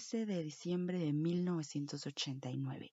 13 0.00 0.24
de 0.24 0.42
diciembre 0.42 0.98
de 0.98 1.12
1989 1.12 2.90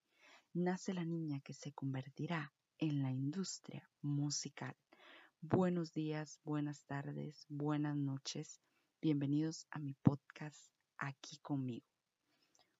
nace 0.51 0.93
la 0.93 1.05
niña 1.05 1.39
que 1.39 1.53
se 1.53 1.71
convertirá 1.71 2.53
en 2.79 3.01
la 3.01 3.11
industria 3.13 3.89
musical. 4.01 4.75
Buenos 5.39 5.93
días, 5.93 6.41
buenas 6.43 6.83
tardes, 6.83 7.45
buenas 7.47 7.95
noches. 7.95 8.59
Bienvenidos 9.01 9.67
a 9.71 9.79
mi 9.79 9.93
podcast 9.93 10.69
aquí 10.97 11.37
conmigo. 11.37 11.87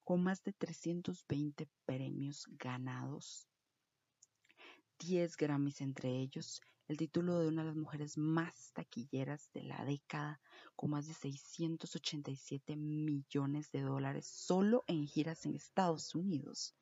Con 0.04 0.24
más 0.24 0.44
de 0.44 0.52
320 0.52 1.70
premios 1.86 2.48
ganados, 2.60 3.48
10 5.00 5.38
Grammys 5.38 5.80
entre 5.80 6.10
ellos, 6.10 6.60
el 6.88 6.96
título 6.96 7.40
de 7.40 7.50
una 7.50 7.64
de 7.64 7.68
las 7.68 7.76
mujeres 7.76 8.18
más 8.18 8.72
taquilleras 8.72 9.52
de 9.54 9.64
la 9.64 9.84
década, 9.84 10.40
con 10.76 10.92
más 10.92 11.06
de 11.08 11.14
687 11.14 12.78
millones 12.78 13.70
de 13.72 13.82
dólares 13.82 14.26
solo 14.26 14.86
en 14.88 15.06
giras 15.06 15.46
en 15.46 15.56
Estados 15.56 16.16
Unidos. 16.16 16.74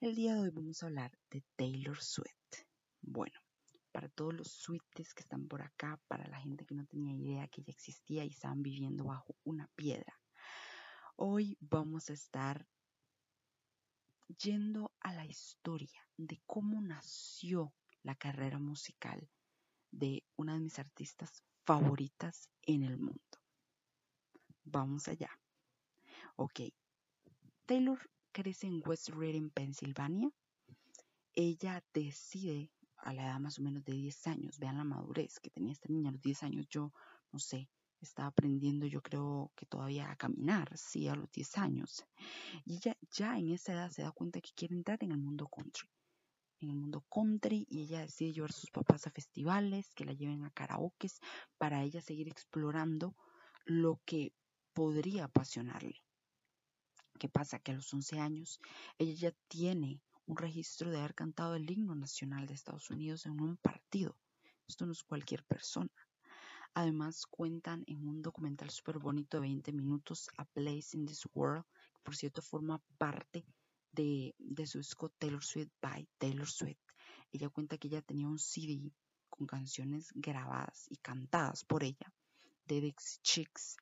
El 0.00 0.14
día 0.14 0.34
de 0.34 0.42
hoy 0.42 0.50
vamos 0.50 0.82
a 0.82 0.86
hablar 0.86 1.18
de 1.30 1.42
Taylor 1.56 2.00
Swift. 2.00 2.66
Bueno, 3.02 3.40
para 3.90 4.08
todos 4.08 4.32
los 4.32 4.48
Swifties 4.48 5.12
que 5.12 5.22
están 5.22 5.48
por 5.48 5.62
acá, 5.62 6.00
para 6.06 6.28
la 6.28 6.38
gente 6.38 6.64
que 6.64 6.76
no 6.76 6.86
tenía 6.86 7.12
idea 7.12 7.48
que 7.48 7.62
ella 7.62 7.72
existía 7.72 8.24
y 8.24 8.28
estaban 8.28 8.62
viviendo 8.62 9.04
bajo 9.04 9.34
una 9.42 9.66
piedra, 9.74 10.20
hoy 11.16 11.56
vamos 11.60 12.10
a 12.10 12.12
estar 12.12 12.68
yendo 14.38 14.92
a 15.00 15.12
la 15.12 15.26
historia 15.26 16.06
de 16.16 16.40
cómo 16.46 16.80
nació 16.80 17.74
la 18.06 18.14
carrera 18.14 18.60
musical 18.60 19.28
de 19.90 20.22
una 20.36 20.54
de 20.54 20.60
mis 20.60 20.78
artistas 20.78 21.42
favoritas 21.64 22.48
en 22.62 22.84
el 22.84 22.98
mundo. 22.98 23.36
Vamos 24.62 25.08
allá. 25.08 25.30
Ok. 26.36 26.60
Taylor 27.66 27.98
crece 28.30 28.68
en 28.68 28.80
West 28.86 29.08
Reading, 29.08 29.50
Pensilvania. 29.50 30.30
Ella 31.34 31.82
decide 31.92 32.70
a 32.98 33.12
la 33.12 33.24
edad 33.24 33.40
más 33.40 33.58
o 33.58 33.62
menos 33.62 33.84
de 33.84 33.94
10 33.94 34.26
años, 34.28 34.58
vean 34.60 34.78
la 34.78 34.84
madurez 34.84 35.40
que 35.40 35.50
tenía 35.50 35.72
esta 35.72 35.88
niña 35.88 36.10
a 36.10 36.12
los 36.12 36.22
10 36.22 36.44
años, 36.44 36.68
yo 36.68 36.92
no 37.32 37.40
sé, 37.40 37.68
estaba 38.00 38.28
aprendiendo 38.28 38.86
yo 38.86 39.02
creo 39.02 39.50
que 39.56 39.66
todavía 39.66 40.10
a 40.10 40.16
caminar, 40.16 40.76
sí, 40.78 41.08
a 41.08 41.16
los 41.16 41.30
10 41.32 41.58
años. 41.58 42.06
Y 42.64 42.76
ella 42.76 42.96
ya 43.10 43.36
en 43.36 43.50
esa 43.50 43.72
edad 43.72 43.90
se 43.90 44.02
da 44.02 44.12
cuenta 44.12 44.40
que 44.40 44.52
quiere 44.54 44.76
entrar 44.76 45.02
en 45.02 45.10
el 45.10 45.18
mundo 45.18 45.48
country 45.48 45.88
en 46.60 46.70
el 46.70 46.76
mundo 46.76 47.04
country 47.12 47.66
y 47.68 47.82
ella 47.82 48.00
decide 48.00 48.32
llevar 48.32 48.50
a 48.50 48.54
sus 48.54 48.70
papás 48.70 49.06
a 49.06 49.10
festivales, 49.10 49.92
que 49.94 50.04
la 50.04 50.12
lleven 50.12 50.44
a 50.44 50.50
karaoke 50.50 51.08
para 51.58 51.82
ella 51.82 52.00
seguir 52.00 52.28
explorando 52.28 53.14
lo 53.64 54.00
que 54.04 54.32
podría 54.72 55.24
apasionarle. 55.24 56.02
¿Qué 57.18 57.28
pasa? 57.28 57.58
Que 57.58 57.72
a 57.72 57.74
los 57.74 57.92
11 57.92 58.20
años 58.20 58.60
ella 58.98 59.14
ya 59.14 59.32
tiene 59.48 60.02
un 60.26 60.36
registro 60.36 60.90
de 60.90 60.98
haber 60.98 61.14
cantado 61.14 61.54
el 61.54 61.70
himno 61.70 61.94
nacional 61.94 62.46
de 62.46 62.54
Estados 62.54 62.90
Unidos 62.90 63.26
en 63.26 63.40
un 63.40 63.56
partido. 63.56 64.18
Esto 64.68 64.84
no 64.84 64.92
es 64.92 65.02
cualquier 65.02 65.44
persona. 65.44 65.90
Además 66.74 67.24
cuentan 67.26 67.84
en 67.86 68.06
un 68.06 68.20
documental 68.20 68.68
súper 68.70 68.98
bonito 68.98 69.38
de 69.38 69.48
20 69.48 69.72
minutos, 69.72 70.28
A 70.36 70.44
Place 70.44 70.94
in 70.94 71.06
This 71.06 71.26
World, 71.32 71.64
que 71.94 72.00
por 72.02 72.16
cierto 72.16 72.42
forma 72.42 72.82
parte 72.98 73.46
de, 73.96 74.66
su 74.66 74.78
disco 74.78 75.08
Taylor 75.18 75.42
Swift 75.42 75.72
by 75.80 76.08
Taylor 76.18 76.48
Swift. 76.48 76.80
Ella 77.32 77.48
cuenta 77.48 77.78
que 77.78 77.88
ella 77.88 78.02
tenía 78.02 78.28
un 78.28 78.38
CD 78.38 78.92
con 79.28 79.46
canciones 79.46 80.12
grabadas 80.14 80.86
y 80.88 80.96
cantadas 80.98 81.64
por 81.64 81.82
ella 81.82 82.12
de 82.66 82.80
Dixie 82.80 83.20
Chicks 83.22 83.76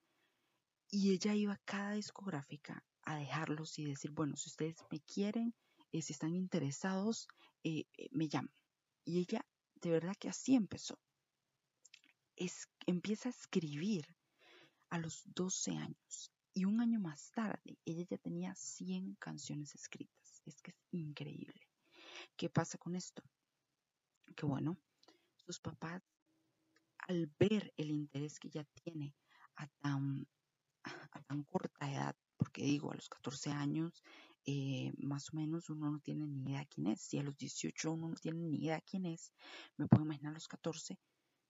y 0.91 1.13
ella 1.13 1.35
iba 1.35 1.55
a 1.55 1.63
cada 1.65 1.93
discográfica 1.93 2.85
a 3.03 3.17
dejarlos 3.17 3.79
y 3.79 3.85
decir, 3.85 4.13
bueno, 4.13 4.37
si 4.37 4.49
ustedes 4.49 4.77
me 4.91 5.01
quieren, 5.01 5.55
eh, 5.93 6.03
si 6.03 6.13
están 6.13 6.35
interesados, 6.35 7.29
eh, 7.65 7.87
eh, 7.99 8.09
me 8.13 8.29
llaman. 8.29 8.55
Y 9.05 9.19
ella, 9.19 9.45
de 9.75 9.91
verdad 9.91 10.15
que 10.19 10.29
así 10.29 10.55
empezó. 10.55 10.99
Es, 12.37 12.69
empieza 12.87 13.29
a 13.29 13.33
escribir 13.33 14.07
a 14.91 14.99
los 14.99 15.23
12 15.35 15.73
años 15.73 16.33
y 16.55 16.65
un 16.65 16.81
año 16.81 17.01
más 17.01 17.33
tarde, 17.33 17.79
ella 17.85 18.05
ya 18.09 18.17
tenía 18.19 18.55
100 18.55 19.17
canciones 19.17 19.75
escritas. 19.75 20.41
Es 20.47 20.63
que 20.63 20.71
es 20.71 20.79
increíble. 20.93 21.69
¿Qué 22.37 22.49
pasa 22.49 22.79
con 22.79 22.95
esto? 22.95 23.23
Que 24.37 24.47
bueno, 24.47 24.79
sus 25.35 25.59
papás, 25.59 26.03
al 27.09 27.31
ver 27.39 27.73
el 27.77 27.91
interés 27.91 28.39
que 28.39 28.49
ella 28.49 28.65
tiene 28.83 29.15
a 29.57 29.67
tan, 29.81 30.27
a 30.85 31.23
tan 31.23 31.43
corta 31.43 31.91
edad, 31.91 32.17
porque 32.37 32.63
digo, 32.63 32.93
a 32.93 32.95
los 32.95 33.09
14 33.09 33.51
años, 33.51 34.03
eh, 34.47 34.93
más 34.99 35.33
o 35.33 35.37
menos 35.37 35.71
uno 35.71 35.91
no 35.91 35.99
tiene 36.01 36.27
ni 36.27 36.43
idea 36.43 36.67
quién 36.67 36.87
es. 36.87 37.01
Si 37.01 37.19
a 37.19 37.23
los 37.23 37.37
18 37.37 37.93
uno 37.93 38.09
no 38.11 38.15
tiene 38.15 38.39
ni 38.39 38.59
idea 38.59 38.81
quién 38.83 39.07
es, 39.07 39.33
me 39.77 39.89
puedo 39.89 40.05
imaginar 40.05 40.33
a 40.33 40.35
los 40.35 40.49
14. 40.49 40.99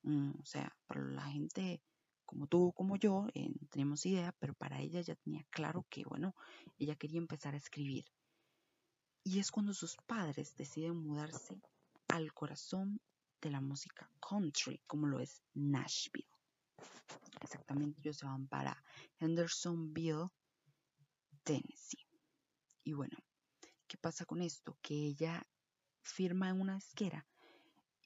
Mm, 0.02 0.30
o 0.40 0.44
sea, 0.44 0.74
para 0.86 1.02
la 1.02 1.26
gente 1.26 1.82
como 2.24 2.46
tú, 2.46 2.72
como 2.74 2.96
yo, 2.96 3.26
eh, 3.34 3.50
tenemos 3.70 4.04
idea, 4.06 4.32
pero 4.38 4.54
para 4.54 4.80
ella 4.80 5.00
ya 5.00 5.14
tenía 5.14 5.44
claro 5.50 5.86
que, 5.88 6.04
bueno, 6.04 6.34
ella 6.78 6.96
quería 6.96 7.18
empezar 7.18 7.54
a 7.54 7.58
escribir. 7.58 8.04
Y 9.22 9.38
es 9.38 9.50
cuando 9.50 9.72
sus 9.72 9.96
padres 10.06 10.54
deciden 10.56 10.96
mudarse 10.96 11.60
al 12.08 12.32
corazón 12.32 13.00
de 13.40 13.50
la 13.50 13.60
música 13.60 14.10
country, 14.20 14.82
como 14.86 15.06
lo 15.06 15.20
es 15.20 15.42
Nashville. 15.54 16.28
Exactamente, 17.40 18.00
ellos 18.00 18.16
se 18.16 18.26
van 18.26 18.46
para 18.48 18.82
Hendersonville, 19.18 20.28
Tennessee. 21.42 22.06
Y 22.84 22.92
bueno, 22.92 23.16
¿qué 23.86 23.96
pasa 23.98 24.24
con 24.24 24.42
esto? 24.42 24.78
Que 24.82 24.94
ella 24.94 25.46
firma 26.02 26.48
en 26.48 26.60
una 26.60 26.76
esquera 26.76 27.26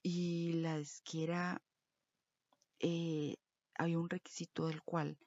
y 0.03 0.53
la 0.55 0.79
esquera 0.79 1.61
eh, 2.81 3.37
había 3.79 3.99
un 3.99 4.11
requisito 4.11 4.67
del 4.67 4.83
cual 4.83 5.19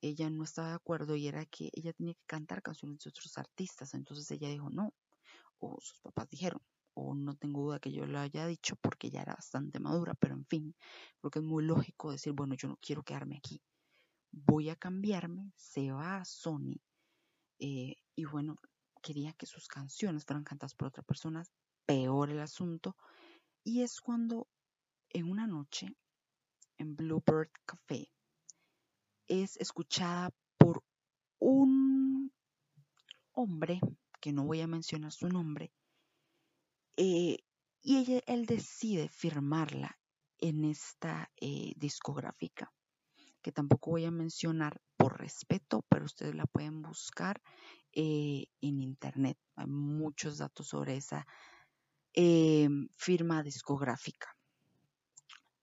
ella 0.00 0.30
no 0.30 0.44
estaba 0.44 0.68
de 0.68 0.74
acuerdo 0.74 1.16
y 1.16 1.26
era 1.26 1.44
que 1.46 1.70
ella 1.72 1.92
tenía 1.92 2.14
que 2.14 2.26
cantar 2.26 2.62
canciones 2.62 3.00
de 3.00 3.10
otros 3.10 3.36
artistas. 3.38 3.94
Entonces 3.94 4.30
ella 4.30 4.48
dijo 4.48 4.70
no, 4.70 4.94
o 5.58 5.78
sus 5.80 6.00
papás 6.00 6.28
dijeron, 6.28 6.60
o 6.94 7.14
no 7.14 7.34
tengo 7.34 7.62
duda 7.62 7.78
que 7.78 7.92
yo 7.92 8.06
lo 8.06 8.18
haya 8.18 8.46
dicho 8.46 8.76
porque 8.76 9.10
ya 9.10 9.22
era 9.22 9.34
bastante 9.34 9.80
madura, 9.80 10.14
pero 10.14 10.34
en 10.34 10.46
fin, 10.46 10.74
creo 11.20 11.30
que 11.30 11.40
es 11.40 11.44
muy 11.44 11.64
lógico 11.64 12.10
decir, 12.10 12.32
bueno, 12.32 12.54
yo 12.54 12.68
no 12.68 12.78
quiero 12.80 13.02
quedarme 13.02 13.36
aquí, 13.36 13.60
voy 14.32 14.70
a 14.70 14.76
cambiarme, 14.76 15.52
se 15.56 15.92
va 15.92 16.18
a 16.18 16.24
Sony, 16.24 16.80
eh, 17.58 17.96
y 18.14 18.24
bueno, 18.24 18.56
quería 19.02 19.34
que 19.34 19.44
sus 19.44 19.68
canciones 19.68 20.24
fueran 20.24 20.44
cantadas 20.44 20.74
por 20.74 20.88
otra 20.88 21.02
persona, 21.02 21.44
peor 21.84 22.30
el 22.30 22.40
asunto, 22.40 22.96
y 23.62 23.82
es 23.82 24.00
cuando 24.00 24.48
en 25.10 25.30
una 25.30 25.46
noche 25.46 25.94
en 26.78 26.96
Bluebird 26.96 27.50
Café 27.64 28.08
es 29.28 29.56
escuchada 29.56 30.30
por 30.58 30.82
un 31.38 32.32
hombre, 33.32 33.80
que 34.20 34.32
no 34.32 34.44
voy 34.44 34.60
a 34.60 34.66
mencionar 34.66 35.12
su 35.12 35.28
nombre, 35.28 35.72
eh, 36.96 37.38
y 37.82 37.98
ella, 37.98 38.20
él 38.26 38.46
decide 38.46 39.08
firmarla 39.08 39.98
en 40.38 40.64
esta 40.64 41.30
eh, 41.36 41.72
discográfica, 41.76 42.72
que 43.42 43.52
tampoco 43.52 43.92
voy 43.92 44.04
a 44.04 44.10
mencionar 44.10 44.80
por 44.96 45.18
respeto, 45.20 45.84
pero 45.88 46.06
ustedes 46.06 46.34
la 46.34 46.46
pueden 46.46 46.82
buscar 46.82 47.40
eh, 47.92 48.46
en 48.60 48.80
internet. 48.80 49.38
Hay 49.56 49.66
muchos 49.66 50.38
datos 50.38 50.68
sobre 50.68 50.96
esa 50.96 51.26
firma 52.96 53.42
discográfica. 53.42 54.35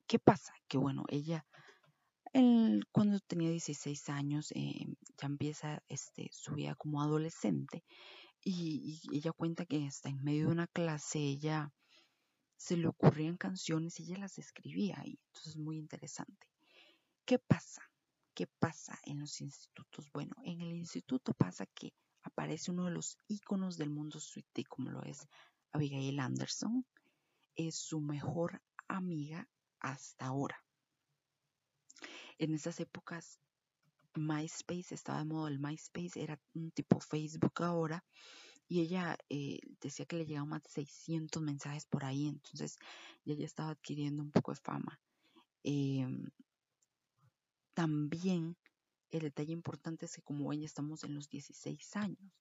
¿Qué 0.07 0.19
pasa? 0.19 0.53
Que 0.67 0.77
bueno, 0.77 1.03
ella 1.09 1.45
cuando 2.91 3.19
tenía 3.19 3.51
16 3.51 4.09
años 4.09 4.51
eh, 4.55 4.88
ya 5.17 5.27
empieza 5.27 5.83
este, 5.88 6.29
su 6.31 6.55
vida 6.55 6.73
como 6.75 7.01
adolescente 7.01 7.83
y, 8.44 9.01
ella 9.11 9.31
cuenta 9.31 9.65
que 9.65 9.85
hasta 9.85 10.09
en 10.09 10.23
medio 10.23 10.47
de 10.47 10.53
una 10.53 10.67
clase 10.67 11.19
ella 11.19 11.71
se 12.57 12.75
le 12.75 12.88
ocurrían 12.88 13.38
canciones 13.38 14.00
y 14.00 14.03
ella 14.03 14.17
las 14.17 14.39
escribía 14.39 15.00
y 15.05 15.19
entonces 15.27 15.53
es 15.53 15.57
muy 15.57 15.77
interesante. 15.77 16.47
¿Qué 17.25 17.38
pasa? 17.38 17.83
¿Qué 18.33 18.47
pasa 18.47 18.97
en 19.05 19.19
los 19.19 19.39
institutos? 19.39 20.09
Bueno, 20.11 20.35
en 20.44 20.61
el 20.61 20.73
instituto 20.73 21.33
pasa 21.33 21.67
que 21.67 21.94
aparece 22.23 22.71
uno 22.71 22.85
de 22.85 22.91
los 22.91 23.19
íconos 23.27 23.77
del 23.77 23.91
mundo 23.91 24.19
suite 24.19 24.63
como 24.65 24.89
lo 24.89 25.03
es 25.03 25.27
Abigail 25.71 26.19
Anderson. 26.19 26.85
Es 27.55 27.75
su 27.75 28.01
mejor 28.01 28.61
amiga 28.88 29.47
hasta 29.83 30.25
ahora. 30.25 30.57
En 32.39 32.56
esas 32.56 32.80
épocas 32.80 33.39
MySpace 34.15 34.95
estaba 34.95 35.19
de 35.19 35.25
modo, 35.25 35.47
el 35.47 35.59
MySpace 35.59 36.21
era 36.21 36.39
un 36.53 36.71
tipo 36.71 37.00
Facebook 37.00 37.62
ahora 37.63 38.03
y 38.68 38.81
ella 38.81 39.18
eh, 39.30 39.59
decía 39.81 40.06
que 40.06 40.18
le 40.18 40.25
llegaban 40.25 40.50
más 40.50 40.63
de 40.63 40.69
600 40.69 41.41
mensajes 41.41 41.85
por 41.85 42.06
ahí, 42.06 42.27
entonces 42.27 42.77
ella 43.25 43.45
estaba 43.45 43.71
adquiriendo 43.71 44.24
un 44.24 44.31
poco 44.31 44.51
de 44.51 44.59
fama. 44.62 45.00
Em, 45.63 46.29
también 47.74 48.57
el 49.12 49.21
detalle 49.21 49.53
importante 49.53 50.06
es 50.06 50.15
que 50.15 50.21
como 50.21 50.50
ven 50.50 50.62
ya 50.62 50.65
estamos 50.65 51.03
en 51.03 51.13
los 51.13 51.29
16 51.29 51.95
años. 51.97 52.33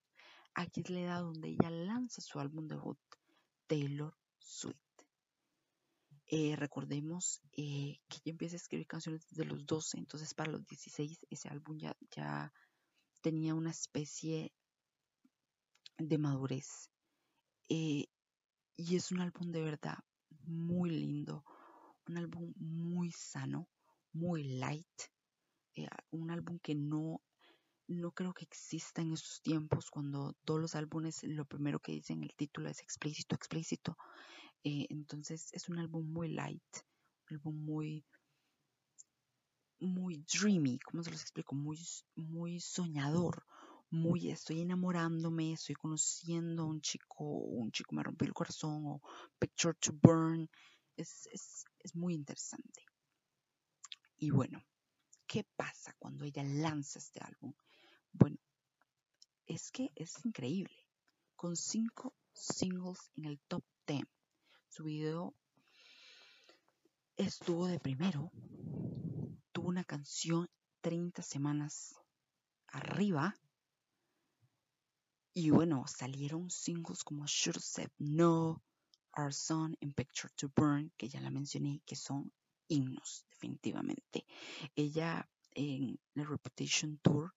Aquí 0.55 0.83
es 0.83 0.91
la 0.91 1.01
edad 1.01 1.21
donde 1.23 1.49
ella 1.49 1.71
lanza 1.71 2.21
su 2.21 2.39
álbum 2.39 2.69
debut, 2.69 2.99
Taylor 3.67 4.15
Swift. 4.39 4.92
Eh, 6.35 6.57
recordemos 6.57 7.43
eh, 7.59 7.99
que 8.09 8.17
ella 8.17 8.31
empieza 8.33 8.55
a 8.55 8.57
escribir 8.57 8.87
canciones 8.87 9.27
desde 9.29 9.45
los 9.45 9.67
12, 9.67 9.99
entonces 9.99 10.33
para 10.33 10.51
los 10.51 10.67
16 10.67 11.27
ese 11.29 11.51
álbum 11.51 11.77
ya, 11.77 11.95
ya 12.11 12.51
tenía 13.21 13.55
una 13.55 13.69
especie 13.69 14.51
de 15.99 16.17
madurez. 16.17 16.89
Eh, 17.69 18.07
y 18.79 18.97
es 18.97 19.13
un 19.13 19.21
álbum 19.21 19.53
de 19.53 19.61
verdad 19.61 19.99
muy 20.47 20.89
lindo, 20.89 21.45
un 22.09 22.17
álbum 22.17 22.55
muy 22.57 23.13
sano, 23.13 23.69
muy 24.15 24.45
light, 24.45 25.03
un 26.13 26.31
álbum 26.31 26.59
que 26.61 26.75
no, 26.75 27.21
no 27.89 28.11
creo 28.13 28.33
que 28.33 28.47
exista 28.47 29.03
en 29.03 29.13
estos 29.13 29.43
tiempos 29.43 29.91
cuando 29.91 30.33
todos 30.47 30.63
los 30.63 30.77
álbumes 30.77 31.25
lo 31.25 31.45
primero 31.45 31.79
que 31.79 31.93
dicen 31.93 32.23
el 32.23 32.35
título 32.35 32.71
es 32.71 32.81
explícito, 32.81 33.35
explícito. 33.37 33.99
Eh, 34.65 34.87
entonces 34.91 35.53
es 35.53 35.69
un 35.69 35.79
álbum 35.79 36.07
muy 36.11 36.29
light, 36.29 36.63
un 37.31 37.37
álbum 37.37 37.65
muy 37.65 38.05
muy 39.81 40.25
dreamy, 40.33 40.79
¿cómo 40.79 41.03
se 41.03 41.11
los 41.11 41.21
explico? 41.21 41.57
Muy, 41.57 41.79
muy 42.15 42.61
soñador, 42.61 43.45
muy 43.91 44.31
estoy 44.31 44.61
enamorándome, 44.61 45.53
estoy 45.55 45.75
conociendo 45.75 46.63
a 46.63 46.67
un 46.67 46.81
chico, 46.81 47.25
un 47.25 47.73
chico 47.73 47.95
me 47.95 48.05
rompió 48.05 48.29
el 48.29 48.35
corazón, 48.35 48.87
o 48.87 49.01
Picture 49.41 49.75
to 49.81 49.93
Burn, 50.01 50.49
es, 50.97 51.27
es, 51.33 51.65
es 51.81 51.97
muy 51.97 52.15
interesante. 52.15 52.85
Y 54.19 54.31
bueno, 54.31 54.63
¿qué 55.27 55.45
pasa 55.57 55.95
cuando 55.99 56.25
ella 56.25 56.45
lanza 56.45 57.01
este 57.01 57.21
álbum? 57.21 57.53
Bueno, 58.13 58.39
es 59.47 59.73
que 59.73 59.91
es 59.97 60.25
increíble. 60.25 60.77
Con 61.35 61.57
cinco 61.57 62.15
singles 62.33 63.11
en 63.17 63.25
el 63.25 63.41
top 63.49 63.65
10. 63.87 64.05
Su 64.75 64.85
video 64.85 65.35
estuvo 67.19 67.67
de 67.67 67.79
primero. 67.79 68.33
Tuvo 69.53 69.69
una 69.69 69.85
canción 69.85 70.49
30 70.81 71.21
semanas 71.21 71.95
arriba. 72.69 73.35
Y 75.35 75.51
bueno, 75.51 75.85
salieron 75.87 76.49
singles 76.49 77.05
como 77.05 77.27
Should 77.27 77.61
Said 77.61 77.91
No, 77.99 78.63
Our 79.15 79.35
Son 79.35 79.77
and 79.83 79.95
Picture 79.95 80.33
to 80.37 80.51
Burn, 80.57 80.91
que 80.97 81.07
ya 81.07 81.21
la 81.21 81.31
mencioné, 81.31 81.83
que 81.85 81.95
son 81.95 82.33
himnos, 82.67 83.27
definitivamente. 83.29 84.25
Ella 84.75 85.29
en 85.51 86.01
la 86.15 86.25
Reputation 86.25 86.97
Tour, 87.03 87.35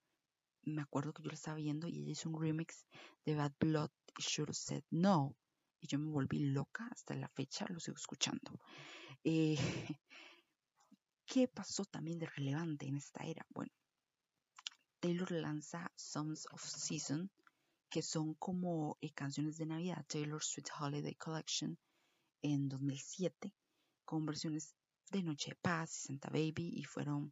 me 0.64 0.82
acuerdo 0.82 1.12
que 1.12 1.22
yo 1.22 1.28
la 1.28 1.36
estaba 1.36 1.58
viendo 1.58 1.90
y 1.90 2.00
ella 2.00 2.12
hizo 2.12 2.30
un 2.30 2.42
remix 2.42 2.86
de 3.26 3.36
Bad 3.36 3.52
Blood 3.60 3.92
y 4.18 4.42
Have 4.42 4.54
Said 4.54 4.84
No. 4.90 5.36
Y 5.86 5.88
yo 5.88 6.00
me 6.00 6.10
volví 6.10 6.40
loca 6.40 6.88
hasta 6.92 7.14
la 7.14 7.28
fecha, 7.28 7.68
lo 7.70 7.80
sigo 7.80 7.96
escuchando. 7.96 8.60
Eh, 9.24 9.56
¿Qué 11.28 11.48
pasó 11.48 11.86
también 11.86 12.18
de 12.18 12.26
relevante 12.26 12.88
en 12.88 12.96
esta 12.96 13.24
era? 13.24 13.46
Bueno, 13.50 13.72
Taylor 15.00 15.32
lanza 15.32 15.92
Songs 15.96 16.48
of 16.52 16.64
Season, 16.64 17.30
que 17.88 18.02
son 18.02 18.34
como 18.34 18.98
eh, 19.00 19.14
canciones 19.14 19.58
de 19.58 19.68
Navidad, 19.68 20.04
Taylor 20.08 20.44
Sweet 20.44 20.70
Holiday 20.80 21.14
Collection, 21.14 21.78
en 22.42 22.68
2007, 22.68 23.54
con 24.06 24.26
versiones 24.26 24.74
de 25.12 25.22
Noche 25.22 25.52
de 25.52 25.58
Paz 25.58 26.00
y 26.00 26.08
Santa 26.08 26.32
Baby 26.32 26.74
y 26.78 26.84
fueron 26.86 27.32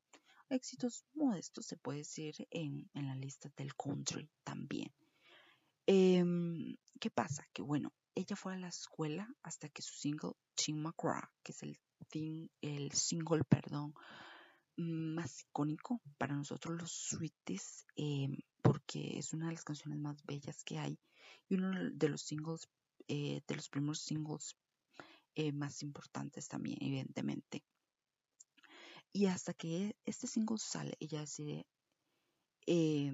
éxitos 0.50 1.06
modestos, 1.16 1.66
se 1.66 1.78
puede 1.78 2.00
decir, 2.00 2.36
en, 2.52 2.88
en 2.94 3.08
la 3.08 3.16
lista 3.16 3.52
del 3.58 3.74
country 3.76 4.30
también. 4.44 4.94
Eh, 5.88 6.24
¿Qué 7.00 7.10
pasa? 7.10 7.48
Que 7.52 7.64
bueno, 7.64 7.92
ella 8.16 8.36
fue 8.36 8.54
a 8.54 8.58
la 8.58 8.68
escuela 8.68 9.28
hasta 9.44 9.70
que 9.70 9.82
su 9.82 9.94
single 9.94 10.34
Tim 10.56 10.82
McGraw, 10.82 11.22
que 11.44 11.52
es 11.52 11.64
el, 11.64 11.80
el 12.62 12.92
single, 12.92 13.44
perdón, 13.44 13.94
más 14.76 15.42
icónico 15.42 16.02
para 16.18 16.36
nosotros 16.36 16.80
los 16.80 16.92
Sweeties, 16.92 17.86
eh, 17.96 18.30
porque 18.62 19.18
es 19.18 19.34
una 19.34 19.48
de 19.48 19.54
las 19.54 19.64
canciones 19.64 20.00
más 20.00 20.24
bellas 20.26 20.64
que 20.64 20.80
hay 20.80 21.00
y 21.48 21.56
uno 21.56 21.92
de 21.92 22.10
los 22.10 22.22
singles, 22.22 22.68
eh, 23.08 23.42
de 23.48 23.56
los 23.56 23.70
primeros 23.70 24.00
singles 24.00 24.56
eh, 25.36 25.52
más 25.52 25.82
importantes 25.82 26.48
también, 26.48 26.78
evidentemente. 26.82 27.64
Y 29.12 29.28
hasta 29.28 29.54
que 29.54 29.96
este 30.06 30.28
single 30.28 30.58
sale, 30.58 30.96
ella 31.00 31.22
decide 31.22 31.68
eh, 32.66 33.12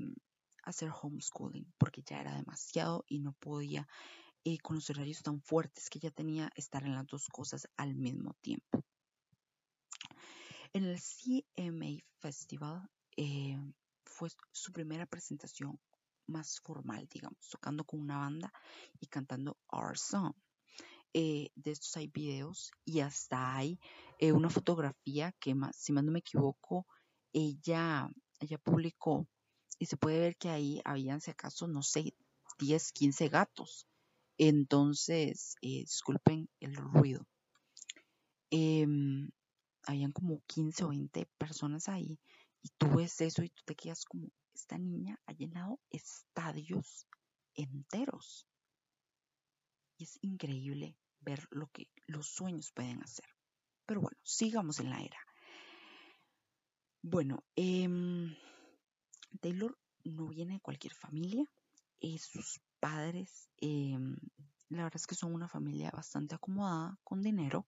hacer 0.64 0.92
homeschooling, 1.02 1.74
porque 1.78 2.04
ya 2.04 2.22
era 2.22 2.36
demasiado 2.36 3.04
y 3.08 3.20
no 3.20 3.34
podía, 3.34 3.88
eh, 4.44 4.58
con 4.60 4.76
los 4.78 4.90
horarios 4.90 5.22
tan 5.22 5.42
fuertes 5.42 5.90
que 5.90 6.00
ella 6.00 6.12
tenía, 6.12 6.52
estar 6.56 6.84
en 6.84 6.96
las 6.96 7.08
dos 7.08 7.28
cosas 7.28 7.68
al 7.78 7.96
mismo 7.96 8.36
tiempo. 8.42 8.84
En 10.74 10.86
el 10.86 11.00
CMA 11.00 12.04
Festival 12.20 12.90
eh, 13.18 13.58
fue 14.06 14.30
su 14.52 14.72
primera 14.72 15.06
presentación 15.06 15.80
más 16.28 16.60
formal, 16.62 17.08
digamos, 17.12 17.50
tocando 17.50 17.84
con 17.84 18.00
una 18.00 18.18
banda 18.18 18.54
y 19.00 19.08
cantando 19.08 19.58
Our 19.72 19.98
Song. 19.98 20.34
Eh, 21.14 21.50
de 21.56 21.72
estos 21.72 21.98
hay 21.98 22.08
videos 22.08 22.72
y 22.86 23.00
hasta 23.00 23.56
hay 23.56 23.80
eh, 24.20 24.32
una 24.32 24.50
fotografía 24.50 25.32
que, 25.40 25.56
más, 25.56 25.76
si 25.76 25.92
más 25.92 26.04
no 26.04 26.12
me 26.12 26.20
equivoco, 26.20 26.86
ella, 27.34 28.08
ella 28.40 28.60
publicó 28.60 29.28
y 29.80 29.88
se 29.88 29.98
puede 29.98 30.20
ver 30.20 30.38
que 30.38 30.50
ahí 30.50 30.82
habían, 30.86 31.20
si 31.20 31.32
acaso, 31.32 31.68
no 31.68 31.82
sé, 31.82 32.14
10, 32.60 32.92
15 32.92 33.28
gatos. 33.30 33.88
Entonces, 34.42 35.58
eh, 35.62 35.82
disculpen 35.82 36.50
el 36.62 36.74
ruido. 36.74 37.28
Em, 38.50 39.30
habían 39.84 40.14
como 40.14 40.42
15 40.48 40.86
o 40.86 40.90
20 40.90 41.28
personas 41.38 41.90
ahí 41.90 42.18
y 42.62 42.70
tú 42.78 42.88
ves 42.96 43.20
eso 43.20 43.44
y 43.44 43.50
tú 43.50 43.62
te 43.66 43.76
quedas 43.76 44.06
como, 44.06 44.30
esta 44.54 44.78
niña 44.78 45.20
ha 45.26 45.34
llenado 45.34 45.82
estadios 45.90 47.06
enteros. 47.54 48.48
Y 49.98 50.06
es 50.06 50.18
increíble 50.22 50.98
ver 51.20 51.46
lo 51.52 51.68
que 51.68 51.90
los 52.08 52.28
sueños 52.28 52.72
pueden 52.74 53.04
hacer. 53.04 53.28
Pero 53.86 54.00
bueno, 54.00 54.18
sigamos 54.24 54.80
en 54.80 54.90
la 54.90 55.02
era. 55.02 55.20
Bueno, 57.02 57.44
eh, 57.58 57.90
Taylor 59.42 59.78
no 60.06 60.30
viene 60.30 60.54
de 60.54 60.62
cualquier 60.62 60.94
familia. 60.94 61.44
Eh, 62.00 62.18
sus 62.18 62.62
padres, 62.80 63.50
eh, 63.58 63.98
la 64.70 64.84
verdad 64.84 64.96
es 64.96 65.08
que 65.08 65.16
son 65.16 65.34
una 65.34 65.48
familia 65.48 65.92
bastante 65.92 66.36
acomodada, 66.36 66.98
con 67.04 67.22
dinero. 67.22 67.68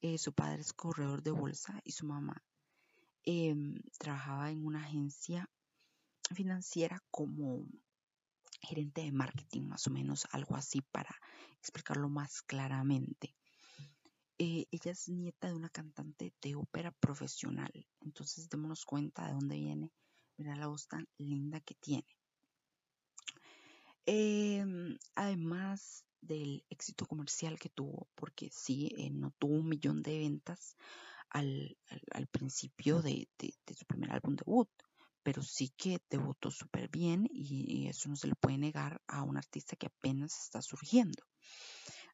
Eh, 0.00 0.18
su 0.18 0.32
padre 0.32 0.60
es 0.60 0.72
corredor 0.72 1.22
de 1.22 1.30
bolsa 1.30 1.80
y 1.84 1.92
su 1.92 2.06
mamá 2.06 2.42
em, 3.24 3.74
trabajaba 3.98 4.50
en 4.50 4.64
una 4.64 4.80
agencia 4.84 5.48
financiera 6.34 7.02
como 7.10 7.66
gerente 8.60 9.02
de 9.02 9.12
marketing, 9.12 9.62
más 9.62 9.86
o 9.86 9.90
menos 9.90 10.26
algo 10.32 10.56
así 10.56 10.82
para 10.82 11.14
explicarlo 11.58 12.08
más 12.08 12.42
claramente. 12.42 13.34
Eh, 14.38 14.66
ella 14.70 14.92
es 14.92 15.08
nieta 15.08 15.48
de 15.48 15.54
una 15.54 15.70
cantante 15.70 16.34
de 16.42 16.54
ópera 16.56 16.92
profesional, 16.92 17.72
entonces 18.00 18.48
démonos 18.50 18.84
cuenta 18.84 19.26
de 19.26 19.32
dónde 19.32 19.56
viene, 19.56 19.92
mira 20.36 20.54
la 20.56 20.66
voz 20.66 20.86
tan 20.88 21.08
linda 21.16 21.60
que 21.60 21.74
tiene. 21.74 22.15
Eh, 24.06 24.64
además 25.14 26.04
del 26.20 26.64
éxito 26.70 27.06
comercial 27.06 27.58
que 27.58 27.68
tuvo, 27.68 28.08
porque 28.14 28.50
sí, 28.52 28.92
eh, 28.96 29.10
no 29.10 29.32
tuvo 29.38 29.54
un 29.56 29.68
millón 29.68 30.02
de 30.02 30.18
ventas 30.18 30.76
al, 31.30 31.76
al, 31.88 32.02
al 32.12 32.26
principio 32.28 33.02
de, 33.02 33.28
de, 33.38 33.54
de, 33.66 33.74
su 33.74 33.84
primer 33.84 34.12
álbum 34.12 34.36
debut, 34.36 34.68
pero 35.26 35.42
sí 35.42 35.72
que 35.76 36.00
debutó 36.08 36.52
súper 36.52 36.88
bien 36.88 37.28
y, 37.32 37.88
eso 37.88 38.08
no 38.08 38.14
se 38.14 38.28
le 38.28 38.36
puede 38.36 38.58
negar 38.58 39.02
a 39.08 39.22
un 39.22 39.36
artista 39.36 39.74
que 39.74 39.86
apenas 39.86 40.40
está 40.40 40.62
surgiendo. 40.62 41.24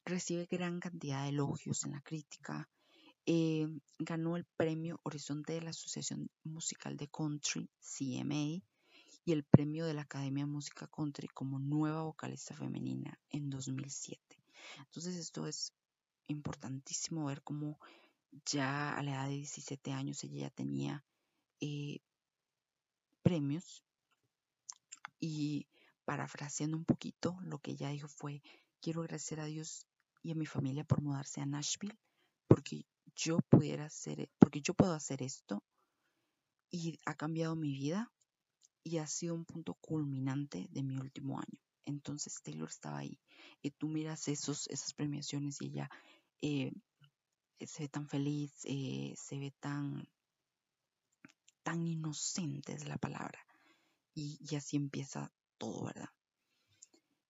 Recibe 0.03 0.47
gran 0.49 0.79
cantidad 0.79 1.21
de 1.21 1.29
elogios 1.29 1.83
en 1.85 1.91
la 1.91 2.01
crítica. 2.01 2.67
Eh, 3.27 3.67
ganó 3.99 4.35
el 4.35 4.45
premio 4.57 4.99
Horizonte 5.03 5.53
de 5.53 5.61
la 5.61 5.69
Asociación 5.69 6.27
Musical 6.43 6.97
de 6.97 7.07
Country, 7.07 7.69
CMA, 7.79 8.63
y 9.25 9.31
el 9.31 9.43
premio 9.43 9.85
de 9.85 9.93
la 9.93 10.01
Academia 10.01 10.45
de 10.45 10.51
Música 10.51 10.87
Country 10.87 11.27
como 11.29 11.59
nueva 11.59 12.03
vocalista 12.03 12.55
femenina 12.55 13.19
en 13.29 13.49
2007. 13.49 14.19
Entonces 14.79 15.15
esto 15.15 15.47
es 15.47 15.73
importantísimo 16.27 17.25
ver 17.25 17.41
cómo 17.41 17.79
ya 18.45 18.97
a 18.97 19.03
la 19.03 19.11
edad 19.11 19.27
de 19.27 19.35
17 19.35 19.91
años 19.91 20.23
ella 20.23 20.41
ya 20.41 20.49
tenía 20.49 21.05
eh, 21.59 21.99
premios 23.21 23.83
y 25.19 25.67
parafraseando 26.05 26.77
un 26.77 26.85
poquito 26.85 27.37
lo 27.43 27.59
que 27.59 27.71
ella 27.71 27.89
dijo 27.89 28.07
fue 28.07 28.41
quiero 28.81 29.01
agradecer 29.01 29.39
a 29.39 29.45
Dios 29.45 29.85
y 30.21 30.31
a 30.31 30.35
mi 30.35 30.45
familia 30.45 30.83
por 30.83 31.01
mudarse 31.01 31.41
a 31.41 31.45
Nashville 31.45 31.97
porque 32.47 32.85
yo 33.15 33.39
pudiera 33.49 33.85
hacer 33.85 34.29
porque 34.39 34.61
yo 34.61 34.73
puedo 34.73 34.93
hacer 34.93 35.21
esto 35.21 35.63
y 36.71 36.99
ha 37.05 37.13
cambiado 37.13 37.55
mi 37.55 37.71
vida 37.71 38.11
y 38.83 38.97
ha 38.97 39.07
sido 39.07 39.35
un 39.35 39.45
punto 39.45 39.75
culminante 39.75 40.67
de 40.71 40.83
mi 40.83 40.97
último 40.97 41.39
año. 41.39 41.59
Entonces 41.85 42.41
Taylor 42.41 42.69
estaba 42.69 42.99
ahí. 42.99 43.19
Y 43.61 43.71
tú 43.71 43.87
miras 43.87 44.27
esos, 44.27 44.67
esas 44.67 44.93
premiaciones 44.93 45.61
y 45.61 45.67
ella 45.67 45.89
eh, 46.41 46.71
se 47.65 47.83
ve 47.83 47.89
tan 47.89 48.07
feliz, 48.07 48.51
eh, 48.65 49.13
se 49.15 49.37
ve 49.39 49.53
tan, 49.59 50.07
tan 51.63 51.87
inocente 51.87 52.73
es 52.73 52.87
la 52.87 52.97
palabra. 52.97 53.39
Y, 54.15 54.37
así 54.55 54.77
empieza 54.77 55.31
todo, 55.57 55.85
¿verdad? 55.85 56.09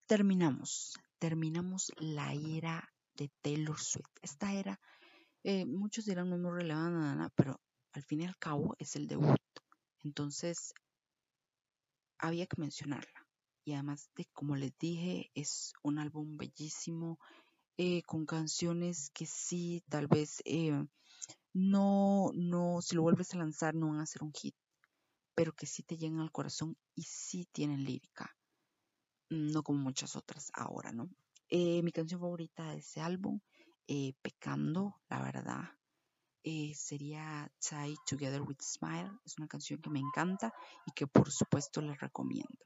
Terminamos, 0.06 1.00
terminamos 1.18 1.92
la 1.98 2.34
era 2.34 2.92
de 3.16 3.32
Taylor 3.42 3.80
Swift. 3.80 4.12
Esta 4.22 4.54
era, 4.54 4.80
eh, 5.44 5.66
muchos 5.66 6.06
dirán 6.06 6.30
no 6.30 6.36
es 6.36 6.42
muy 6.42 6.52
relevante, 6.52 7.32
pero 7.36 7.62
al 7.94 8.04
fin 8.04 8.22
y 8.22 8.26
al 8.26 8.38
cabo 8.38 8.76
es 8.80 8.96
el 8.96 9.08
debut. 9.08 9.40
Entonces, 10.04 10.74
había 12.18 12.48
que 12.48 12.60
mencionarla. 12.60 13.28
Y 13.66 13.74
además 13.74 14.10
de, 14.16 14.26
como 14.34 14.56
les 14.56 14.78
dije, 14.78 15.32
es 15.36 15.74
un 15.84 16.00
álbum 16.00 16.38
bellísimo, 16.38 17.20
eh, 17.78 18.04
con 18.04 18.26
canciones 18.26 19.10
que 19.14 19.26
sí, 19.26 19.84
tal 19.90 20.08
vez 20.08 20.42
eh, 20.46 20.86
no, 21.54 22.30
no, 22.36 22.82
si 22.82 22.96
lo 22.96 23.02
vuelves 23.02 23.34
a 23.34 23.38
lanzar 23.38 23.74
no 23.74 23.90
van 23.90 24.00
a 24.00 24.06
ser 24.06 24.24
un 24.24 24.32
hit, 24.34 24.56
pero 25.34 25.54
que 25.54 25.66
sí 25.66 25.82
te 25.82 25.98
llegan 25.98 26.20
al 26.20 26.32
corazón 26.32 26.78
y 26.94 27.04
sí 27.04 27.48
tienen 27.52 27.84
lírica, 27.84 28.36
no 29.30 29.64
como 29.64 29.80
muchas 29.80 30.16
otras 30.16 30.52
ahora, 30.54 30.92
¿no? 30.92 31.10
Eh, 31.50 31.82
mi 31.82 31.92
canción 31.92 32.20
favorita 32.20 32.72
de 32.72 32.78
ese 32.78 33.02
álbum, 33.02 33.40
Pecando, 34.22 35.02
la 35.10 35.22
verdad, 35.22 35.64
sería 36.76 37.52
Tie 37.60 37.96
Together 38.06 38.42
with 38.42 38.62
Smile, 38.62 39.12
es 39.26 39.38
una 39.38 39.48
canción 39.48 39.82
que 39.82 39.90
me 39.90 40.00
encanta 40.00 40.54
y 40.86 40.92
que 40.92 41.08
por 41.08 41.32
supuesto 41.32 41.82
les 41.82 42.00
recomiendo. 42.00 42.66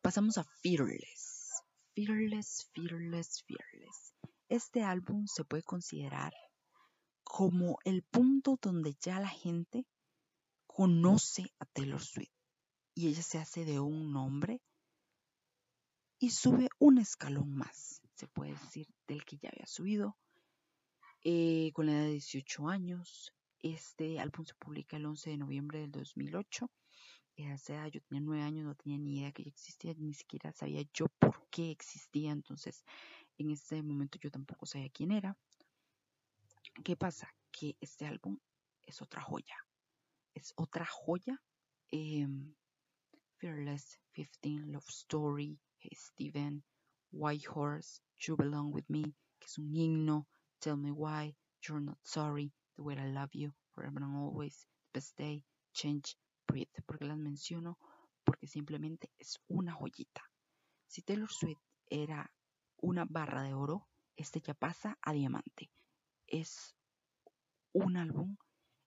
Pasamos 0.00 0.38
a 0.38 0.44
Fearless. 0.62 1.50
Fearless, 1.94 2.70
Fearless, 2.74 3.44
Fearless. 3.46 4.14
Este 4.48 4.82
álbum 4.82 5.26
se 5.26 5.44
puede 5.44 5.62
considerar 5.62 6.32
como 7.24 7.78
el 7.84 8.02
punto 8.02 8.58
donde 8.60 8.94
ya 9.00 9.20
la 9.20 9.28
gente 9.28 9.86
conoce 10.66 11.52
a 11.58 11.66
Taylor 11.66 12.02
Swift 12.02 12.32
y 12.94 13.08
ella 13.08 13.22
se 13.22 13.38
hace 13.38 13.64
de 13.64 13.80
un 13.80 14.12
nombre 14.12 14.60
y 16.18 16.30
sube 16.30 16.68
un 16.78 16.98
escalón 16.98 17.54
más, 17.56 18.00
se 18.14 18.28
puede 18.28 18.52
decir, 18.52 18.86
del 19.08 19.24
que 19.24 19.38
ya 19.38 19.48
había 19.48 19.66
subido. 19.66 20.16
Eh, 21.24 21.70
con 21.72 21.86
la 21.86 21.92
edad 21.92 22.04
de 22.04 22.12
18 22.12 22.68
años, 22.68 23.32
este 23.60 24.18
álbum 24.18 24.44
se 24.44 24.54
publica 24.54 24.96
el 24.96 25.06
11 25.06 25.30
de 25.30 25.36
noviembre 25.36 25.80
del 25.80 25.92
2008 25.92 26.68
esa 27.36 27.74
edad 27.74 27.86
yo 27.88 28.00
tenía 28.02 28.20
nueve 28.20 28.42
años, 28.42 28.64
no 28.64 28.74
tenía 28.74 28.98
ni 28.98 29.18
idea 29.18 29.32
que 29.32 29.42
existía, 29.42 29.94
ni 29.96 30.14
siquiera 30.14 30.52
sabía 30.52 30.82
yo 30.92 31.06
por 31.18 31.48
qué 31.50 31.70
existía, 31.70 32.30
entonces 32.30 32.84
en 33.38 33.50
ese 33.50 33.82
momento 33.82 34.18
yo 34.20 34.30
tampoco 34.30 34.66
sabía 34.66 34.90
quién 34.90 35.12
era. 35.12 35.36
¿Qué 36.84 36.96
pasa? 36.96 37.34
Que 37.50 37.76
este 37.80 38.06
álbum 38.06 38.38
es 38.82 39.02
otra 39.02 39.22
joya, 39.22 39.56
es 40.34 40.52
otra 40.56 40.86
joya. 40.86 41.40
Em, 41.90 42.54
Fearless, 43.36 43.98
15, 44.12 44.66
Love 44.66 44.88
Story, 44.88 45.58
Hey 45.78 45.92
Steven, 45.94 46.64
White 47.10 47.46
Horse, 47.52 48.00
You 48.18 48.36
Belong 48.36 48.72
With 48.72 48.84
Me, 48.88 49.02
que 49.38 49.46
es 49.46 49.58
un 49.58 49.74
himno, 49.74 50.28
Tell 50.62 50.76
Me 50.76 50.92
Why, 50.92 51.34
You're 51.66 51.80
Not 51.80 51.98
Sorry, 52.02 52.52
The 52.76 52.82
Way 52.82 52.94
I 52.94 53.10
Love 53.10 53.30
You, 53.32 53.52
Forever 53.74 53.98
and 54.00 54.16
Always, 54.16 54.64
Best 54.94 55.18
Day, 55.18 55.44
Change, 55.74 56.16
porque 56.86 57.04
las 57.04 57.18
menciono 57.18 57.78
porque 58.24 58.46
simplemente 58.46 59.10
es 59.18 59.40
una 59.48 59.72
joyita. 59.72 60.22
Si 60.86 61.02
Taylor 61.02 61.30
Swift 61.30 61.62
era 61.86 62.32
una 62.76 63.04
barra 63.08 63.42
de 63.42 63.54
oro, 63.54 63.88
este 64.16 64.40
ya 64.40 64.54
pasa 64.54 64.96
a 65.02 65.12
diamante. 65.12 65.72
Es 66.28 66.76
un 67.72 67.96
álbum 67.96 68.36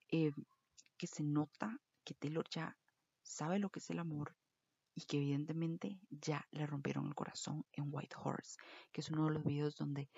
eh, 0.09 0.31
que 0.97 1.07
se 1.07 1.23
nota 1.23 1.77
que 2.05 2.13
Taylor 2.13 2.47
ya 2.49 2.77
sabe 3.21 3.59
lo 3.59 3.69
que 3.69 3.79
es 3.79 3.89
el 3.89 3.99
amor 3.99 4.35
y 4.93 5.01
que 5.01 5.17
evidentemente 5.17 5.99
ya 6.09 6.47
le 6.51 6.65
rompieron 6.65 7.07
el 7.07 7.15
corazón 7.15 7.65
en 7.73 7.89
White 7.91 8.15
Horse, 8.17 8.57
que 8.93 9.01
es 9.01 9.09
uno 9.09 9.25
de 9.25 9.33
los 9.33 9.43
videos 9.43 9.75
donde 9.75 10.09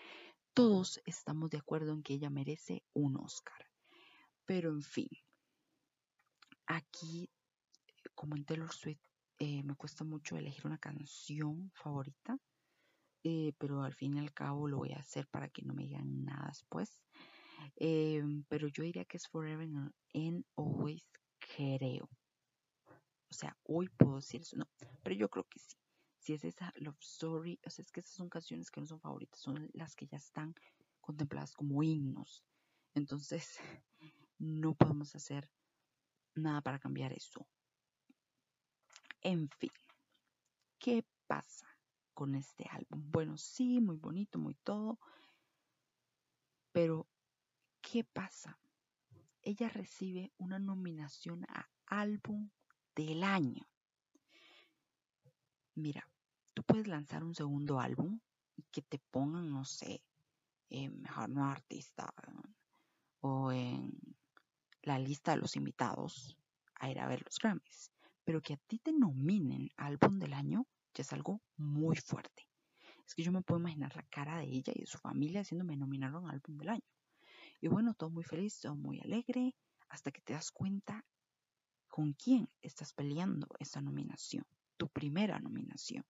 todos 0.58 1.00
estamos 1.06 1.52
de 1.52 1.60
acuerdo 1.60 1.94
en 1.94 2.02
que 2.02 2.16
ella 2.16 2.32
merece 2.32 2.82
un 2.94 3.16
Oscar. 3.18 3.64
Pero 4.44 4.72
en 4.72 4.82
fin, 4.82 5.08
aquí 6.66 7.30
como 8.16 8.36
en 8.36 8.44
Taylor 8.44 8.74
Swift, 8.74 9.00
eh, 9.38 9.62
me 9.62 9.76
cuesta 9.76 10.04
mucho 10.04 10.36
elegir 10.36 10.66
una 10.66 10.80
canción 10.80 11.70
favorita, 11.76 12.40
eh, 13.24 13.54
pero 13.60 13.84
al 13.84 13.94
fin 13.94 14.16
y 14.16 14.20
al 14.20 14.34
cabo 14.34 14.68
lo 14.68 14.78
voy 14.78 14.94
a 14.94 15.00
hacer 15.00 15.28
para 15.28 15.48
que 15.48 15.62
no 15.62 15.76
me 15.76 15.84
digan 15.84 16.26
nada 16.26 16.48
después. 16.48 17.04
Eh, 17.76 18.24
pero 18.48 18.68
yo 18.68 18.82
diría 18.82 19.06
que 19.06 19.18
es 19.18 19.28
Forever 19.28 19.70
and 20.16 20.44
Always, 20.56 21.08
creo. 21.38 22.10
O 23.30 23.34
sea, 23.34 23.56
hoy 23.66 23.90
puedo 23.90 24.16
decir 24.16 24.42
eso, 24.42 24.58
no, 24.58 24.68
pero 25.04 25.16
yo 25.16 25.30
creo 25.30 25.44
que 25.44 25.60
sí. 25.60 25.78
Si 26.28 26.34
es 26.34 26.44
esa 26.44 26.74
Love 26.76 27.00
Story, 27.00 27.58
o 27.66 27.70
sea, 27.70 27.84
es 27.84 27.90
que 27.90 28.02
esas 28.02 28.12
son 28.12 28.28
canciones 28.28 28.70
que 28.70 28.82
no 28.82 28.86
son 28.86 29.00
favoritas, 29.00 29.40
son 29.40 29.70
las 29.72 29.96
que 29.96 30.08
ya 30.08 30.18
están 30.18 30.54
contempladas 31.00 31.54
como 31.54 31.82
himnos. 31.82 32.44
Entonces, 32.94 33.58
no 34.38 34.74
podemos 34.76 35.16
hacer 35.16 35.50
nada 36.36 36.60
para 36.60 36.80
cambiar 36.80 37.14
eso. 37.14 37.48
En 39.22 39.48
fin, 39.52 39.72
¿qué 40.78 41.06
pasa 41.28 41.66
con 42.14 42.36
este 42.36 42.66
álbum? 42.72 43.10
Bueno, 43.10 43.38
sí, 43.38 43.80
muy 43.80 43.96
bonito, 43.96 44.38
muy 44.38 44.56
todo, 44.56 45.00
pero 46.74 47.08
¿qué 47.80 48.04
pasa? 48.04 48.60
Ella 49.42 49.70
recibe 49.70 50.34
una 50.36 50.60
nominación 50.60 51.46
a 51.46 51.70
álbum 51.86 52.50
del 52.94 53.24
año. 53.24 53.66
Mira, 55.74 56.06
tú 56.58 56.64
puedes 56.64 56.88
lanzar 56.88 57.24
un 57.24 57.36
segundo 57.36 57.80
álbum 57.80 58.20
y 58.56 58.64
que 58.72 58.82
te 58.82 58.98
pongan, 59.12 59.52
no 59.52 59.64
sé, 59.64 60.02
en 60.70 61.02
mejor 61.02 61.30
no 61.30 61.46
artista 61.46 62.12
o 63.22 63.52
en 63.52 63.92
la 64.82 64.98
lista 64.98 65.36
de 65.36 65.38
los 65.38 65.56
invitados 65.56 66.36
a 66.80 66.90
ir 66.90 67.00
a 67.00 67.08
ver 67.08 67.22
los 67.24 67.38
Grammys 67.38 67.92
pero 68.28 68.42
que 68.42 68.56
a 68.56 68.58
ti 68.58 68.78
te 68.80 68.92
nominen 68.92 69.70
álbum 69.78 70.20
del 70.20 70.34
año 70.34 70.68
ya 70.94 71.02
es 71.02 71.14
algo 71.14 71.42
muy 71.56 71.96
fuerte. 71.96 72.50
Es 73.06 73.16
que 73.16 73.24
yo 73.24 73.32
me 73.32 73.42
puedo 73.42 73.62
imaginar 73.62 73.96
la 73.96 74.04
cara 74.10 74.40
de 74.40 74.48
ella 74.48 74.74
y 74.76 74.82
de 74.82 74.86
su 74.86 74.98
familia 74.98 75.44
me 75.64 75.78
nominaron 75.78 76.30
álbum 76.30 76.58
del 76.58 76.68
año. 76.68 76.90
Y 77.62 77.70
bueno, 77.70 77.94
todo 77.94 78.10
muy 78.10 78.26
feliz, 78.26 78.60
todo 78.60 78.76
muy 78.76 79.00
alegre, 79.00 79.56
hasta 79.88 80.12
que 80.12 80.20
te 80.20 80.34
das 80.34 80.52
cuenta 80.52 81.06
con 81.88 82.12
quién 82.12 82.50
estás 82.62 82.92
peleando 82.92 83.48
esa 83.60 83.80
nominación, 83.80 84.46
tu 84.76 84.90
primera 84.90 85.40
nominación. 85.40 86.04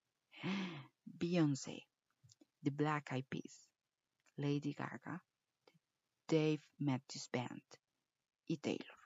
Beyoncé, 1.05 1.87
The 2.63 2.69
Black 2.69 3.11
Eyed 3.11 3.25
Peas, 3.27 3.69
Lady 4.35 4.73
Gaga, 4.73 5.23
Dave 6.27 6.61
Matthews 6.77 7.29
Band 7.31 7.63
y 8.47 8.57
Taylor. 8.57 8.97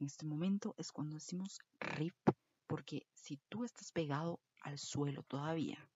En 0.00 0.06
este 0.06 0.26
momento 0.26 0.74
es 0.78 0.92
cuando 0.92 1.14
decimos 1.14 1.60
RIP, 1.80 2.14
porque 2.66 3.06
si 3.14 3.38
tú 3.48 3.64
estás 3.64 3.92
pegado 3.92 4.40
al 4.60 4.78
suelo 4.78 5.22
todavía, 5.22 5.88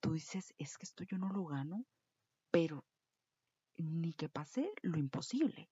tú 0.00 0.12
dices, 0.12 0.54
es 0.58 0.76
que 0.76 0.84
esto 0.84 1.04
yo 1.04 1.18
no 1.18 1.28
lo 1.30 1.44
gano, 1.46 1.86
pero 2.50 2.84
ni 3.76 4.12
que 4.12 4.28
pase 4.28 4.72
lo 4.82 4.98
imposible. 4.98 5.70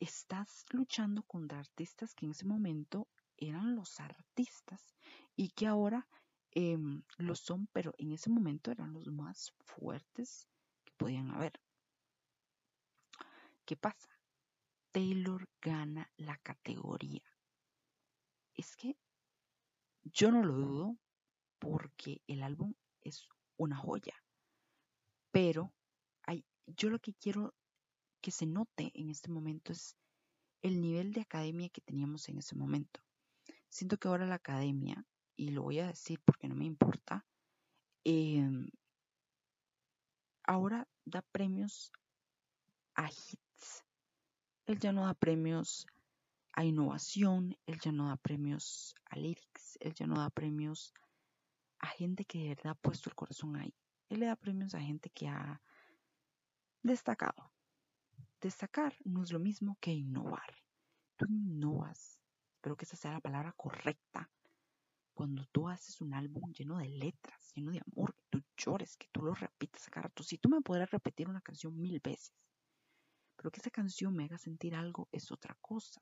Estás 0.00 0.64
luchando 0.70 1.22
contra 1.22 1.58
artistas 1.58 2.14
que 2.14 2.26
en 2.26 2.32
ese 2.32 2.46
momento 2.46 3.08
eran 3.36 3.76
los 3.76 4.00
artistas 4.00 4.94
y 5.36 5.50
que 5.50 5.66
ahora 5.66 6.08
eh, 6.54 6.78
lo 7.18 7.34
son, 7.34 7.68
pero 7.72 7.94
en 7.98 8.12
ese 8.12 8.30
momento 8.30 8.70
eran 8.70 8.92
los 8.92 9.06
más 9.08 9.54
fuertes 9.64 10.48
que 10.84 10.92
podían 10.96 11.30
haber. 11.30 11.60
¿Qué 13.64 13.76
pasa? 13.76 14.08
Taylor 14.92 15.48
gana 15.60 16.10
la 16.16 16.36
categoría. 16.38 17.22
Es 18.54 18.76
que 18.76 18.96
yo 20.04 20.30
no 20.30 20.44
lo 20.44 20.54
dudo 20.54 20.98
porque 21.58 22.20
el 22.26 22.42
álbum 22.42 22.74
es 23.00 23.26
una 23.56 23.76
joya. 23.76 24.14
Pero 25.30 25.72
hay, 26.22 26.44
yo 26.66 26.90
lo 26.90 27.00
que 27.00 27.14
quiero 27.14 27.54
que 28.20 28.30
se 28.30 28.46
note 28.46 28.92
en 28.94 29.10
este 29.10 29.30
momento 29.30 29.72
es 29.72 29.96
el 30.62 30.80
nivel 30.80 31.12
de 31.12 31.22
academia 31.22 31.68
que 31.68 31.80
teníamos 31.80 32.28
en 32.28 32.38
ese 32.38 32.54
momento. 32.54 33.00
Siento 33.68 33.98
que 33.98 34.08
ahora 34.08 34.26
la 34.26 34.36
academia, 34.36 35.04
y 35.36 35.50
lo 35.50 35.62
voy 35.62 35.80
a 35.80 35.86
decir 35.86 36.20
porque 36.24 36.48
no 36.48 36.54
me 36.54 36.64
importa, 36.64 37.24
em, 38.04 38.68
ahora 40.44 40.86
da 41.04 41.22
premios 41.22 41.92
a 42.94 43.08
hits 43.08 43.84
él 44.66 44.78
ya 44.78 44.92
no 44.92 45.04
da 45.04 45.14
premios 45.14 45.86
a 46.52 46.64
innovación, 46.64 47.56
él 47.66 47.78
ya 47.80 47.92
no 47.92 48.08
da 48.08 48.16
premios 48.16 48.94
a 49.06 49.16
lyrics, 49.16 49.76
él 49.80 49.92
ya 49.94 50.06
no 50.06 50.16
da 50.16 50.30
premios 50.30 50.94
a 51.80 51.88
gente 51.88 52.24
que 52.24 52.38
de 52.38 52.48
verdad 52.50 52.72
ha 52.72 52.74
puesto 52.74 53.10
el 53.10 53.16
corazón 53.16 53.56
ahí. 53.56 53.74
Él 54.08 54.20
le 54.20 54.26
da 54.26 54.36
premios 54.36 54.74
a 54.74 54.80
gente 54.80 55.10
que 55.10 55.28
ha 55.28 55.60
destacado. 56.82 57.52
Destacar 58.40 58.94
no 59.04 59.22
es 59.22 59.32
lo 59.32 59.38
mismo 59.38 59.76
que 59.80 59.92
innovar. 59.92 60.54
Tú 61.16 61.26
innovas, 61.26 62.20
espero 62.54 62.76
que 62.76 62.84
esa 62.84 62.96
sea 62.96 63.12
la 63.12 63.20
palabra 63.20 63.52
correcta. 63.52 64.30
Cuando 65.14 65.46
tú 65.52 65.68
haces 65.68 66.00
un 66.00 66.12
álbum 66.12 66.52
lleno 66.52 66.78
de 66.78 66.88
letras, 66.88 67.52
lleno 67.54 67.70
de 67.70 67.80
amor, 67.86 68.14
que 68.16 68.24
tú 68.30 68.42
llores, 68.56 68.96
que 68.96 69.06
tú 69.12 69.22
lo 69.22 69.32
repites 69.32 69.86
a 69.86 69.90
cada 69.92 70.08
rato. 70.08 70.24
Si 70.24 70.38
tú 70.38 70.48
me 70.48 70.60
podrás 70.60 70.90
repetir 70.90 71.28
una 71.28 71.40
canción 71.40 71.80
mil 71.80 72.00
veces, 72.00 72.34
pero 73.36 73.52
que 73.52 73.60
esa 73.60 73.70
canción 73.70 74.14
me 74.14 74.24
haga 74.24 74.38
sentir 74.38 74.74
algo 74.74 75.08
es 75.12 75.30
otra 75.30 75.56
cosa. 75.60 76.00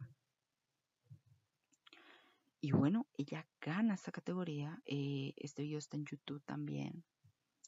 Y 2.63 2.73
bueno, 2.73 3.07
ella 3.13 3.47
gana 3.61 3.95
esta 3.95 4.13
categoría. 4.13 4.81
Eh, 4.87 5.35
este 5.37 5.63
video 5.63 5.79
está 5.79 5.99
en 5.99 6.07
YouTube 6.07 6.43
también, 6.45 7.05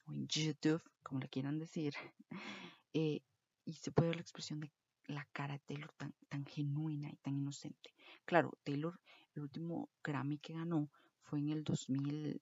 o 0.06 0.14
en 0.14 0.26
YouTube, 0.28 0.82
como 1.02 1.20
le 1.20 1.28
quieran 1.28 1.58
decir. 1.58 1.94
Eh, 2.96 3.24
y 3.64 3.72
se 3.72 3.90
puede 3.90 4.10
ver 4.10 4.18
la 4.18 4.22
expresión 4.22 4.60
de 4.60 4.70
la 5.06 5.26
cara 5.32 5.54
de 5.54 5.58
Taylor 5.66 5.92
tan 5.94 6.46
genuina 6.46 7.10
y 7.10 7.16
tan 7.16 7.34
inocente. 7.34 7.92
Claro, 8.24 8.56
Taylor, 8.62 9.00
el 9.34 9.42
último 9.42 9.90
Grammy 10.04 10.38
que 10.38 10.52
ganó 10.52 10.92
fue 11.24 11.40
en 11.40 11.50
el 11.50 11.64
2000. 11.64 12.40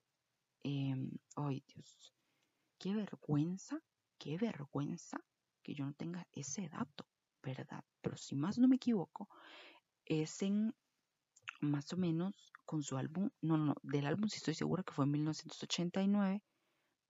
Em, 0.65 1.11
ay, 1.37 1.65
Dios. 1.67 2.15
Qué 2.79 2.95
vergüenza, 2.95 3.81
qué 4.19 4.37
vergüenza 4.37 5.19
que 5.63 5.75
yo 5.75 5.85
no 5.85 5.95
tenga 5.95 6.27
ese 6.33 6.69
dato, 6.69 7.07
¿verdad? 7.43 7.85
Pero 8.01 8.17
si 8.17 8.35
más 8.35 8.59
no 8.59 8.69
me 8.69 8.77
equivoco, 8.77 9.29
es 10.05 10.43
en 10.43 10.75
más 11.61 11.93
o 11.93 11.97
menos 11.97 12.53
con 12.65 12.83
su 12.83 12.97
álbum, 12.97 13.31
no, 13.41 13.57
no, 13.57 13.75
del 13.83 14.07
álbum 14.07 14.29
sí 14.29 14.39
estoy 14.39 14.55
segura 14.55 14.83
que 14.83 14.93
fue 14.93 15.05
en 15.05 15.13
1989, 15.13 16.43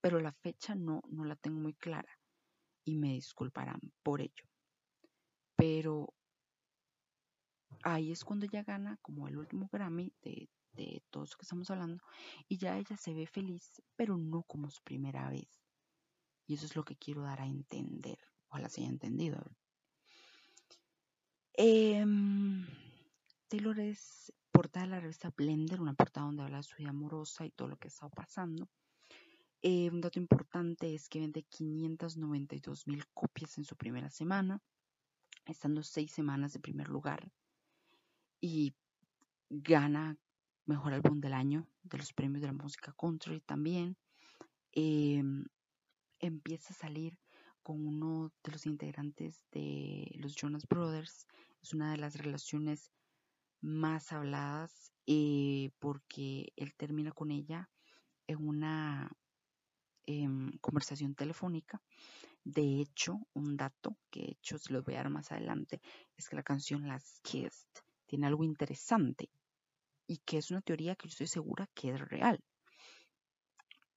pero 0.01 0.19
la 0.19 0.33
fecha 0.33 0.75
no, 0.75 1.01
no 1.09 1.25
la 1.25 1.35
tengo 1.35 1.59
muy 1.59 1.73
clara 1.73 2.19
y 2.85 2.95
me 2.95 3.13
disculparán 3.13 3.79
por 4.03 4.21
ello. 4.21 4.43
Pero 5.55 6.13
ahí 7.83 8.11
es 8.11 8.23
cuando 8.23 8.45
ella 8.45 8.63
gana 8.63 8.97
como 9.01 9.27
el 9.27 9.37
último 9.37 9.69
Grammy 9.71 10.13
de, 10.21 10.49
de 10.73 11.03
todo 11.09 11.23
eso 11.23 11.37
que 11.37 11.43
estamos 11.43 11.69
hablando 11.69 12.03
y 12.47 12.57
ya 12.57 12.77
ella 12.77 12.97
se 12.97 13.13
ve 13.13 13.27
feliz, 13.27 13.81
pero 13.95 14.17
no 14.17 14.43
como 14.43 14.69
su 14.69 14.81
primera 14.83 15.29
vez. 15.29 15.47
Y 16.45 16.55
eso 16.55 16.65
es 16.65 16.75
lo 16.75 16.83
que 16.83 16.95
quiero 16.95 17.21
dar 17.21 17.41
a 17.41 17.47
entender. 17.47 18.17
Ojalá 18.49 18.69
se 18.69 18.81
haya 18.81 18.89
entendido. 18.89 19.43
Eh, 21.55 22.03
Taylor 23.47 23.79
es 23.79 24.33
portada 24.51 24.85
de 24.85 24.91
la 24.91 24.99
revista 24.99 25.31
Blender, 25.35 25.81
una 25.81 25.93
portada 25.93 26.27
donde 26.27 26.43
habla 26.43 26.57
de 26.57 26.63
su 26.63 26.75
vida 26.77 26.89
amorosa 26.89 27.45
y 27.45 27.51
todo 27.51 27.67
lo 27.67 27.77
que 27.77 27.87
estado 27.87 28.11
pasando. 28.11 28.69
Eh, 29.61 29.89
un 29.89 30.01
dato 30.01 30.19
importante 30.19 30.93
es 30.93 31.07
que 31.07 31.19
vende 31.19 31.43
592 31.43 32.87
mil 32.87 33.05
copias 33.13 33.57
en 33.57 33.63
su 33.63 33.77
primera 33.77 34.09
semana, 34.09 34.61
estando 35.45 35.81
seis 35.83 36.11
semanas 36.11 36.51
de 36.53 36.59
primer 36.59 36.89
lugar 36.89 37.31
y 38.41 38.75
gana 39.49 40.17
mejor 40.65 40.93
álbum 40.93 41.19
del 41.19 41.33
año 41.33 41.67
de 41.83 41.97
los 41.97 42.13
premios 42.13 42.41
de 42.41 42.47
la 42.47 42.53
música 42.53 42.93
country 42.97 43.41
también. 43.41 43.97
Eh, 44.71 45.23
empieza 46.19 46.73
a 46.73 46.77
salir 46.77 47.17
con 47.61 47.85
uno 47.85 48.31
de 48.43 48.51
los 48.51 48.65
integrantes 48.65 49.43
de 49.51 50.11
los 50.15 50.35
Jonas 50.35 50.67
Brothers. 50.67 51.27
Es 51.61 51.73
una 51.73 51.91
de 51.91 51.97
las 51.97 52.15
relaciones 52.17 52.91
más 53.61 54.11
habladas 54.11 54.91
eh, 55.07 55.71
porque 55.79 56.51
él 56.55 56.73
termina 56.75 57.11
con 57.11 57.31
ella 57.31 57.69
en 58.27 58.47
una 58.47 59.11
em, 60.05 60.51
conversación 60.59 61.15
telefónica. 61.15 61.81
De 62.43 62.81
hecho, 62.81 63.19
un 63.33 63.55
dato 63.55 63.97
que 64.09 64.21
de 64.21 64.31
hecho 64.31 64.57
se 64.57 64.73
los 64.73 64.83
voy 64.83 64.95
a 64.95 64.97
dar 64.97 65.09
más 65.09 65.31
adelante 65.31 65.81
es 66.17 66.27
que 66.27 66.35
la 66.35 66.43
canción 66.43 66.87
Last 66.87 67.19
Kissed 67.23 67.69
tiene 68.05 68.27
algo 68.27 68.43
interesante 68.43 69.29
y 70.07 70.17
que 70.19 70.37
es 70.37 70.51
una 70.51 70.61
teoría 70.61 70.95
que 70.95 71.07
yo 71.07 71.11
estoy 71.11 71.27
segura 71.27 71.69
que 71.73 71.91
es 71.91 71.99
real. 71.99 72.39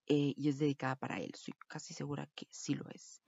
Eh, 0.09 0.35
y 0.37 0.49
es 0.49 0.59
dedicada 0.59 0.95
para 0.97 1.19
él, 1.19 1.31
estoy 1.35 1.55
casi 1.67 1.93
segura 1.93 2.29
que 2.35 2.47
sí 2.51 2.75
lo 2.75 2.89
es. 2.91 3.21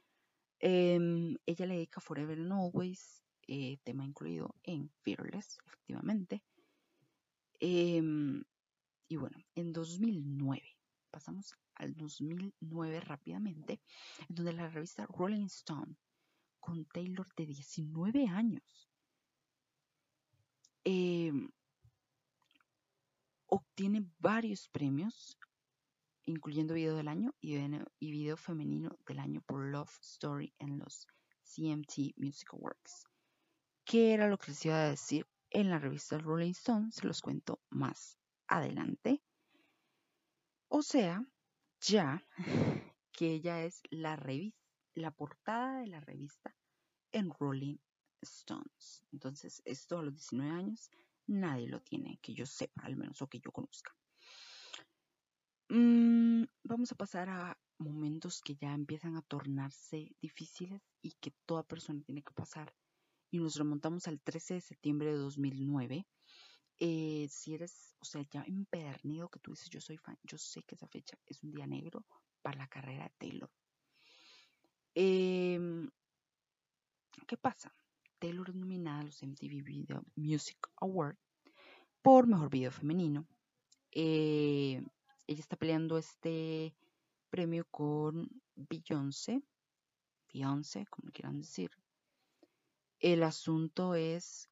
Em, 0.60 1.36
ella 1.46 1.66
le 1.66 1.74
dedica 1.74 2.00
Forever 2.00 2.38
and 2.38 2.52
Always 2.52 3.22
eh, 3.48 3.78
tema 3.82 4.04
incluido 4.04 4.54
en 4.62 4.90
Fearless, 5.02 5.58
efectivamente. 5.66 6.42
Em, 7.60 8.44
y 9.08 9.16
bueno, 9.16 9.38
en 9.54 9.72
2009, 9.72 10.62
pasamos 11.10 11.54
al 11.74 11.94
2009 11.96 13.00
rápidamente, 13.00 13.80
en 14.28 14.34
donde 14.34 14.52
la 14.52 14.68
revista 14.68 15.06
Rolling 15.06 15.46
Stone, 15.46 15.96
con 16.60 16.84
Taylor 16.84 17.26
de 17.34 17.46
19 17.46 18.26
años, 18.28 18.90
em, 20.84 21.48
obtiene 23.48 24.06
varios 24.18 24.68
premios, 24.68 25.36
incluyendo 26.24 26.74
video 26.74 26.96
del 26.96 27.08
año 27.08 27.34
y 27.40 28.10
video 28.10 28.36
femenino 28.36 28.96
del 29.06 29.18
año 29.18 29.42
por 29.42 29.66
Love 29.66 29.98
Story 30.00 30.54
en 30.58 30.78
los 30.78 31.06
CMT 31.42 32.16
Music 32.16 32.52
Awards 32.52 33.08
qué 33.88 34.12
era 34.12 34.28
lo 34.28 34.36
que 34.36 34.50
les 34.50 34.66
iba 34.66 34.76
a 34.76 34.90
decir 34.90 35.26
en 35.48 35.70
la 35.70 35.78
revista 35.78 36.18
Rolling 36.18 36.50
Stone, 36.50 36.92
se 36.92 37.06
los 37.06 37.22
cuento 37.22 37.62
más 37.70 38.18
adelante. 38.46 39.22
O 40.68 40.82
sea, 40.82 41.24
ya 41.80 42.22
que 43.12 43.32
ella 43.32 43.64
es 43.64 43.80
la 43.88 44.14
revista, 44.16 44.60
la 44.94 45.10
portada 45.10 45.80
de 45.80 45.86
la 45.86 46.00
revista 46.00 46.54
en 47.12 47.30
Rolling 47.30 47.78
Stones. 48.20 49.02
Entonces, 49.10 49.62
esto 49.64 49.98
a 49.98 50.02
los 50.02 50.12
19 50.12 50.50
años 50.50 50.90
nadie 51.28 51.68
lo 51.68 51.80
tiene, 51.80 52.18
que 52.20 52.34
yo 52.34 52.46
sepa, 52.46 52.82
al 52.82 52.96
menos, 52.96 53.22
o 53.22 53.28
que 53.28 53.40
yo 53.40 53.52
conozca. 53.52 53.94
Mm, 55.68 56.44
vamos 56.64 56.92
a 56.92 56.96
pasar 56.96 57.28
a 57.28 57.58
momentos 57.78 58.40
que 58.40 58.56
ya 58.56 58.72
empiezan 58.72 59.16
a 59.16 59.22
tornarse 59.22 60.16
difíciles 60.20 60.82
y 61.02 61.12
que 61.20 61.32
toda 61.46 61.62
persona 61.62 62.02
tiene 62.02 62.22
que 62.22 62.32
pasar 62.32 62.74
y 63.30 63.38
nos 63.38 63.56
remontamos 63.56 64.08
al 64.08 64.20
13 64.20 64.54
de 64.54 64.60
septiembre 64.60 65.08
de 65.08 65.18
2009. 65.18 66.06
Eh, 66.80 67.26
si 67.28 67.54
eres, 67.54 67.96
o 68.00 68.04
sea, 68.04 68.22
ya 68.30 68.42
empedernido 68.44 69.28
que 69.28 69.40
tú 69.40 69.50
dices 69.50 69.68
yo 69.68 69.80
soy 69.80 69.98
fan, 69.98 70.18
yo 70.22 70.38
sé 70.38 70.62
que 70.62 70.74
esa 70.74 70.88
fecha 70.88 71.18
es 71.26 71.42
un 71.42 71.50
día 71.50 71.66
negro 71.66 72.06
para 72.40 72.58
la 72.58 72.68
carrera 72.68 73.04
de 73.04 73.14
Taylor. 73.18 73.50
Em, 74.94 75.90
¿Qué 77.26 77.36
pasa? 77.36 77.74
Taylor 78.18 78.54
nominada 78.54 79.00
a 79.00 79.04
los 79.04 79.22
MTV 79.22 79.62
Video 79.62 80.04
Music 80.16 80.58
Awards 80.76 81.18
por 82.02 82.26
Mejor 82.26 82.50
Video 82.50 82.70
Femenino. 82.70 83.26
Eh, 83.92 84.82
ella 85.26 85.40
está 85.40 85.56
peleando 85.56 85.98
este 85.98 86.74
premio 87.30 87.66
con 87.70 88.28
Beyoncé, 88.54 89.42
Beyoncé, 90.32 90.86
como 90.86 91.10
quieran 91.12 91.38
decir, 91.38 91.70
el 93.00 93.22
asunto 93.22 93.94
es 93.94 94.48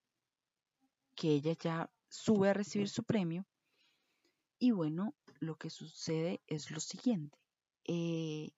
que 1.14 1.31
ella 1.31 1.55
ya 1.59 1.90
sube 2.09 2.50
a 2.50 2.55
recibir 2.55 2.88
su 2.88 3.02
premio 3.02 3.46
y 4.59 4.70
bueno, 4.70 5.14
lo 5.40 5.57
que 5.57 5.70
sucede 5.70 6.40
es 6.46 6.70
lo 6.70 6.81
siguiente. 6.81 7.38
Eh, 7.85 8.50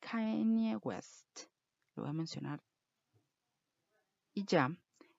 Kanye 0.00 0.76
West, 0.76 1.46
lo 1.94 2.02
voy 2.02 2.10
a 2.10 2.14
mencionar, 2.14 2.62
y 4.34 4.44
ya 4.46 4.76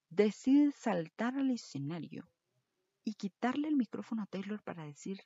decide 0.10 0.72
saltar 0.72 1.36
al 1.38 1.52
escenario 1.52 2.30
y 3.04 3.16
quitarle 3.16 3.68
el 3.68 3.76
micrófono 3.76 4.24
a 4.24 4.28
Taylor 4.28 4.62
para 4.64 4.86
decir 4.86 5.22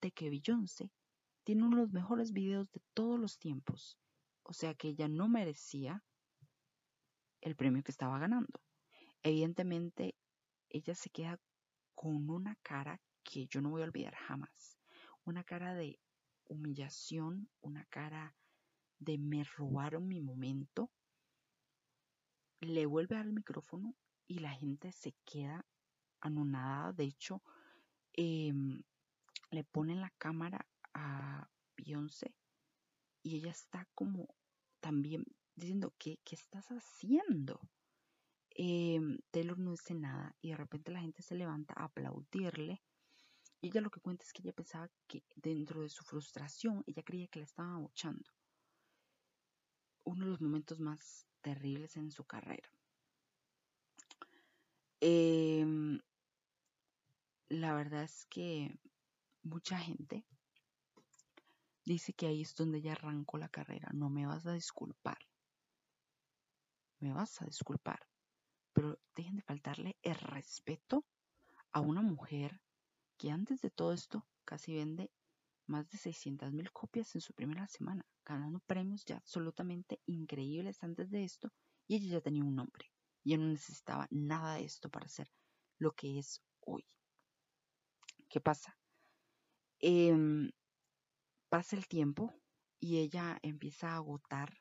de 0.00 0.10
que 0.12 0.30
Beyoncé 0.30 0.90
tiene 1.44 1.64
uno 1.64 1.76
de 1.76 1.82
los 1.82 1.92
mejores 1.92 2.32
videos 2.32 2.70
de 2.72 2.82
todos 2.94 3.18
los 3.18 3.38
tiempos. 3.38 3.98
O 4.42 4.52
sea 4.52 4.74
que 4.74 4.88
ella 4.88 5.08
no 5.08 5.28
merecía 5.28 6.04
el 7.40 7.56
premio 7.56 7.82
que 7.82 7.90
estaba 7.90 8.18
ganando. 8.18 8.60
Evidentemente, 9.22 10.16
ella 10.68 10.94
se 10.94 11.10
queda 11.10 11.40
con 11.94 12.28
una 12.28 12.56
cara 12.62 13.00
que 13.22 13.46
yo 13.46 13.60
no 13.60 13.70
voy 13.70 13.82
a 13.82 13.86
olvidar 13.86 14.14
jamás. 14.14 14.78
Una 15.24 15.44
cara 15.44 15.74
de 15.74 16.00
humillación, 16.44 17.48
una 17.60 17.84
cara 17.86 18.34
de 18.98 19.18
me 19.18 19.44
robaron 19.44 20.08
mi 20.08 20.20
momento. 20.20 20.90
Le 22.62 22.86
vuelve 22.86 23.14
a 23.14 23.18
dar 23.18 23.26
el 23.26 23.34
micrófono 23.34 23.94
y 24.26 24.38
la 24.38 24.52
gente 24.52 24.92
se 24.92 25.14
queda 25.26 25.66
anonadada. 26.20 26.92
De 26.92 27.04
hecho, 27.04 27.42
em, 28.14 28.82
le 29.50 29.64
ponen 29.64 30.00
la 30.00 30.10
cámara 30.16 30.66
a 30.94 31.50
Beyoncé 31.76 32.34
y 33.22 33.36
ella 33.36 33.50
está 33.50 33.86
como 33.94 34.34
también 34.80 35.24
diciendo, 35.56 35.92
¿qué, 35.98 36.20
qué 36.24 36.36
estás 36.36 36.68
haciendo? 36.68 37.60
em, 38.54 39.18
Taylor 39.30 39.58
no 39.58 39.72
dice 39.72 39.94
nada 39.94 40.36
y 40.40 40.50
de 40.50 40.56
repente 40.56 40.92
la 40.92 41.00
gente 41.00 41.22
se 41.22 41.34
levanta 41.34 41.74
a 41.76 41.84
aplaudirle. 41.84 42.82
Y 43.60 43.68
ella 43.68 43.80
lo 43.80 43.90
que 43.90 44.00
cuenta 44.00 44.24
es 44.24 44.32
que 44.32 44.42
ella 44.42 44.52
pensaba 44.52 44.88
que 45.08 45.24
dentro 45.36 45.82
de 45.82 45.88
su 45.88 46.04
frustración, 46.04 46.82
ella 46.86 47.02
creía 47.02 47.28
que 47.28 47.40
la 47.40 47.46
estaban 47.46 47.74
abuchando. 47.74 48.30
Uno 50.04 50.24
de 50.24 50.30
los 50.30 50.40
momentos 50.40 50.80
más 50.80 51.26
terribles 51.42 51.96
en 51.96 52.10
su 52.10 52.24
carrera. 52.24 52.70
Em, 55.00 56.00
la 57.48 57.74
verdad 57.74 58.04
es 58.04 58.24
que 58.26 58.78
mucha 59.42 59.78
gente 59.78 60.24
dice 61.84 62.12
que 62.12 62.26
ahí 62.26 62.42
es 62.42 62.54
donde 62.54 62.78
ella 62.78 62.92
arrancó 62.92 63.36
la 63.38 63.48
carrera. 63.48 63.90
No 63.92 64.08
me 64.08 64.26
vas 64.26 64.46
a 64.46 64.52
disculpar. 64.52 65.18
Me 67.00 67.12
vas 67.12 67.42
a 67.42 67.44
disculpar. 67.44 68.08
Pero 68.72 68.98
dejen 69.14 69.36
de 69.36 69.42
faltarle 69.42 69.98
el 70.02 70.14
respeto 70.14 71.04
a 71.72 71.80
una 71.80 72.00
mujer 72.00 72.60
que 73.18 73.30
antes 73.30 73.60
de 73.60 73.70
todo 73.70 73.92
esto 73.92 74.26
casi 74.44 74.74
vende 74.74 75.10
más 75.66 75.88
de 75.90 75.98
600 75.98 76.52
mil 76.52 76.72
copias 76.72 77.14
en 77.14 77.20
su 77.20 77.34
primera 77.34 77.66
semana, 77.66 78.06
ganando 78.24 78.60
premios 78.60 79.04
ya 79.04 79.16
absolutamente 79.16 80.00
increíbles 80.06 80.82
antes 80.82 81.10
de 81.10 81.24
esto, 81.24 81.52
y 81.86 81.96
ella 81.96 82.14
ya 82.14 82.20
tenía 82.20 82.44
un 82.44 82.56
nombre. 82.56 82.90
Y 83.24 83.36
no 83.36 83.46
necesitaba 83.46 84.08
nada 84.10 84.56
de 84.56 84.64
esto 84.64 84.88
para 84.90 85.08
ser 85.08 85.30
lo 85.78 85.92
que 85.92 86.18
es 86.18 86.42
hoy. 86.60 86.84
¿Qué 88.28 88.40
pasa? 88.40 88.76
Em, 89.80 90.50
pasa 91.48 91.76
el 91.76 91.86
tiempo 91.86 92.34
y 92.80 92.98
ella 92.98 93.38
empieza 93.42 93.92
a 93.92 93.96
agotar 93.96 94.56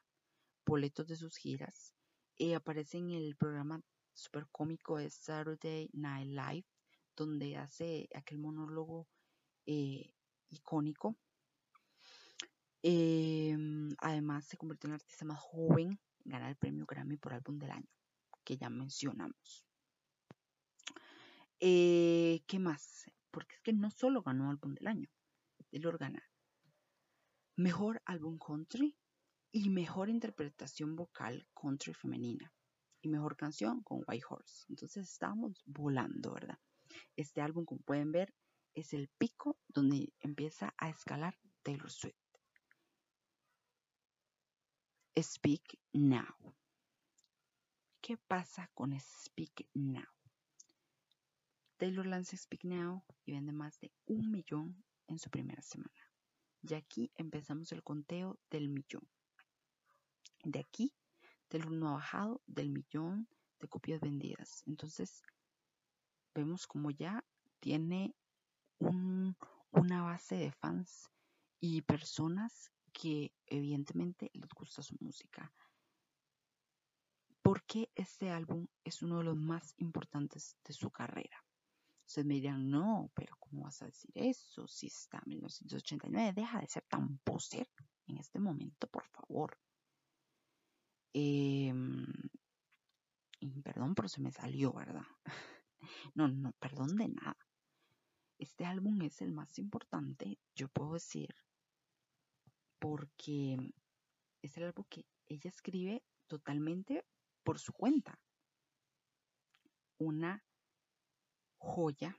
boletos 0.66 1.08
de 1.08 1.16
sus 1.16 1.38
giras. 1.38 1.94
y 2.38 2.54
aparece 2.54 2.98
en 2.98 3.12
el 3.12 3.36
programa 3.36 3.82
super 4.14 4.48
cómico 4.52 4.98
de 4.98 5.12
Saturday 5.12 5.90
Night 5.94 6.28
Live, 6.28 6.66
donde 7.16 7.56
hace 7.56 8.10
aquel 8.16 8.40
monólogo 8.40 9.08
eh, 9.68 10.12
icónico. 10.50 11.18
Em, 12.84 13.90
además, 14.00 14.46
se 14.46 14.58
convirtió 14.58 14.88
en 14.88 14.96
artista 14.96 15.26
más 15.26 15.40
joven 15.40 16.00
en 16.26 16.32
ganar 16.32 16.50
el 16.50 16.58
premio 16.58 16.86
Grammy 16.86 17.18
por 17.18 17.34
álbum 17.34 17.58
del 17.58 17.72
año, 17.72 17.90
que 18.44 18.58
ya 18.58 18.70
mencionamos. 18.70 19.66
Eh, 21.60 22.42
¿Qué 22.48 22.60
más? 22.60 23.06
Porque 23.30 23.56
es 23.56 23.62
que 23.62 23.74
no 23.74 23.92
solo 23.92 24.24
ganó 24.24 24.50
álbum 24.50 24.74
del 24.74 24.88
año, 24.88 25.10
él 25.72 25.84
gana 25.98 26.22
mejor 27.56 28.02
álbum 28.06 28.38
country 28.40 28.98
y 29.52 29.70
mejor 29.70 30.10
interpretación 30.10 30.96
vocal 30.96 31.48
country 31.54 31.94
femenina 31.94 32.52
y 33.02 33.10
mejor 33.10 33.36
canción 33.36 33.84
con 33.84 34.04
White 34.08 34.26
Horse. 34.28 34.66
Entonces 34.70 35.10
estamos 35.10 35.62
volando, 35.66 36.34
¿verdad? 36.34 36.58
Este 37.16 37.42
álbum, 37.42 37.66
como 37.66 37.82
pueden 37.82 38.12
ver, 38.12 38.34
es 38.74 38.94
el 38.94 39.10
pico 39.18 39.60
donde 39.68 40.14
empieza 40.20 40.74
a 40.78 40.90
escalar 40.90 41.38
Taylor 41.64 41.92
Swift. 41.92 42.21
Speak 45.20 45.78
Now. 45.92 46.56
¿Qué 48.00 48.18
pasa 48.18 48.70
con 48.74 48.98
Speak 48.98 49.68
Now? 49.74 50.08
Taylor 51.78 52.06
lanza 52.06 52.38
Speak 52.38 52.64
Now 52.64 53.04
y 53.26 53.34
vende 53.34 53.52
más 53.52 53.80
de 53.82 53.92
un 54.06 54.32
millón 54.32 54.84
en 55.08 55.20
su 55.20 55.30
primera 55.30 55.62
semana. 55.62 55.92
Y 56.62 56.76
aquí 56.76 57.12
empezamos 57.16 57.72
el 57.74 57.84
conteo 57.84 58.40
del 58.50 58.70
millón. 58.70 59.08
De 60.44 60.60
aquí, 60.60 60.96
Taylor 61.50 61.72
no 61.72 61.90
ha 61.90 61.94
bajado 61.94 62.42
del 62.46 62.70
millón 62.70 63.28
de 63.60 63.68
copias 63.68 64.00
vendidas. 64.00 64.64
Entonces, 64.66 65.24
vemos 66.34 66.68
como 66.68 66.90
ya 66.90 67.26
tiene 67.60 68.16
una 68.80 70.04
base 70.04 70.36
de 70.36 70.52
fans 70.54 71.10
y 71.60 71.82
personas 71.82 72.72
que 72.92 73.34
evidentemente 73.46 74.30
les 74.34 74.50
gusta 74.50 74.82
su 74.82 74.96
música. 75.00 75.52
Porque 77.42 77.92
este 77.96 78.30
álbum 78.30 78.68
es 78.84 79.02
uno 79.02 79.18
de 79.18 79.24
los 79.24 79.38
más 79.38 79.74
importantes 79.78 80.58
de 80.64 80.74
su 80.74 80.92
carrera. 80.92 81.44
Ustedes 82.06 82.28
me 82.28 82.36
dirán, 82.36 82.70
no, 82.70 83.10
pero 83.16 83.36
¿cómo 83.40 83.64
vas 83.64 83.82
a 83.82 83.86
decir 83.86 84.12
eso? 84.16 84.68
Si 84.68 84.88
está 84.88 85.18
en 85.20 85.30
1989, 85.30 86.34
deja 86.34 86.60
de 86.60 86.68
ser 86.68 86.84
tan 86.84 87.18
poser 87.20 87.70
en 88.08 88.18
este 88.18 88.38
momento, 88.38 88.88
por 88.88 89.06
favor. 89.08 89.58
Em, 91.14 92.06
perdón, 93.64 93.96
pero 93.96 94.08
se 94.08 94.22
me 94.22 94.32
salió, 94.32 94.74
¿verdad? 94.74 95.06
no, 96.16 96.28
no, 96.28 96.52
perdón 96.60 96.96
de 96.96 97.08
nada. 97.10 97.38
Este 98.38 98.66
álbum 98.66 99.02
es 99.04 99.22
el 99.22 99.32
más 99.32 99.58
importante, 99.58 100.40
yo 100.56 100.68
puedo 100.68 100.94
decir, 100.94 101.34
porque 102.82 103.74
es 104.42 104.58
el 104.58 104.64
álbum 104.64 104.84
que 104.90 105.06
ella 105.28 105.52
escribe 105.52 106.04
totalmente 106.26 107.06
por 107.44 107.60
su 107.60 107.74
cuenta. 107.74 108.20
Una 110.00 110.44
joya, 111.60 112.18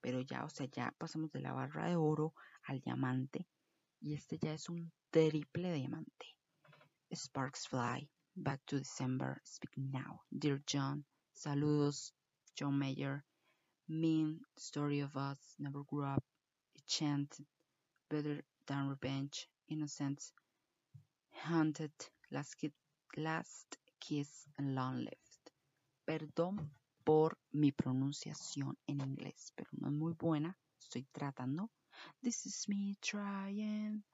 pero 0.00 0.20
ya, 0.20 0.44
o 0.44 0.48
sea, 0.48 0.66
ya 0.66 0.94
pasamos 0.98 1.32
de 1.32 1.40
la 1.40 1.52
barra 1.52 1.88
de 1.88 1.96
oro 1.96 2.32
al 2.62 2.80
diamante 2.80 3.48
y 4.00 4.14
este 4.14 4.38
ya 4.38 4.54
es 4.54 4.68
un 4.68 4.92
triple 5.10 5.72
diamante. 5.72 6.26
Sparks 7.12 7.66
Fly, 7.66 8.08
Back 8.36 8.62
to 8.66 8.78
December, 8.78 9.42
Speak 9.44 9.76
Now, 9.76 10.20
Dear 10.30 10.62
John, 10.64 11.04
Saludos, 11.34 12.14
John 12.56 12.78
Mayer, 12.78 13.24
Mean, 13.88 14.40
Story 14.56 15.00
of 15.00 15.16
Us, 15.16 15.56
Never 15.58 15.82
Grew 15.82 16.04
Up, 16.04 16.22
Enchanted, 16.76 17.46
Better 18.08 18.44
Than 18.66 18.88
Revenge, 18.88 19.48
Innocence, 19.72 20.34
Haunted, 21.44 21.92
Last, 22.28 22.62
Last 23.16 23.76
Kiss, 23.98 24.46
Long 24.58 24.98
Lived. 24.98 25.52
Perdón 26.04 26.70
por 27.04 27.38
mi 27.52 27.72
pronunciación 27.72 28.76
en 28.86 29.00
inglés, 29.00 29.52
pero 29.56 29.70
no 29.72 29.88
es 29.88 29.94
muy 29.94 30.12
buena. 30.12 30.58
Estoy 30.78 31.04
tratando. 31.10 31.70
This 32.20 32.44
is 32.44 32.68
me 32.68 32.96
trying. 33.00 34.04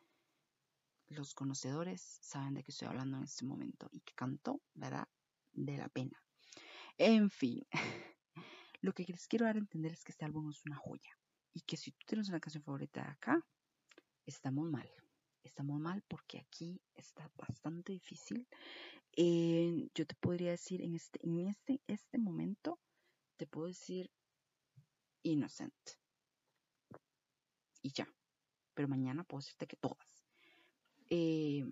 Los 1.09 1.35
conocedores 1.35 2.19
saben 2.21 2.55
de 2.55 2.63
qué 2.63 2.71
estoy 2.71 2.87
hablando 2.87 3.17
en 3.17 3.25
este 3.25 3.45
momento 3.45 3.89
y 3.91 4.01
que 4.01 4.15
canto, 4.15 4.61
¿verdad? 4.75 5.09
De 5.53 5.77
la 5.77 5.89
pena. 5.89 6.23
En 6.99 7.31
fin, 7.31 7.67
lo 8.81 8.93
que 8.93 9.05
les 9.09 9.27
quiero 9.27 9.47
dar 9.47 9.57
a 9.57 9.59
entender 9.59 9.93
es 9.93 10.05
que 10.05 10.13
este 10.13 10.25
álbum 10.25 10.51
es 10.51 10.65
una 10.67 10.77
joya 10.77 11.19
y 11.53 11.63
que 11.63 11.77
si 11.77 11.91
tú 11.91 12.07
tienes 12.07 12.29
una 12.29 12.39
canción 12.39 12.63
favorita 12.63 13.03
de 13.03 13.09
acá, 13.09 13.45
estamos 14.25 14.71
mal. 14.71 14.89
Estamos 15.49 15.81
mal 15.81 16.03
porque 16.09 16.39
aquí 16.39 16.81
está 16.95 17.31
bastante 17.37 17.93
difícil 17.93 18.47
eh, 19.21 19.89
yo 19.97 20.07
te 20.07 20.15
podría 20.15 20.53
decir 20.53 20.81
en 20.81 20.95
este, 20.95 21.19
en 21.27 21.39
este, 21.49 21.81
este 21.89 22.19
momento, 22.19 22.79
te 23.37 23.49
puedo 23.49 23.67
decir 23.67 24.13
Innocent. 25.25 25.75
Y 27.83 27.91
ya. 27.91 28.09
Pero 28.75 28.87
mañana 28.87 29.25
puedo 29.25 29.41
decirte 29.41 29.67
que 29.67 29.77
todas. 29.77 30.25
Eh, 31.11 31.65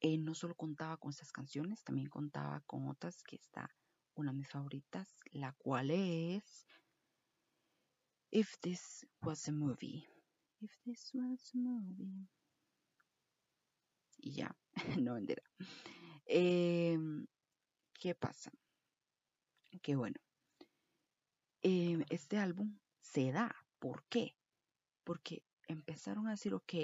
eh, 0.00 0.18
no 0.18 0.34
solo 0.34 0.54
contaba 0.54 0.98
con 0.98 1.10
estas 1.10 1.32
canciones, 1.32 1.82
también 1.84 2.10
contaba 2.10 2.60
con 2.66 2.88
otras 2.88 3.22
que 3.22 3.36
está 3.36 3.74
una 4.14 4.32
de 4.32 4.38
mis 4.38 4.48
favoritas, 4.50 5.16
la 5.32 5.52
cual 5.54 5.90
es 5.90 6.66
If 8.30 8.58
This 8.58 9.06
Was 9.22 9.48
a 9.48 9.52
Movie. 9.52 10.06
If 10.60 10.76
This 10.84 11.14
Was 11.14 11.54
a 11.54 11.58
Movie. 11.58 12.28
Y 14.20 14.32
ya, 14.32 14.54
no 15.02 15.14
venderá. 15.14 15.42
Em, 16.26 17.26
¿Qué 17.94 18.14
pasa? 18.14 18.52
Que 19.82 19.96
bueno, 19.96 20.16
em, 21.62 22.04
este 22.10 22.38
álbum 22.38 22.78
se 23.00 23.32
da. 23.32 23.54
¿Por 23.78 24.04
qué? 24.08 24.36
Porque 25.04 25.42
empezaron 25.68 26.28
a 26.28 26.32
decir, 26.32 26.54
ok, 26.54 26.74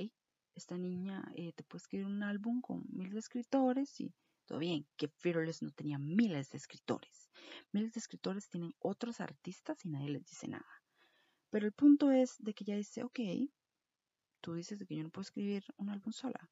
esta 0.54 0.78
niña 0.78 1.22
eh, 1.34 1.52
te 1.52 1.62
puede 1.64 1.82
escribir 1.82 2.06
un 2.06 2.22
álbum 2.22 2.60
con 2.60 2.84
miles 2.88 3.12
de 3.12 3.20
escritores 3.20 4.00
y 4.00 4.14
todo 4.46 4.58
bien, 4.58 4.86
que 4.96 5.08
Fearless 5.08 5.62
no 5.62 5.70
tenía 5.72 5.98
miles 5.98 6.50
de 6.50 6.58
escritores. 6.58 7.30
Miles 7.72 7.92
de 7.92 8.00
escritores 8.00 8.48
tienen 8.48 8.72
otros 8.78 9.20
artistas 9.20 9.84
y 9.84 9.88
nadie 9.88 10.10
les 10.10 10.24
dice 10.24 10.48
nada. 10.48 10.82
Pero 11.50 11.66
el 11.66 11.72
punto 11.72 12.10
es 12.10 12.36
de 12.38 12.54
que 12.54 12.64
ella 12.64 12.76
dice, 12.76 13.02
ok, 13.02 13.20
tú 14.40 14.54
dices 14.54 14.82
que 14.86 14.96
yo 14.96 15.02
no 15.02 15.10
puedo 15.10 15.22
escribir 15.22 15.64
un 15.76 15.90
álbum 15.90 16.12
sola 16.12 16.50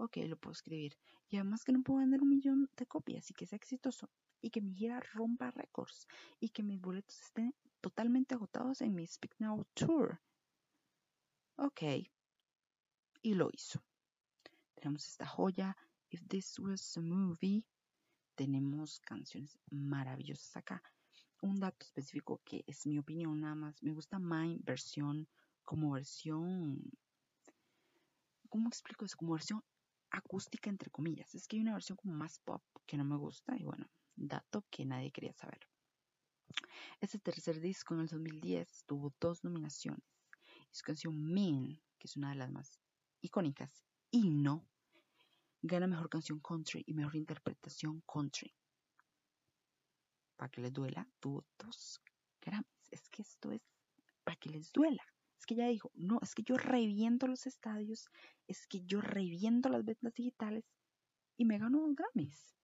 ok, 0.00 0.16
lo 0.26 0.36
puedo 0.36 0.52
escribir. 0.52 0.96
Y 1.28 1.36
además 1.36 1.64
que 1.64 1.72
no 1.72 1.82
puedo 1.82 2.00
vender 2.00 2.22
un 2.22 2.28
millón 2.30 2.70
de 2.76 2.86
copias 2.86 3.30
y 3.30 3.34
que 3.34 3.46
sea 3.46 3.56
exitoso. 3.56 4.10
Y 4.40 4.50
que 4.50 4.60
mi 4.60 4.74
gira 4.74 5.00
rompa 5.12 5.50
récords. 5.50 6.06
Y 6.40 6.48
que 6.48 6.62
mis 6.62 6.80
boletos 6.80 7.20
estén 7.20 7.54
totalmente 7.80 8.34
agotados 8.34 8.80
en 8.80 8.94
mi 8.94 9.06
Speak 9.06 9.34
Now 9.38 9.64
Tour. 9.74 10.20
Ok. 11.56 11.82
Y 13.22 13.34
lo 13.34 13.50
hizo. 13.52 13.82
Tenemos 14.74 15.06
esta 15.06 15.26
joya. 15.26 15.76
If 16.08 16.26
this 16.26 16.58
was 16.58 16.96
a 16.96 17.00
movie. 17.00 17.64
tenemos 18.34 19.00
canciones 19.00 19.58
maravillosas 19.70 20.56
acá. 20.56 20.82
Un 21.42 21.60
dato 21.60 21.84
específico 21.84 22.40
que 22.42 22.64
es 22.66 22.86
mi 22.86 22.98
opinión 22.98 23.38
nada 23.38 23.54
más. 23.54 23.82
Me 23.82 23.92
gusta 23.92 24.18
My 24.18 24.58
versión 24.64 25.28
como 25.62 25.92
versión... 25.92 26.80
¿Cómo 28.48 28.68
explico 28.68 29.04
eso? 29.04 29.16
Como 29.18 29.32
versión 29.32 29.62
acústica 30.10 30.70
entre 30.70 30.90
comillas. 30.90 31.34
Es 31.34 31.46
que 31.46 31.56
hay 31.56 31.62
una 31.62 31.72
versión 31.72 31.96
como 31.96 32.14
más 32.14 32.38
pop 32.40 32.62
que 32.86 32.96
no 32.96 33.04
me 33.04 33.16
gusta 33.16 33.56
y 33.56 33.64
bueno, 33.64 33.86
dato 34.16 34.64
que 34.70 34.84
nadie 34.84 35.12
quería 35.12 35.32
saber. 35.32 35.66
Este 37.00 37.18
tercer 37.18 37.60
disco 37.60 37.94
en 37.94 38.00
el 38.00 38.08
2010 38.08 38.84
tuvo 38.86 39.14
dos 39.20 39.44
nominaciones. 39.44 40.04
Su 40.70 40.82
canción 40.82 41.20
Mean, 41.32 41.80
que 41.98 42.06
es 42.06 42.16
una 42.16 42.30
de 42.30 42.36
las 42.36 42.50
más 42.50 42.80
icónicas, 43.20 43.84
y 44.10 44.28
No, 44.28 44.66
gana 45.62 45.86
mejor 45.86 46.08
canción 46.08 46.40
country 46.40 46.82
y 46.86 46.94
mejor 46.94 47.16
interpretación 47.16 48.02
country. 48.02 48.54
Para 50.36 50.50
que 50.50 50.60
les 50.60 50.72
duela, 50.72 51.08
tuvo 51.20 51.46
dos 51.58 52.00
Grammys. 52.40 52.88
Es 52.90 53.08
que 53.08 53.22
esto 53.22 53.52
es 53.52 53.62
para 54.24 54.36
que 54.36 54.50
les 54.50 54.72
duela. 54.72 55.04
Es 55.40 55.46
que 55.46 55.54
ya 55.54 55.66
dijo, 55.68 55.90
no, 55.94 56.18
es 56.20 56.34
que 56.34 56.42
yo 56.42 56.58
reviento 56.58 57.26
los 57.26 57.46
estadios, 57.46 58.10
es 58.46 58.66
que 58.66 58.82
yo 58.82 59.00
reviento 59.00 59.70
las 59.70 59.82
ventas 59.86 60.12
digitales 60.12 60.64
y 61.38 61.46
me 61.46 61.56
gano 61.58 61.80
dos 61.80 61.96
Grammys. 61.96 62.54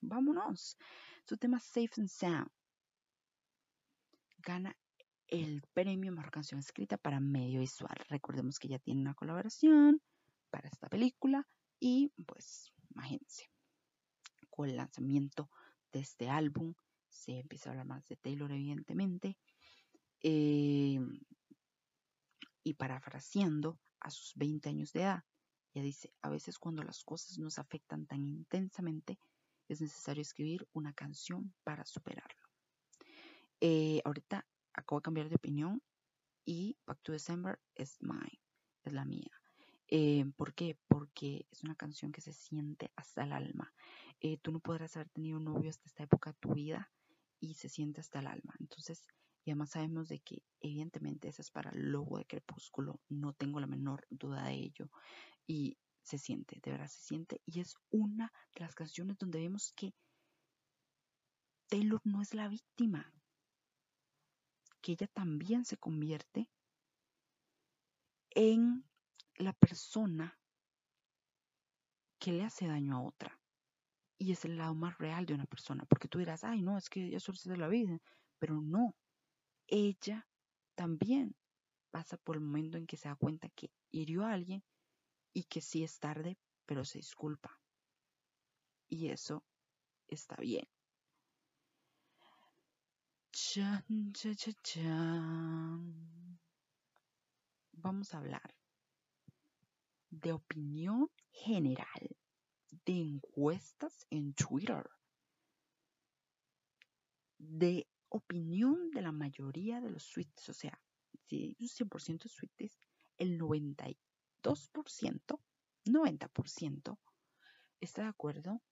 Vámonos. 0.00 0.78
Su 1.26 1.36
tema 1.36 1.60
Safe 1.60 1.90
and 1.98 2.08
Sound 2.08 2.50
gana 4.38 4.74
el 5.26 5.62
premio 5.74 6.10
Mejor 6.10 6.30
Canción 6.30 6.60
Escrita 6.60 6.96
para 6.96 7.20
Medio 7.20 7.60
Visual. 7.60 7.98
Recordemos 8.08 8.58
que 8.58 8.68
ya 8.68 8.78
tiene 8.78 9.02
una 9.02 9.12
colaboración 9.12 10.00
para 10.48 10.68
esta 10.68 10.88
película 10.88 11.46
y 11.78 12.10
pues 12.24 12.72
imagínense, 12.94 13.50
con 14.48 14.70
el 14.70 14.76
lanzamiento 14.76 15.50
de 15.92 16.00
este 16.00 16.30
álbum 16.30 16.74
se 17.10 17.40
empieza 17.40 17.68
a 17.68 17.72
hablar 17.72 17.86
más 17.86 18.08
de 18.08 18.16
Taylor 18.16 18.50
evidentemente 18.50 19.36
eh, 20.22 20.98
y 22.62 22.74
parafraseando 22.74 23.78
a 24.00 24.10
sus 24.10 24.34
20 24.36 24.68
años 24.68 24.92
de 24.92 25.02
edad, 25.02 25.24
ella 25.74 25.84
dice, 25.84 26.12
a 26.22 26.30
veces 26.30 26.58
cuando 26.58 26.82
las 26.82 27.04
cosas 27.04 27.38
nos 27.38 27.58
afectan 27.58 28.06
tan 28.06 28.26
intensamente 28.26 29.18
es 29.68 29.80
necesario 29.80 30.22
escribir 30.22 30.66
una 30.72 30.92
canción 30.92 31.54
para 31.62 31.84
superarlo. 31.84 32.48
Eh, 33.60 34.00
ahorita 34.04 34.46
acabo 34.72 35.00
de 35.00 35.04
cambiar 35.04 35.28
de 35.28 35.36
opinión 35.36 35.82
y 36.44 36.78
Back 36.86 37.00
to 37.02 37.12
December 37.12 37.60
es 37.74 37.98
mine, 38.00 38.40
es 38.84 38.92
la 38.92 39.04
mía. 39.04 39.30
Eh, 39.88 40.24
¿Por 40.36 40.54
qué? 40.54 40.78
Porque 40.86 41.46
es 41.50 41.62
una 41.62 41.74
canción 41.74 42.12
que 42.12 42.20
se 42.20 42.32
siente 42.32 42.92
hasta 42.96 43.24
el 43.24 43.32
alma. 43.32 43.72
Eh, 44.20 44.38
tú 44.38 44.52
no 44.52 44.60
podrás 44.60 44.96
haber 44.96 45.08
tenido 45.10 45.38
un 45.38 45.44
novio 45.44 45.70
hasta 45.70 45.86
esta 45.86 46.04
época 46.04 46.32
de 46.32 46.38
tu 46.38 46.54
vida 46.54 46.90
y 47.40 47.54
se 47.54 47.68
siente 47.68 48.00
hasta 48.00 48.20
el 48.20 48.26
alma. 48.26 48.54
Entonces, 48.60 49.06
y 49.48 49.50
además 49.50 49.70
sabemos 49.70 50.08
de 50.08 50.20
que 50.20 50.42
evidentemente 50.60 51.26
esa 51.26 51.40
es 51.40 51.50
para 51.50 51.70
el 51.70 51.90
logo 51.90 52.18
de 52.18 52.26
Crepúsculo, 52.26 53.00
no 53.08 53.32
tengo 53.32 53.60
la 53.60 53.66
menor 53.66 54.06
duda 54.10 54.44
de 54.44 54.52
ello. 54.52 54.90
Y 55.46 55.78
se 56.02 56.18
siente, 56.18 56.60
de 56.62 56.72
verdad 56.72 56.88
se 56.88 57.00
siente. 57.00 57.40
Y 57.46 57.60
es 57.60 57.74
una 57.88 58.30
de 58.54 58.60
las 58.60 58.74
canciones 58.74 59.16
donde 59.16 59.40
vemos 59.40 59.72
que 59.74 59.94
Taylor 61.68 62.02
no 62.04 62.20
es 62.20 62.34
la 62.34 62.46
víctima, 62.48 63.10
que 64.82 64.92
ella 64.92 65.06
también 65.06 65.64
se 65.64 65.78
convierte 65.78 66.50
en 68.28 68.84
la 69.36 69.54
persona 69.54 70.38
que 72.18 72.32
le 72.32 72.44
hace 72.44 72.66
daño 72.66 72.96
a 72.96 73.02
otra. 73.02 73.40
Y 74.18 74.30
es 74.30 74.44
el 74.44 74.58
lado 74.58 74.74
más 74.74 74.98
real 74.98 75.24
de 75.24 75.32
una 75.32 75.46
persona, 75.46 75.86
porque 75.86 76.08
tú 76.08 76.18
dirás, 76.18 76.44
ay, 76.44 76.60
no, 76.60 76.76
es 76.76 76.90
que 76.90 77.16
eso 77.16 77.32
es 77.32 77.44
de 77.44 77.56
la 77.56 77.68
vida, 77.68 77.98
pero 78.38 78.60
no, 78.60 78.94
ella 79.68 80.26
también 80.74 81.36
pasa 81.90 82.16
por 82.16 82.36
el 82.36 82.42
momento 82.42 82.76
en 82.76 82.86
que 82.86 82.96
se 82.96 83.08
da 83.08 83.16
cuenta 83.16 83.48
que 83.50 83.70
hirió 83.90 84.24
a 84.24 84.32
alguien 84.32 84.62
y 85.32 85.44
que 85.44 85.60
sí 85.60 85.84
es 85.84 85.98
tarde, 85.98 86.38
pero 86.66 86.84
se 86.84 86.98
disculpa. 86.98 87.60
Y 88.88 89.08
eso 89.08 89.44
está 90.08 90.36
bien. 90.36 90.66
Vamos 97.72 98.14
a 98.14 98.18
hablar 98.18 98.54
de 100.10 100.32
opinión 100.32 101.10
general 101.30 102.16
de 102.84 103.00
encuestas 103.00 104.06
en 104.10 104.34
Twitter. 104.34 104.88
De 107.38 107.86
opinión 108.08 108.90
de 108.90 109.02
la 109.02 109.12
mayoría 109.12 109.80
de 109.80 109.90
los 109.90 110.02
suites. 110.02 110.48
O 110.48 110.52
sea, 110.52 110.80
si 111.26 111.56
un 111.58 111.68
100% 111.68 112.24
de 112.24 112.28
suites, 112.28 112.78
el 113.16 113.38
92%, 113.38 113.96
90% 115.84 116.98
está 117.80 118.02
de 118.02 118.08
acuerdo 118.08 118.62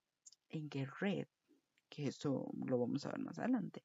en 0.48 0.68
que 0.68 0.86
Red, 0.86 1.28
que 1.88 2.06
eso 2.08 2.50
lo 2.66 2.78
vamos 2.78 3.04
a 3.04 3.10
ver 3.10 3.20
más 3.20 3.38
adelante, 3.38 3.84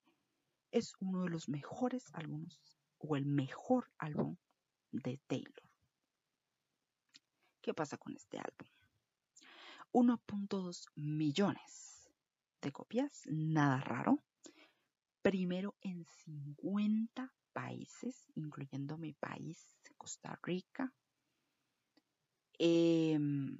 es 0.71 0.93
uno 0.99 1.23
de 1.23 1.29
los 1.29 1.49
mejores 1.49 2.09
álbumes 2.13 2.77
o 2.97 3.15
el 3.15 3.25
mejor 3.25 3.91
álbum 3.97 4.37
de 4.91 5.19
Taylor. 5.27 5.63
¿Qué 7.61 7.73
pasa 7.73 7.97
con 7.97 8.15
este 8.15 8.37
álbum? 8.39 8.67
1.2 9.93 10.87
millones 10.95 12.09
de 12.61 12.71
copias, 12.71 13.23
nada 13.25 13.81
raro. 13.81 14.23
Primero 15.21 15.75
en 15.81 16.05
50 16.05 17.33
países, 17.53 18.25
incluyendo 18.35 18.97
mi 18.97 19.13
país, 19.13 19.77
Costa 19.97 20.39
Rica. 20.41 20.93
Em, 22.57 23.59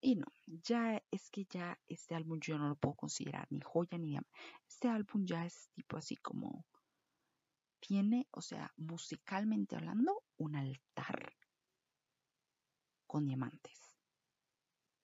y 0.00 0.14
no, 0.14 0.26
ya 0.46 1.02
es 1.10 1.30
que 1.30 1.44
ya 1.46 1.78
este 1.88 2.14
álbum 2.14 2.38
yo 2.40 2.58
no 2.58 2.68
lo 2.68 2.76
puedo 2.76 2.94
considerar 2.94 3.46
ni 3.50 3.60
joya 3.60 3.98
ni 3.98 4.08
diamante. 4.10 4.30
Este 4.68 4.88
álbum 4.88 5.26
ya 5.26 5.44
es 5.44 5.68
tipo 5.74 5.96
así 5.96 6.16
como 6.16 6.64
tiene, 7.80 8.28
o 8.30 8.40
sea, 8.40 8.72
musicalmente 8.76 9.76
hablando, 9.76 10.24
un 10.36 10.56
altar 10.56 11.36
con 13.06 13.26
diamantes. 13.26 13.96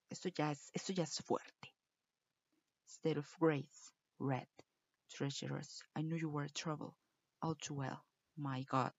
Esto 0.09 0.29
ya 0.29 0.53
es, 0.53 0.71
esto 0.73 0.93
ya 0.93 1.05
es 1.05 1.21
fuerte. 1.23 1.75
State 2.87 3.19
of 3.19 3.37
Grace, 3.41 3.93
Red, 4.19 4.49
Treacherous, 5.13 5.83
I 5.95 6.01
knew 6.03 6.17
you 6.17 6.31
were 6.31 6.49
trouble, 6.49 6.97
all 7.43 7.55
too 7.55 7.75
well, 7.75 8.03
my 8.37 8.63
God, 8.71 8.93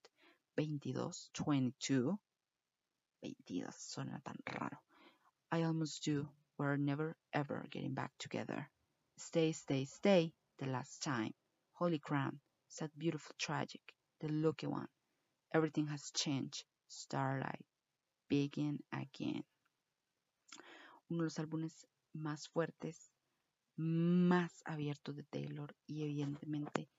22, 0.58 1.12
22, 1.34 2.20
22, 3.22 3.66
suena 3.72 4.22
tan 4.24 4.38
raro. 4.60 4.78
I 5.52 5.64
almost 5.64 6.04
do. 6.04 6.28
We're 6.58 6.78
never 6.78 7.16
ever 7.34 7.66
getting 7.72 7.96
back 7.96 8.12
together. 8.20 8.70
Stay, 9.18 9.54
stay, 9.54 9.86
stay, 9.86 10.34
the 10.60 10.68
last 10.68 11.02
time. 11.02 11.34
Holy 11.74 11.98
crown, 11.98 12.40
sad, 12.68 12.92
beautiful, 12.98 13.36
tragic, 13.40 13.82
the 14.20 14.30
lucky 14.30 14.68
one. 14.68 14.88
Everything 15.54 15.88
has 15.88 16.12
changed. 16.16 16.64
Starlight, 16.90 17.66
begin 18.30 18.80
again. 18.92 19.44
Uno 21.10 21.20
de 21.20 21.24
los 21.24 21.40
álbumes 21.40 21.86
más 22.16 22.48
fuertes, 22.48 23.10
más 23.76 24.62
abiertos 24.66 25.16
de 25.16 25.24
Taylor 25.24 25.76
y 25.88 26.04
evidentemente 26.04 26.90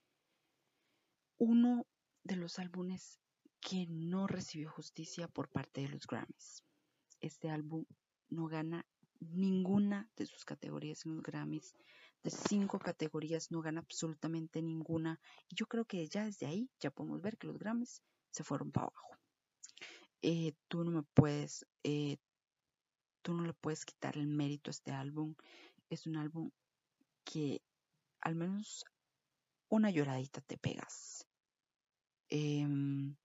uno 1.37 1.85
de 2.23 2.35
los 2.35 2.59
álbumes 2.59 3.19
que 3.59 3.87
no 3.87 4.27
recibió 4.27 4.69
justicia 4.69 5.27
por 5.27 5.49
parte 5.49 5.81
de 5.81 5.89
los 5.89 6.05
Grammys. 6.05 6.63
Este 7.19 7.49
álbum 7.49 7.85
no 8.29 8.47
gana 8.47 8.85
ninguna 9.19 10.09
de 10.15 10.25
sus 10.25 10.45
categorías 10.45 11.05
en 11.05 11.15
los 11.15 11.23
Grammys. 11.23 11.75
De 12.23 12.29
cinco 12.29 12.79
categorías 12.79 13.51
no 13.51 13.61
gana 13.61 13.81
absolutamente 13.81 14.61
ninguna. 14.61 15.19
Y 15.47 15.55
yo 15.55 15.67
creo 15.67 15.85
que 15.85 16.07
ya 16.07 16.25
desde 16.25 16.45
ahí 16.45 16.69
ya 16.79 16.91
podemos 16.91 17.21
ver 17.21 17.37
que 17.37 17.47
los 17.47 17.57
Grammys 17.57 18.01
se 18.31 18.43
fueron 18.43 18.71
para 18.71 18.87
abajo. 18.87 19.17
Eh, 20.21 20.53
tú 20.67 20.83
no 20.83 20.91
me 20.91 21.03
puedes, 21.03 21.65
eh, 21.83 22.17
tú 23.21 23.33
no 23.33 23.43
le 23.43 23.53
puedes 23.53 23.85
quitar 23.85 24.17
el 24.17 24.27
mérito 24.27 24.69
a 24.69 24.73
este 24.73 24.91
álbum. 24.91 25.35
Es 25.89 26.07
un 26.07 26.17
álbum 26.17 26.51
que 27.25 27.61
al 28.21 28.35
menos 28.35 28.85
una 29.67 29.89
lloradita 29.89 30.41
te 30.41 30.57
pegas. 30.57 31.27
Em, 32.29 33.15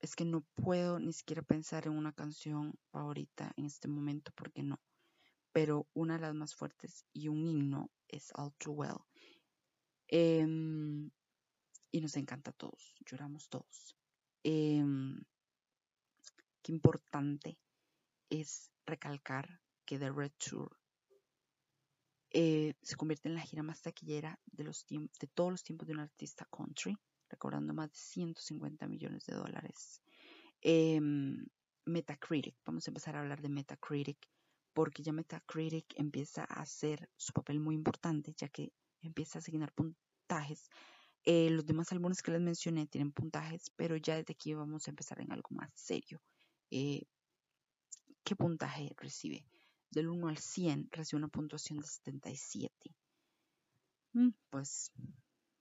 es 0.00 0.14
que 0.14 0.24
no 0.24 0.42
puedo 0.54 0.98
ni 0.98 1.12
siquiera 1.12 1.42
pensar 1.42 1.86
en 1.86 1.96
una 1.96 2.12
canción 2.12 2.78
favorita 2.90 3.52
en 3.56 3.64
este 3.64 3.88
momento 3.88 4.32
porque 4.34 4.62
no. 4.62 4.80
Pero 5.52 5.88
una 5.94 6.14
de 6.14 6.20
las 6.20 6.34
más 6.34 6.54
fuertes 6.54 7.04
y 7.12 7.28
un 7.28 7.46
himno 7.46 7.90
es 8.06 8.30
All 8.34 8.52
Too 8.58 8.72
Well. 8.72 8.98
Em, 10.08 11.10
y 11.90 12.00
nos 12.00 12.16
encanta 12.16 12.50
a 12.50 12.54
todos, 12.54 12.94
lloramos 13.06 13.48
todos. 13.48 13.96
Em, 14.42 15.24
qué 16.62 16.72
importante 16.72 17.58
es 18.30 18.70
recalcar 18.86 19.60
que 19.84 19.98
The 19.98 20.10
Red 20.10 20.32
Tour 20.38 20.77
eh, 22.40 22.74
se 22.82 22.94
convierte 22.94 23.28
en 23.28 23.34
la 23.34 23.40
gira 23.40 23.64
más 23.64 23.82
taquillera 23.82 24.38
de, 24.46 24.62
todos 25.34 25.50
los 25.50 25.64
tiempos 25.64 25.88
de 25.88 25.94
un 25.94 25.98
artista 25.98 26.46
country, 26.56 26.96
recaudando 27.28 27.74
más 27.74 27.90
de 27.90 27.98
150 27.98 28.86
millones 28.86 29.24
de 29.26 29.34
dólares. 29.34 30.00
Em, 30.60 31.44
Metacritic, 31.84 32.54
vamos 32.64 32.86
a 32.86 32.90
empezar 32.92 33.16
a 33.16 33.20
hablar 33.22 33.42
de 33.42 33.48
Metacritic, 33.48 34.18
porque 34.72 35.02
ya 35.02 35.12
Metacritic 35.12 35.86
empieza 35.96 36.42
a 36.42 36.62
hacer 36.62 37.10
su 37.16 37.32
papel 37.32 37.58
muy 37.58 37.74
importante, 37.74 38.32
ya 38.36 38.48
que 38.48 38.72
empieza 39.02 39.38
a 39.38 39.40
asignar 39.40 39.72
puntajes. 39.72 40.70
Eh, 41.24 41.50
los 41.50 41.66
demás 41.66 41.90
álbumes 41.90 42.22
que 42.22 42.30
les 42.30 42.40
mencioné 42.40 42.86
tienen 42.86 43.10
puntajes, 43.10 43.72
pero 43.74 43.96
ya 43.96 44.14
desde 44.14 44.34
aquí 44.34 44.54
vamos 44.54 44.86
a 44.86 44.90
empezar 44.90 45.20
en 45.20 45.32
algo 45.32 45.48
más 45.50 45.72
serio. 45.74 46.22
Eh, 46.70 47.02
¿Qué 48.22 48.36
puntaje 48.36 48.94
recibe? 48.96 49.44
Del 49.90 50.08
1 50.08 50.28
al 50.28 50.38
100 50.38 50.88
recibe 50.90 51.18
una 51.18 51.28
puntuación 51.28 51.78
de 51.78 51.86
77. 51.86 52.94
Mm, 54.12 54.30
pues 54.50 54.92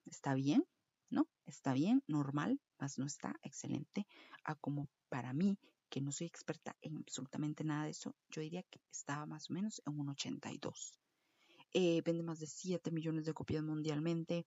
está 0.05 0.33
bien, 0.33 0.65
¿no? 1.09 1.27
Está 1.45 1.73
bien, 1.73 2.03
normal, 2.07 2.59
más 2.79 2.97
no 2.97 3.05
está 3.05 3.35
excelente. 3.41 4.05
A 4.43 4.55
como 4.55 4.89
para 5.09 5.33
mí, 5.33 5.57
que 5.89 6.01
no 6.01 6.11
soy 6.11 6.27
experta 6.27 6.75
en 6.81 6.97
absolutamente 6.97 7.63
nada 7.63 7.85
de 7.85 7.91
eso, 7.91 8.15
yo 8.29 8.41
diría 8.41 8.63
que 8.63 8.81
estaba 8.91 9.25
más 9.25 9.49
o 9.49 9.53
menos 9.53 9.81
en 9.85 9.99
un 9.99 10.09
82. 10.09 10.93
Eh, 11.73 12.01
vende 12.01 12.23
más 12.23 12.39
de 12.39 12.47
7 12.47 12.91
millones 12.91 13.25
de 13.25 13.33
copias 13.33 13.63
mundialmente. 13.63 14.45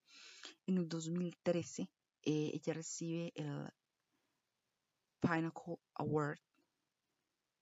En 0.66 0.78
el 0.78 0.88
2013, 0.88 1.90
eh, 2.22 2.50
ella 2.54 2.74
recibe 2.74 3.32
el 3.34 3.70
Pinnacle 5.20 5.76
Award 5.94 6.38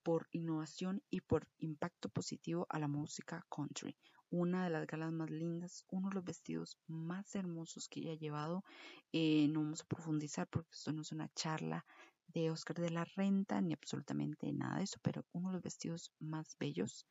por 0.08 0.26
innovación 0.32 1.02
y 1.10 1.20
por 1.20 1.46
impacto 1.58 2.08
positivo 2.08 2.66
a 2.70 2.78
la 2.78 2.88
música 2.88 3.44
country. 3.54 3.94
Una 4.30 4.64
de 4.64 4.70
las 4.70 4.86
galas 4.86 5.12
más 5.12 5.28
lindas, 5.28 5.84
uno 5.90 6.08
de 6.08 6.14
los 6.14 6.24
vestidos 6.24 6.78
más 6.86 7.34
hermosos 7.34 7.90
que 7.90 8.00
ella 8.00 8.12
ha 8.12 8.14
llevado. 8.14 8.64
Eh, 9.12 9.48
no 9.48 9.60
vamos 9.60 9.82
a 9.82 9.84
profundizar 9.84 10.48
porque 10.48 10.70
esto 10.72 10.94
no 10.94 11.02
es 11.02 11.12
una 11.12 11.28
charla 11.34 11.84
de 12.26 12.50
Oscar 12.50 12.78
de 12.80 12.88
la 12.88 13.04
Renta 13.04 13.60
ni 13.60 13.74
absolutamente 13.74 14.50
nada 14.50 14.78
de 14.78 14.84
eso, 14.84 14.98
pero 15.02 15.26
uno 15.32 15.50
de 15.50 15.56
los 15.56 15.62
vestidos 15.62 16.10
más 16.20 16.56
bellos 16.58 17.04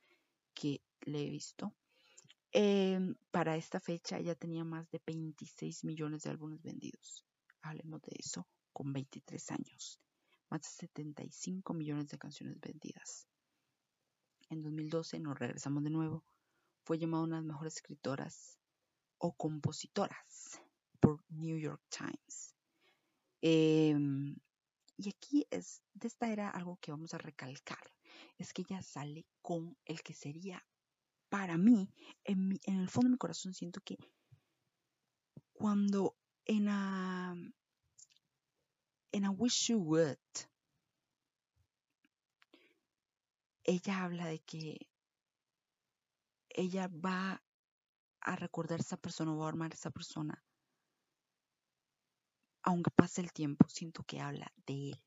que 0.56 0.82
le 1.02 1.22
he 1.22 1.30
visto. 1.30 1.76
Em, 2.52 3.14
para 3.30 3.58
esta 3.58 3.80
fecha 3.80 4.18
ella 4.18 4.34
tenía 4.34 4.64
más 4.64 4.90
de 4.90 5.00
26 5.06 5.84
millones 5.84 6.24
de 6.24 6.32
álbumes 6.32 6.64
vendidos. 6.64 7.24
Hablemos 7.62 8.02
de 8.02 8.16
eso 8.18 8.48
con 8.74 8.92
23 8.92 9.52
años 9.52 10.00
más 10.50 10.62
de 10.62 10.68
75 10.68 11.74
millones 11.74 12.08
de 12.08 12.18
canciones 12.18 12.60
vendidas. 12.60 13.28
En 14.50 14.62
2012 14.62 15.20
nos 15.20 15.38
regresamos 15.38 15.84
de 15.84 15.90
nuevo. 15.90 16.24
Fue 16.84 16.98
llamada 16.98 17.24
una 17.24 17.36
de 17.38 17.42
las 17.42 17.48
mejores 17.48 17.76
escritoras 17.76 18.58
o 19.18 19.34
compositoras 19.34 20.62
por 21.00 21.24
New 21.30 21.58
York 21.58 21.82
Times. 21.90 22.56
Em, 23.42 24.36
y 24.98 25.10
aquí 25.10 25.46
es, 25.52 25.84
de 25.94 26.08
esta 26.08 26.32
era 26.32 26.50
algo 26.50 26.78
que 26.82 26.92
vamos 26.92 27.14
a 27.14 27.18
recalcar, 27.18 27.92
es 28.38 28.54
que 28.54 28.64
ella 28.64 28.82
sale 28.82 29.26
con 29.42 29.78
el 29.86 30.02
que 30.02 30.14
sería, 30.14 30.66
para 31.30 31.58
mí, 31.58 31.94
en, 32.24 32.60
el 32.64 32.90
fondo 32.90 33.08
de 33.08 33.12
mi 33.12 33.18
corazón 33.18 33.54
siento 33.54 33.82
que 33.82 33.98
cuando 35.54 36.16
en 36.46 36.70
a, 36.70 37.36
en 39.12 39.24
I 39.26 39.30
Wish 39.30 39.68
You 39.70 39.80
Would, 39.80 40.18
ella 43.64 44.04
habla 44.04 44.28
de 44.28 44.40
que 44.40 44.88
ella 46.50 46.88
va 46.88 47.42
a 48.22 48.36
recordar 48.36 48.80
a 48.80 48.82
esa 48.82 48.98
persona 48.98 49.34
o 49.34 49.38
va 49.38 49.46
a 49.46 49.50
armar 49.50 49.72
a 49.72 49.76
esa 49.76 49.92
persona. 49.92 50.44
Aunque 52.64 52.92
pase 52.92 53.22
el 53.22 53.32
tiempo, 53.32 53.68
siento 53.70 54.04
que 54.04 54.20
habla 54.20 54.52
de 54.66 54.92
él. 54.92 55.04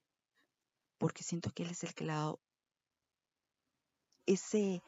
Porque 0.99 1.23
siento 1.23 1.51
que 1.51 1.65
él 1.65 1.71
es 1.71 1.83
el 1.85 1.95
que 1.95 2.05
le 2.05 2.13
ha 2.13 2.17
dado 2.17 2.41
ese, 4.27 4.83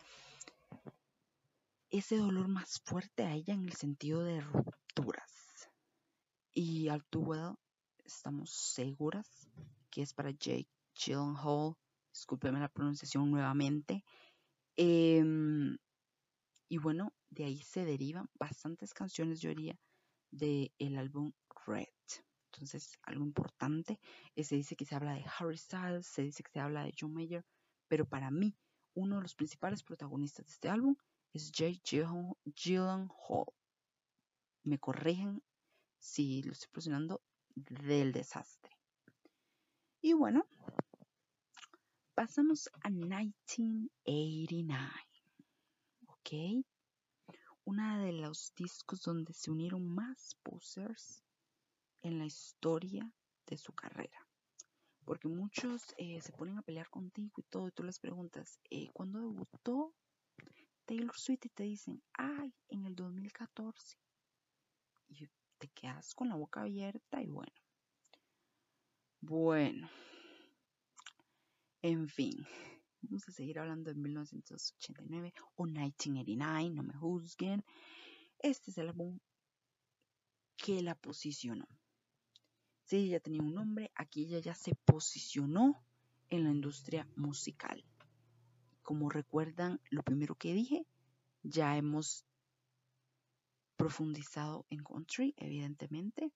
ese 1.90 2.16
dolor 2.16 2.48
más 2.48 2.80
fuerte 2.80 3.24
a 3.24 3.34
ella 3.34 3.54
en 3.54 3.64
el 3.64 3.72
sentido 3.72 4.22
de 4.22 4.40
rupturas. 4.40 5.70
Y 6.54 6.88
al 6.88 7.04
well 7.14 7.56
estamos 8.16 8.50
seguras 8.50 9.28
que 9.90 10.02
es 10.02 10.14
para 10.14 10.30
Jake 10.30 10.68
Gyllenhaal. 10.94 11.74
Discúlpeme 12.12 12.60
la 12.60 12.68
pronunciación 12.68 13.30
nuevamente. 13.30 14.04
Em, 14.76 15.76
y 16.68 16.78
bueno, 16.78 17.12
de 17.30 17.44
ahí 17.44 17.58
se 17.62 17.84
derivan 17.84 18.28
bastantes 18.34 18.94
canciones, 18.94 19.40
yo 19.40 19.50
diría, 19.50 19.78
del 20.30 20.96
álbum 20.96 21.32
Red. 21.66 21.86
Entonces, 22.52 22.98
algo 23.02 23.24
importante, 23.24 23.98
se 24.36 24.56
dice 24.56 24.76
que 24.76 24.84
se 24.84 24.94
habla 24.94 25.14
de 25.14 25.24
Harry 25.38 25.56
Styles, 25.56 26.06
se 26.06 26.22
dice 26.22 26.42
que 26.42 26.50
se 26.50 26.60
habla 26.60 26.84
de 26.84 26.94
John 26.98 27.12
Mayer, 27.12 27.44
pero 27.88 28.06
para 28.06 28.30
mí, 28.30 28.56
uno 28.94 29.16
de 29.16 29.22
los 29.22 29.34
principales 29.34 29.82
protagonistas 29.82 30.46
de 30.46 30.52
este 30.52 30.68
álbum 30.68 30.96
es 31.32 31.50
Jake 31.50 31.80
Gyllenhaal. 31.84 33.46
Me 34.64 34.78
corrigen 34.78 35.42
si 35.98 36.42
lo 36.42 36.52
estoy 36.52 36.68
pronunciando 36.70 37.22
del 37.54 38.12
desastre. 38.12 38.76
Y 40.00 40.14
bueno, 40.14 40.46
pasamos 42.14 42.68
a 42.82 42.90
1989. 42.90 44.90
¿Ok? 46.06 46.30
Una 47.64 48.02
de 48.02 48.12
los 48.12 48.52
discos 48.56 49.02
donde 49.02 49.32
se 49.32 49.50
unieron 49.50 49.86
más 49.86 50.36
posers 50.42 51.22
en 52.02 52.18
la 52.18 52.26
historia 52.26 53.10
de 53.46 53.56
su 53.56 53.72
carrera. 53.72 54.26
Porque 55.04 55.28
muchos 55.28 55.94
eh, 55.96 56.20
se 56.20 56.32
ponen 56.32 56.58
a 56.58 56.62
pelear 56.62 56.88
contigo 56.90 57.32
y 57.36 57.42
todo, 57.44 57.68
y 57.68 57.72
tú 57.72 57.82
les 57.82 57.98
preguntas, 57.98 58.60
eh, 58.70 58.88
¿cuándo 58.92 59.20
debutó 59.20 59.94
Taylor 60.84 61.16
Swift? 61.16 61.46
Y 61.46 61.48
te 61.48 61.64
dicen, 61.64 62.02
ay, 62.14 62.54
en 62.68 62.86
el 62.86 62.94
2014. 62.94 63.98
Y 65.08 65.28
te 65.62 65.68
quedas 65.68 66.12
con 66.16 66.28
la 66.28 66.34
boca 66.34 66.62
abierta 66.62 67.22
y 67.22 67.28
bueno. 67.28 67.52
Bueno. 69.20 69.88
En 71.82 72.08
fin. 72.08 72.44
Vamos 73.00 73.28
a 73.28 73.32
seguir 73.32 73.60
hablando 73.60 73.88
de 73.88 73.94
1989 73.94 75.32
o 75.54 75.66
1989, 75.66 76.70
no 76.70 76.82
me 76.82 76.94
juzguen. 76.94 77.64
Este 78.40 78.72
es 78.72 78.78
el 78.78 78.88
álbum 78.88 79.20
que 80.56 80.82
la 80.82 80.96
posicionó. 80.96 81.68
Si 82.86 82.96
ella 82.96 83.20
tenía 83.20 83.42
un 83.42 83.54
nombre, 83.54 83.92
aquí 83.94 84.24
ella 84.24 84.40
ya 84.40 84.56
se 84.56 84.74
posicionó 84.74 85.80
en 86.28 86.42
la 86.42 86.50
industria 86.50 87.08
musical. 87.14 87.84
Como 88.82 89.10
recuerdan, 89.10 89.80
lo 89.90 90.02
primero 90.02 90.34
que 90.34 90.54
dije, 90.54 90.88
ya 91.44 91.76
hemos 91.76 92.26
profundizado 93.82 94.64
en 94.70 94.84
country, 94.84 95.34
evidentemente. 95.36 96.32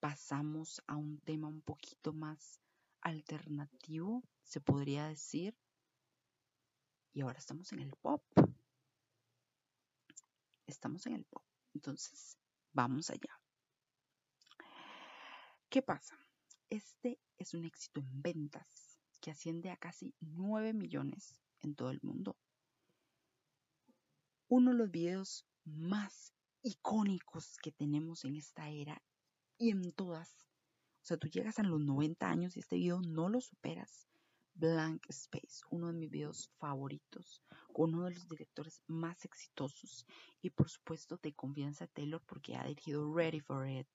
Pasamos 0.00 0.82
a 0.86 0.96
un 0.96 1.20
tema 1.20 1.46
un 1.46 1.60
poquito 1.60 2.14
más 2.14 2.58
alternativo, 3.02 4.22
se 4.44 4.62
podría 4.62 5.06
decir. 5.06 5.54
Y 7.12 7.20
ahora 7.20 7.38
estamos 7.38 7.70
en 7.74 7.80
el 7.80 7.92
pop. 7.96 8.24
Estamos 10.66 11.04
en 11.04 11.16
el 11.16 11.26
pop. 11.26 11.44
Entonces, 11.74 12.38
vamos 12.72 13.10
allá. 13.10 13.38
¿Qué 15.68 15.82
pasa? 15.82 16.18
Este 16.70 17.20
es 17.36 17.52
un 17.52 17.66
éxito 17.66 18.00
en 18.00 18.22
ventas 18.22 18.98
que 19.20 19.30
asciende 19.30 19.68
a 19.68 19.76
casi 19.76 20.14
9 20.20 20.72
millones 20.72 21.38
en 21.58 21.74
todo 21.74 21.90
el 21.90 22.00
mundo. 22.02 22.38
Uno 24.48 24.70
de 24.70 24.78
los 24.78 24.90
videos 24.90 25.44
más 25.66 26.32
icónicos 26.62 27.56
que 27.62 27.72
tenemos 27.72 28.24
en 28.24 28.36
esta 28.36 28.68
era 28.68 29.02
y 29.58 29.70
en 29.70 29.92
todas. 29.92 30.46
O 31.02 31.04
sea, 31.04 31.16
tú 31.16 31.28
llegas 31.28 31.58
a 31.58 31.62
los 31.62 31.80
90 31.80 32.28
años 32.28 32.56
y 32.56 32.60
este 32.60 32.76
video 32.76 33.00
no 33.00 33.28
lo 33.28 33.40
superas. 33.40 34.06
Blank 34.54 35.06
Space, 35.08 35.62
uno 35.70 35.86
de 35.86 35.94
mis 35.94 36.10
videos 36.10 36.50
favoritos, 36.58 37.42
con 37.72 37.94
uno 37.94 38.04
de 38.04 38.14
los 38.14 38.28
directores 38.28 38.82
más 38.88 39.24
exitosos 39.24 40.06
y 40.42 40.50
por 40.50 40.68
supuesto 40.68 41.18
de 41.22 41.32
confianza 41.32 41.86
Taylor 41.86 42.20
porque 42.26 42.56
ha 42.56 42.66
dirigido 42.66 43.14
Ready 43.14 43.40
for 43.40 43.66
It, 43.66 43.88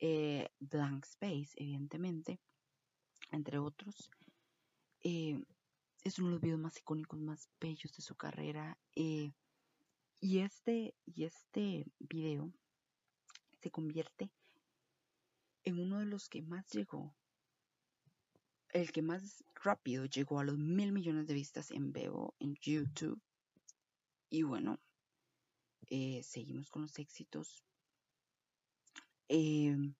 eh, 0.00 0.48
Blank 0.58 1.04
Space, 1.04 1.50
evidentemente, 1.56 2.40
entre 3.30 3.58
otros. 3.58 4.10
Eh, 5.02 5.40
es 6.02 6.18
uno 6.18 6.28
de 6.28 6.32
los 6.34 6.42
videos 6.42 6.60
más 6.60 6.76
icónicos, 6.76 7.20
más 7.20 7.48
bellos 7.60 7.92
de 7.94 8.02
su 8.02 8.16
carrera. 8.16 8.76
Eh, 8.96 9.32
y 10.24 10.38
este, 10.38 10.94
y 11.04 11.24
este 11.24 11.84
video 11.98 12.50
se 13.60 13.70
convierte 13.70 14.30
en 15.64 15.78
uno 15.78 15.98
de 15.98 16.06
los 16.06 16.30
que 16.30 16.40
más 16.40 16.66
llegó, 16.70 17.14
el 18.70 18.90
que 18.90 19.02
más 19.02 19.44
rápido 19.54 20.06
llegó 20.06 20.38
a 20.40 20.44
los 20.44 20.56
mil 20.56 20.92
millones 20.92 21.26
de 21.26 21.34
vistas 21.34 21.70
en 21.72 21.92
vivo 21.92 22.34
en 22.38 22.54
YouTube. 22.62 23.20
Y 24.30 24.44
bueno, 24.44 24.80
eh, 25.90 26.22
seguimos 26.22 26.70
con 26.70 26.80
los 26.80 26.98
éxitos. 26.98 27.62
Em, 29.28 29.94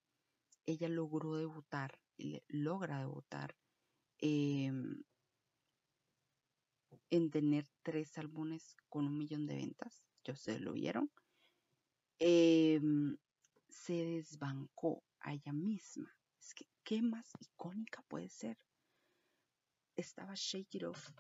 ella 0.64 0.89
logró 0.89 1.37
debutar, 1.37 2.01
logra 2.49 3.01
debutar 3.01 3.55
em, 4.20 5.05
en 7.11 7.31
tener 7.31 7.66
tres 7.83 8.16
álbumes 8.16 8.75
con 8.89 9.05
un 9.07 9.18
millón 9.18 9.45
de 9.47 9.57
ventas, 9.57 10.03
ya 10.25 10.33
ustedes 10.33 10.61
lo 10.61 10.72
vieron. 10.72 11.11
Em, 12.18 13.16
se 13.68 14.05
desbancó 14.05 15.03
a 15.20 15.35
ella 15.35 15.53
misma. 15.53 16.14
Es 16.39 16.55
que, 16.55 16.66
¿qué 16.83 17.03
más 17.03 17.31
icónica 17.41 18.03
puede 18.03 18.29
ser? 18.29 18.59
Estaba 19.97 20.35
Shake 20.35 20.75
It 20.77 20.85
Off 20.85 21.11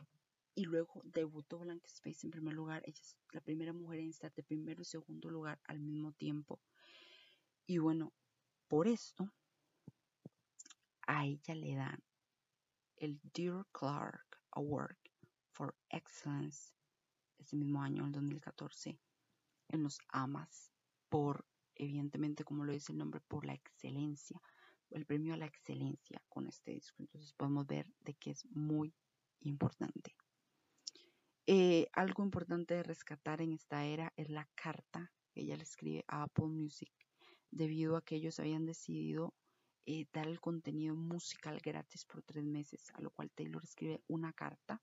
y 0.54 0.64
luego 0.64 1.02
debutó 1.04 1.58
Blank 1.58 1.84
Space 1.86 2.26
en 2.26 2.30
primer 2.30 2.54
lugar. 2.54 2.82
Ella 2.86 3.00
es 3.00 3.16
la 3.32 3.40
primera 3.40 3.72
mujer 3.72 4.00
en 4.00 4.10
estar 4.10 4.32
de 4.32 4.42
primero 4.42 4.82
y 4.82 4.84
segundo 4.84 5.30
lugar 5.30 5.60
al 5.64 5.80
mismo 5.80 6.12
tiempo. 6.12 6.60
Y 7.66 7.78
bueno, 7.78 8.12
por 8.68 8.86
esto 8.86 9.32
a 11.06 11.26
ella 11.26 11.54
le 11.54 11.74
dan 11.74 12.02
el 12.96 13.20
Dear 13.34 13.66
Clark 13.72 14.40
Award 14.52 14.98
for 15.50 15.74
Excellence 15.90 16.72
ese 17.38 17.56
mismo 17.56 17.82
año, 17.82 18.04
en 18.04 18.12
2014, 18.12 18.98
en 19.68 19.82
los 19.82 19.98
AMAS, 20.08 20.72
por, 21.08 21.46
evidentemente, 21.74 22.44
como 22.44 22.64
lo 22.64 22.72
dice 22.72 22.92
el 22.92 22.98
nombre, 22.98 23.20
por 23.28 23.44
la 23.44 23.54
excelencia, 23.54 24.40
el 24.90 25.06
premio 25.06 25.34
a 25.34 25.36
la 25.36 25.46
excelencia 25.46 26.22
con 26.28 26.46
este 26.46 26.72
disco. 26.72 27.02
Entonces 27.02 27.32
podemos 27.32 27.66
ver 27.66 27.86
de 28.00 28.14
que 28.14 28.30
es 28.30 28.46
muy 28.50 28.94
importante. 29.40 30.14
Eh, 31.46 31.88
algo 31.92 32.24
importante 32.24 32.74
de 32.74 32.82
rescatar 32.82 33.42
en 33.42 33.52
esta 33.52 33.84
era 33.84 34.12
es 34.16 34.30
la 34.30 34.48
carta 34.54 35.12
que 35.32 35.42
ella 35.42 35.56
le 35.56 35.64
escribe 35.64 36.04
a 36.08 36.22
Apple 36.22 36.46
Music, 36.46 36.92
debido 37.50 37.96
a 37.96 38.02
que 38.02 38.16
ellos 38.16 38.38
habían 38.40 38.64
decidido 38.64 39.34
eh, 39.86 40.06
dar 40.12 40.26
el 40.26 40.40
contenido 40.40 40.94
musical 40.94 41.60
gratis 41.60 42.06
por 42.06 42.22
tres 42.22 42.44
meses, 42.44 42.90
a 42.94 43.00
lo 43.02 43.10
cual 43.10 43.30
Taylor 43.30 43.62
escribe 43.62 44.02
una 44.06 44.32
carta, 44.32 44.80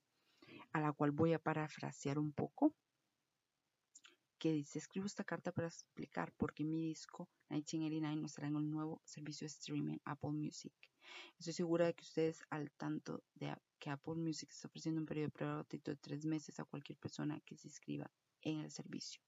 a 0.74 0.80
la 0.80 0.94
cual 0.94 1.12
voy 1.12 1.34
a 1.34 1.40
parafrasear 1.40 2.18
un 2.20 2.32
poco, 2.32 2.74
que 4.38 4.52
dice, 4.52 4.80
escribo 4.80 5.06
esta 5.06 5.24
carta 5.24 5.52
para 5.52 5.68
explicar 5.68 6.32
por 6.34 6.54
qué 6.54 6.64
mi 6.64 6.82
disco 6.88 7.30
1989 7.50 8.16
no 8.16 8.26
estará 8.26 8.48
en 8.48 8.56
el 8.56 8.72
nuevo 8.72 9.02
servicio 9.06 9.46
de 9.46 9.52
streaming 9.52 9.98
Apple 10.04 10.32
Music. 10.32 10.74
Estoy 11.38 11.54
segura 11.54 11.86
de 11.86 11.94
que 11.94 12.04
ustedes 12.04 12.42
al 12.50 12.72
tanto 12.72 13.24
de 13.36 13.56
que 13.78 13.90
Apple 13.90 14.16
Music 14.16 14.50
está 14.50 14.68
ofreciendo 14.68 15.02
un 15.02 15.06
periodo 15.06 15.28
de 15.28 15.32
prueba 15.32 15.68
de 15.70 15.96
tres 15.98 16.26
meses 16.26 16.60
a 16.60 16.66
cualquier 16.66 16.98
persona 16.98 17.40
que 17.42 17.56
se 17.56 17.68
inscriba 17.68 18.10
en 18.42 18.62
el 18.62 18.72
servicio. 18.72 19.22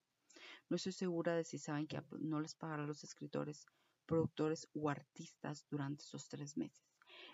No 0.70 0.78
estoy 0.78 0.94
segura 0.94 1.36
de 1.36 1.44
si 1.44 1.60
saben 1.60 1.86
que 1.86 2.02
no 2.20 2.42
les 2.42 2.56
pagará 2.56 2.84
a 2.84 2.88
los 2.88 3.04
escritores 3.04 3.68
productores 4.06 4.68
o 4.74 4.90
artistas 4.90 5.66
durante 5.70 6.04
esos 6.04 6.28
tres 6.28 6.58
meses. 6.58 6.84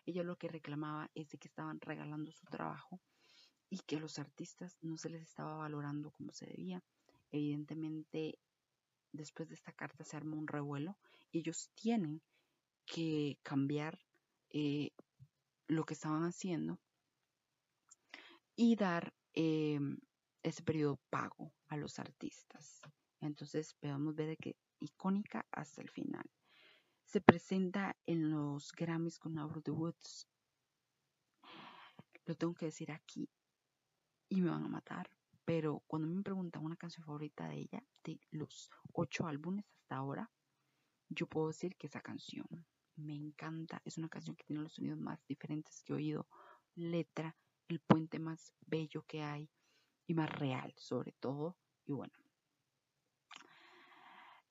Ella 0.05 0.23
lo 0.23 0.37
que 0.37 0.49
reclamaba 0.49 1.09
es 1.13 1.29
de 1.29 1.37
que 1.37 1.47
estaban 1.47 1.79
regalando 1.79 2.31
su 2.31 2.45
trabajo 2.47 2.99
y 3.69 3.79
que 3.79 3.97
a 3.97 3.99
los 3.99 4.19
artistas 4.19 4.77
no 4.81 4.97
se 4.97 5.09
les 5.09 5.21
estaba 5.21 5.57
valorando 5.57 6.11
como 6.11 6.31
se 6.31 6.47
debía. 6.47 6.83
Evidentemente, 7.31 8.39
después 9.11 9.49
de 9.49 9.55
esta 9.55 9.71
carta 9.71 10.03
se 10.03 10.17
armó 10.17 10.37
un 10.37 10.47
revuelo 10.47 10.97
ellos 11.31 11.69
tienen 11.75 12.21
que 12.85 13.37
cambiar 13.43 13.99
eh, 14.49 14.91
lo 15.67 15.85
que 15.85 15.93
estaban 15.93 16.23
haciendo 16.23 16.79
y 18.55 18.75
dar 18.75 19.13
em, 19.33 19.97
ese 20.43 20.63
periodo 20.63 20.99
pago 21.09 21.53
a 21.67 21.77
los 21.77 21.99
artistas. 21.99 22.81
Entonces 23.21 23.75
podemos 23.75 24.15
ver 24.15 24.37
que 24.37 24.55
icónica 24.79 25.45
hasta 25.51 25.81
el 25.81 25.89
final 25.89 26.25
se 27.05 27.21
presenta 27.21 27.95
en 28.05 28.31
los 28.31 28.71
Grammys 28.71 29.19
con 29.19 29.35
the 29.63 29.71
Woods. 29.71 30.27
Lo 32.25 32.35
tengo 32.35 32.53
que 32.53 32.65
decir 32.65 32.91
aquí 32.91 33.29
y 34.29 34.41
me 34.41 34.49
van 34.49 34.63
a 34.63 34.69
matar, 34.69 35.09
pero 35.43 35.83
cuando 35.87 36.07
me 36.07 36.21
preguntan 36.21 36.63
una 36.63 36.75
canción 36.75 37.05
favorita 37.05 37.47
de 37.47 37.57
ella, 37.57 37.83
de 38.03 38.19
los 38.31 38.69
ocho 38.93 39.27
álbumes 39.27 39.65
hasta 39.81 39.95
ahora, 39.95 40.29
yo 41.09 41.27
puedo 41.27 41.47
decir 41.47 41.75
que 41.75 41.87
esa 41.87 42.01
canción 42.01 42.45
me 42.95 43.15
encanta. 43.15 43.81
Es 43.83 43.97
una 43.97 44.09
canción 44.09 44.35
que 44.35 44.43
tiene 44.43 44.61
los 44.61 44.73
sonidos 44.73 44.99
más 44.99 45.19
diferentes 45.27 45.81
que 45.83 45.93
he 45.93 45.95
oído, 45.95 46.27
letra, 46.75 47.35
el 47.67 47.79
puente 47.79 48.19
más 48.19 48.53
bello 48.61 49.03
que 49.07 49.23
hay 49.23 49.49
y 50.05 50.13
más 50.13 50.29
real, 50.29 50.73
sobre 50.77 51.13
todo. 51.13 51.57
Y 51.85 51.93
bueno, 51.93 52.13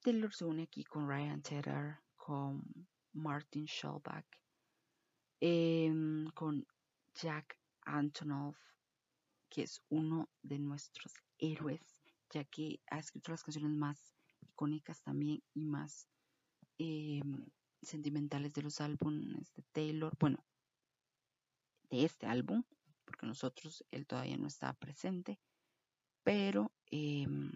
Taylor 0.01 0.33
se 0.33 0.45
une 0.45 0.63
aquí 0.63 0.83
con 0.83 1.07
Ryan 1.07 1.41
Tedder, 1.41 1.99
con 2.15 2.87
Martin 3.13 3.65
Shellback, 3.65 4.25
em, 5.39 6.29
con 6.31 6.65
Jack 7.13 7.57
Antonoff, 7.81 8.57
que 9.49 9.63
es 9.63 9.81
uno 9.89 10.29
de 10.41 10.59
nuestros 10.59 11.13
héroes, 11.37 11.97
ya 12.29 12.43
que 12.45 12.81
ha 12.89 12.99
escrito 12.99 13.31
las 13.31 13.43
canciones 13.43 13.71
más 13.71 14.13
icónicas 14.41 15.01
también 15.01 15.43
y 15.53 15.65
más 15.65 16.07
em, 16.77 17.45
sentimentales 17.81 18.53
de 18.53 18.61
los 18.61 18.81
álbumes 18.81 19.53
de 19.53 19.63
Taylor, 19.71 20.15
bueno, 20.19 20.45
de 21.89 22.05
este 22.05 22.27
álbum, 22.27 22.63
porque 23.05 23.25
nosotros 23.25 23.83
él 23.91 24.05
todavía 24.05 24.37
no 24.37 24.47
está 24.47 24.73
presente, 24.73 25.39
pero 26.23 26.71
em, 26.91 27.51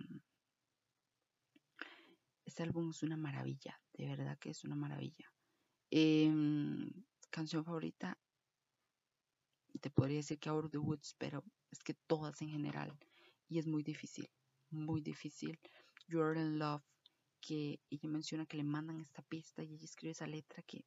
este 2.45 2.63
álbum 2.63 2.89
es 2.89 3.03
una 3.03 3.17
maravilla, 3.17 3.79
de 3.93 4.07
verdad 4.07 4.37
que 4.39 4.49
es 4.49 4.63
una 4.63 4.75
maravilla. 4.75 5.31
Em, 5.91 6.89
canción 7.29 7.63
favorita, 7.63 8.17
te 9.79 9.89
podría 9.89 10.17
decir 10.17 10.39
que 10.39 10.49
Out 10.49 10.71
the 10.71 10.77
Woods, 10.77 11.15
pero 11.17 11.43
es 11.73 11.83
que 11.83 11.93
todas 11.93 12.41
en 12.41 12.49
general. 12.49 12.97
Y 13.49 13.59
es 13.59 13.67
muy 13.67 13.83
difícil, 13.83 14.29
muy 14.69 15.01
difícil. 15.01 15.59
You're 16.07 16.39
in 16.39 16.57
Love, 16.59 16.83
que 17.41 17.81
ella 17.89 18.09
menciona 18.09 18.45
que 18.45 18.57
le 18.57 18.63
mandan 18.63 19.01
esta 19.01 19.21
pista 19.23 19.63
y 19.63 19.73
ella 19.73 19.85
escribe 19.85 20.11
esa 20.11 20.27
letra 20.27 20.63
que, 20.63 20.85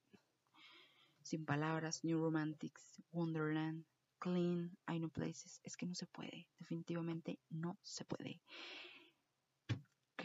sin 1.23 1.45
palabras, 1.45 2.05
New 2.05 2.19
Romantics, 2.21 3.03
Wonderland, 3.13 3.85
Clean, 4.19 4.77
I 4.89 4.97
Know 4.99 5.11
Places, 5.11 5.61
es 5.63 5.77
que 5.77 5.87
no 5.87 5.95
se 5.95 6.07
puede, 6.07 6.49
definitivamente 6.59 7.39
no 7.51 7.79
se 7.83 8.05
puede 8.05 8.41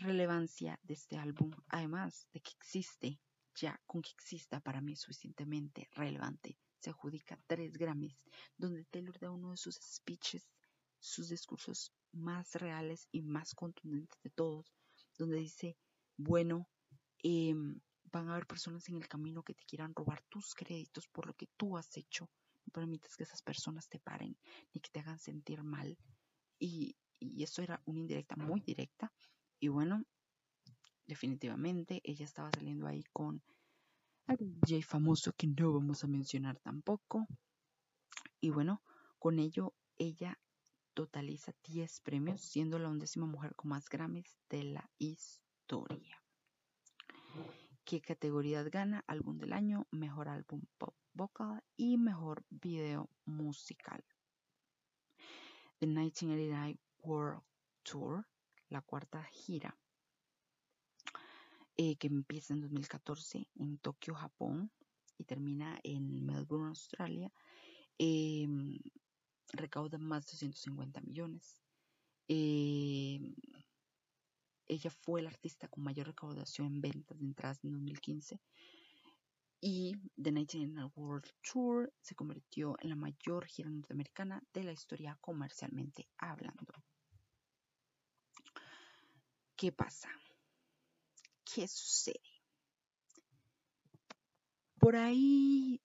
relevancia 0.01 0.80
de 0.84 0.93
este 0.95 1.18
álbum, 1.18 1.51
además 1.68 2.28
de 2.34 2.41
que 2.41 2.51
existe, 2.51 3.20
ya 3.55 3.80
con 3.86 4.01
que 4.01 4.12
exista 4.12 4.59
para 4.59 4.82
mí 4.82 4.95
suficientemente 4.95 5.89
relevante, 5.91 6.57
se 6.82 6.89
adjudica 6.89 7.39
tres 7.47 7.77
Grammys, 7.77 8.25
donde 8.57 8.86
Taylor 8.86 9.17
da 9.19 9.32
uno 9.32 9.51
de 9.51 9.57
sus 9.57 9.75
speeches, 9.75 10.51
sus 10.99 11.29
discursos 11.29 11.93
más 12.11 12.55
reales 12.55 13.07
y 13.11 13.21
más 13.21 13.53
contundentes 13.53 14.21
de 14.23 14.29
todos, 14.32 14.73
donde 15.17 15.38
dice, 15.38 15.77
bueno, 16.17 16.67
em, 17.23 17.79
van 18.11 18.27
a 18.27 18.34
haber 18.34 18.47
personas 18.47 18.88
en 18.89 18.95
el 18.95 19.07
camino 19.07 19.43
que 19.43 19.53
te 19.53 19.63
quieran 19.63 19.93
robar 19.95 20.21
tus 20.29 20.53
créditos 20.53 21.07
por 21.07 21.27
lo 21.27 21.34
que 21.34 21.47
tú 21.57 21.77
has 21.77 21.95
hecho. 21.95 22.29
No 22.65 22.71
permitas 22.73 23.15
que 23.15 23.23
esas 23.23 23.41
personas 23.41 23.88
te 23.88 23.99
paren 23.99 24.38
ni 24.73 24.82
que 24.82 24.89
te 24.91 24.99
hagan 24.99 25.19
sentir 25.19 25.63
mal. 25.63 25.97
Y, 26.59 26.95
y 27.19 27.43
eso 27.43 27.61
era 27.61 27.82
una 27.86 27.99
indirecta 27.99 28.36
muy 28.36 28.61
directa 28.61 29.11
y 29.59 29.67
bueno, 29.67 30.03
definitivamente 31.05 32.01
ella 32.03 32.25
estaba 32.25 32.49
saliendo 32.51 32.88
ahí 32.88 33.03
con 33.13 33.43
algún 34.28 34.59
DJ 34.61 34.82
famoso 34.84 35.34
que 35.34 35.47
no 35.47 35.74
vamos 35.74 36.03
a 36.03 36.07
mencionar 36.07 36.59
tampoco. 36.59 37.28
Y 38.39 38.49
bueno, 38.49 38.82
con 39.19 39.39
ello 39.39 39.74
ella 39.97 40.39
totaliza 40.93 41.53
10 41.63 42.01
premios, 42.01 42.41
siendo 42.41 42.80
la 42.80 42.89
undécima 42.89 43.26
mujer 43.26 43.55
con 43.55 43.69
más 43.69 43.89
Grammys 43.89 44.38
de 44.49 44.63
la 44.63 44.89
historia. 44.97 46.22
¿Qué 47.84 48.01
categorías 48.01 48.69
gana? 48.69 49.03
Álbum 49.07 49.38
del 49.38 49.53
año, 49.53 49.88
mejor 49.91 50.30
álbum 50.30 50.61
pop 50.78 50.95
vocal 51.13 51.63
y 51.76 51.97
mejor 51.97 52.43
video 52.49 53.09
musical. 53.26 54.03
The 55.80 55.88
1989 55.88 56.80
World 57.03 57.43
Tour 57.84 58.26
la 58.72 58.82
cuarta 58.82 59.22
gira, 59.26 59.78
eh, 61.84 61.95
que 61.95 62.05
empieza 62.05 62.53
en 62.53 62.61
2014 62.61 63.47
en 63.55 63.79
Tokio, 63.79 64.13
Japón, 64.13 64.71
y 65.17 65.23
termina 65.23 65.79
en 65.84 66.23
Melbourne, 66.23 66.67
Australia, 66.67 67.32
eh, 67.97 68.47
recauda 69.53 69.97
más 69.97 70.27
de 70.27 70.34
250 70.34 71.01
millones. 71.01 71.59
Eh, 72.27 73.19
ella 74.67 74.91
fue 74.91 75.23
la 75.23 75.29
artista 75.29 75.67
con 75.69 75.84
mayor 75.84 76.05
recaudación 76.05 76.67
en 76.67 76.82
ventas 76.82 77.17
de 77.17 77.25
entradas 77.25 77.63
en 77.63 77.71
2015 77.71 78.39
y 79.59 79.95
The 80.21 80.32
Nightingale 80.32 80.91
World 80.95 81.32
Tour 81.41 81.91
se 81.99 82.13
convirtió 82.13 82.75
en 82.79 82.89
la 82.89 82.95
mayor 82.95 83.47
gira 83.47 83.71
norteamericana 83.71 84.43
de 84.53 84.65
la 84.65 84.71
historia 84.71 85.17
comercialmente 85.19 86.07
hablando. 86.19 86.75
¿Qué 89.55 89.71
pasa? 89.71 90.09
¿Qué 91.54 91.68
sucede? 91.68 92.22
Por 94.80 94.95
ahí 94.95 95.82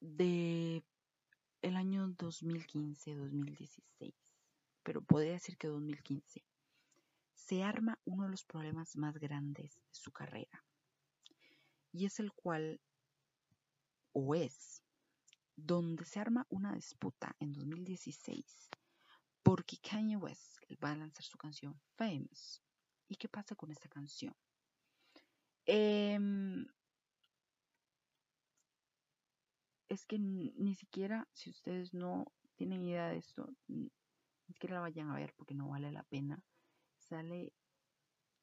de 0.00 0.84
el 1.62 1.76
año 1.76 2.08
2015-2016, 2.08 4.12
pero 4.82 5.00
podría 5.02 5.32
decir 5.32 5.56
que 5.56 5.68
2015, 5.68 6.44
se 7.34 7.62
arma 7.62 7.98
uno 8.04 8.24
de 8.24 8.30
los 8.30 8.44
problemas 8.44 8.96
más 8.96 9.16
grandes 9.18 9.76
de 9.76 9.94
su 9.94 10.12
carrera. 10.12 10.62
Y 11.92 12.04
es 12.04 12.20
el 12.20 12.30
cual, 12.32 12.78
o 14.12 14.34
es, 14.34 14.82
donde 15.56 16.04
se 16.04 16.20
arma 16.20 16.46
una 16.50 16.74
disputa 16.74 17.34
en 17.40 17.54
2016 17.54 18.68
porque 19.42 19.78
Kanye 19.78 20.16
West 20.16 20.58
va 20.84 20.92
a 20.92 20.96
lanzar 20.96 21.24
su 21.24 21.38
canción 21.38 21.80
Famous. 21.96 22.62
¿Y 23.08 23.16
qué 23.16 23.30
pasa 23.30 23.54
con 23.54 23.70
esta 23.70 23.88
canción? 23.88 24.36
Em, 25.70 26.66
es 29.90 30.06
que 30.06 30.18
ni 30.18 30.74
siquiera, 30.74 31.28
si 31.34 31.50
ustedes 31.50 31.92
no 31.92 32.32
tienen 32.56 32.82
idea 32.82 33.08
de 33.08 33.18
esto, 33.18 33.50
ni 33.66 33.92
siquiera 34.46 34.76
la 34.76 34.80
vayan 34.80 35.10
a 35.10 35.16
ver 35.16 35.34
porque 35.36 35.54
no 35.54 35.68
vale 35.68 35.92
la 35.92 36.04
pena. 36.04 36.42
Sale 36.96 37.52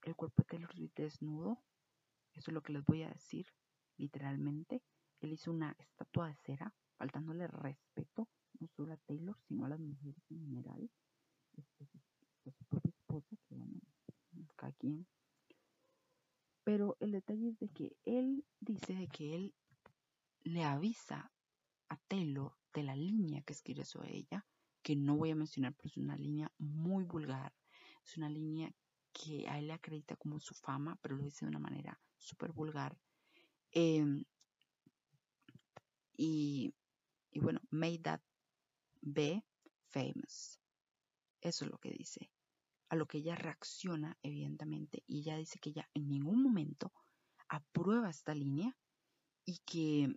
el 0.04 0.16
cuerpo 0.16 0.44
de 0.44 0.46
Taylor 0.46 0.72
Swift 0.72 0.94
desnudo. 0.96 1.64
Eso 2.34 2.52
es 2.52 2.54
lo 2.54 2.62
que 2.62 2.74
les 2.74 2.86
voy 2.86 3.02
a 3.02 3.10
decir, 3.10 3.48
literalmente. 3.98 4.84
Él 5.20 5.34
hizo 5.34 5.50
una 5.50 5.76
estatua 5.80 6.28
de 6.28 6.36
cera, 6.36 6.76
faltándole 6.96 7.48
respeto, 7.48 8.30
no 8.60 8.68
solo 8.68 8.94
a 8.94 8.98
Taylor, 8.98 9.36
sino 9.48 9.66
a 9.66 9.70
las 9.70 9.80
mujeres 9.80 10.24
en 10.30 10.42
general. 10.42 10.92
Este, 11.58 11.88
su 12.52 12.66
propia 12.66 12.92
esposa, 12.92 13.36
que 13.48 13.56
bueno, 13.56 13.82
cada 14.56 14.74
quien. 14.74 15.08
Pero 16.66 16.98
el 17.00 17.12
detalle 17.12 17.50
es 17.50 17.60
de 17.60 17.70
que 17.70 17.96
él 18.06 18.44
dice 18.60 18.96
de 18.96 19.08
que 19.08 19.36
él 19.36 19.56
le 20.44 20.64
avisa 20.64 21.32
a 21.90 21.98
Taylor 22.08 22.58
de 22.74 22.82
la 22.82 22.96
línea 22.96 23.44
que 23.44 23.54
escribe 23.54 23.86
sobre 23.86 24.18
ella, 24.18 24.46
que 24.82 24.96
no 24.96 25.16
voy 25.16 25.30
a 25.30 25.36
mencionar, 25.36 25.76
pero 25.76 25.90
es 25.90 25.98
una 25.98 26.18
línea 26.18 26.52
muy 26.58 27.04
vulgar, 27.04 27.54
es 28.04 28.18
una 28.18 28.30
línea 28.30 28.74
que 29.14 29.48
a 29.48 29.60
él 29.60 29.68
le 29.68 29.74
acredita 29.74 30.16
como 30.16 30.40
su 30.40 30.56
fama, 30.56 30.98
pero 31.04 31.16
lo 31.16 31.24
dice 31.24 31.46
de 31.46 31.50
una 31.50 31.60
manera 31.60 32.02
súper 32.18 32.52
vulgar. 32.52 32.98
Em, 33.72 34.26
y, 36.18 36.74
y 37.30 37.40
bueno, 37.40 37.62
made 37.70 38.00
that 38.00 38.22
be 39.02 39.44
famous. 39.92 40.60
Eso 41.42 41.66
es 41.66 41.72
lo 41.72 41.78
que 41.78 41.92
dice. 41.92 42.32
A 42.90 42.96
lo 42.96 43.08
que 43.08 43.20
ella 43.20 43.36
reacciona, 43.36 44.18
evidentemente, 44.22 45.04
y 45.08 45.20
ella 45.20 45.38
dice 45.38 45.60
que 45.60 45.70
ella 45.70 45.90
en 45.94 46.08
ningún 46.08 46.42
momento 46.44 46.94
aprueba 47.48 48.10
esta 48.10 48.34
línea 48.34 48.78
y 49.46 49.60
que 49.66 50.16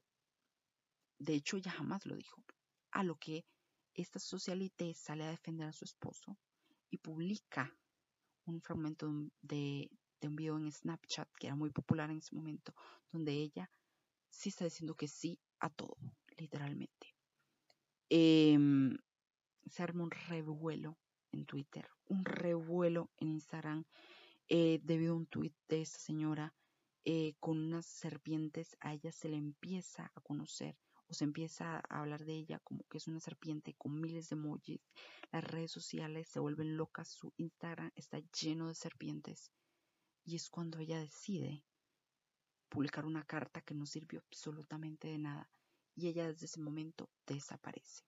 de 1.18 1.34
hecho, 1.34 1.56
ella 1.56 1.72
jamás 1.72 2.06
lo 2.06 2.14
dijo. 2.14 2.44
A 2.92 3.02
lo 3.02 3.16
que 3.16 3.44
esta 3.94 4.18
socialité 4.18 4.94
sale 4.94 5.24
a 5.24 5.30
defender 5.30 5.68
a 5.68 5.72
su 5.72 5.84
esposo 5.84 6.38
y 6.90 6.98
publica 6.98 7.76
un 8.44 8.62
fragmento 8.62 9.10
de, 9.42 9.90
un 10.22 10.36
video 10.36 10.56
en 10.56 10.70
Snapchat 10.70 11.28
que 11.38 11.48
era 11.48 11.56
muy 11.56 11.70
popular 11.70 12.10
en 12.10 12.18
ese 12.18 12.34
momento, 12.34 12.74
donde 13.10 13.32
ella 13.32 13.70
sí 14.30 14.48
está 14.48 14.64
diciendo 14.64 14.94
que 14.94 15.08
sí 15.08 15.40
a 15.58 15.70
todo, 15.70 15.96
literalmente. 16.36 17.14
Em, 18.08 18.96
se 19.66 19.82
arma 19.82 20.04
un 20.04 20.10
revuelo 20.10 20.98
en 21.32 21.46
Twitter, 21.46 21.88
un 22.06 22.24
revuelo 22.24 23.10
en 23.18 23.28
Instagram 23.28 23.84
eh, 24.48 24.80
debido 24.82 25.12
a 25.12 25.16
un 25.16 25.26
tweet 25.26 25.52
de 25.68 25.82
esta 25.82 25.98
señora 25.98 26.54
eh, 27.04 27.34
con 27.40 27.58
unas 27.58 27.86
serpientes. 27.86 28.76
A 28.80 28.94
ella 28.94 29.12
se 29.12 29.28
le 29.28 29.36
empieza 29.36 30.10
a 30.14 30.20
conocer 30.20 30.76
o 31.08 31.14
se 31.14 31.24
empieza 31.24 31.82
a 31.88 32.00
hablar 32.00 32.24
de 32.24 32.34
ella 32.34 32.58
como 32.60 32.84
que 32.84 32.98
es 32.98 33.08
una 33.08 33.20
serpiente 33.20 33.74
con 33.74 34.00
miles 34.00 34.28
de 34.28 34.36
emojis. 34.36 34.80
Las 35.32 35.44
redes 35.44 35.70
sociales 35.70 36.28
se 36.28 36.40
vuelven 36.40 36.76
locas, 36.76 37.08
su 37.08 37.32
Instagram 37.36 37.90
está 37.94 38.20
lleno 38.40 38.68
de 38.68 38.74
serpientes. 38.74 39.50
Y 40.24 40.36
es 40.36 40.50
cuando 40.50 40.78
ella 40.78 40.98
decide 41.00 41.64
publicar 42.68 43.06
una 43.06 43.24
carta 43.24 43.62
que 43.62 43.74
no 43.74 43.86
sirvió 43.86 44.20
absolutamente 44.20 45.08
de 45.08 45.18
nada. 45.18 45.50
Y 45.94 46.08
ella 46.08 46.28
desde 46.28 46.46
ese 46.46 46.60
momento 46.60 47.10
desaparece. 47.26 48.04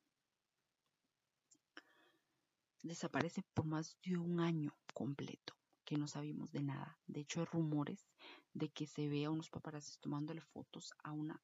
Desaparece 2.82 3.42
por 3.54 3.66
más 3.66 3.98
de 4.02 4.16
un 4.16 4.40
año 4.40 4.74
completo 4.94 5.54
que 5.84 5.98
no 5.98 6.06
sabemos 6.06 6.52
de 6.52 6.62
nada. 6.62 6.98
De 7.06 7.20
hecho, 7.20 7.40
hay 7.40 7.46
rumores 7.46 8.08
de 8.54 8.70
que 8.70 8.86
se 8.86 9.08
ve 9.08 9.24
a 9.24 9.30
unos 9.30 9.50
paparazzis 9.50 9.98
tomándole 9.98 10.40
fotos 10.40 10.94
a 11.02 11.12
una 11.12 11.42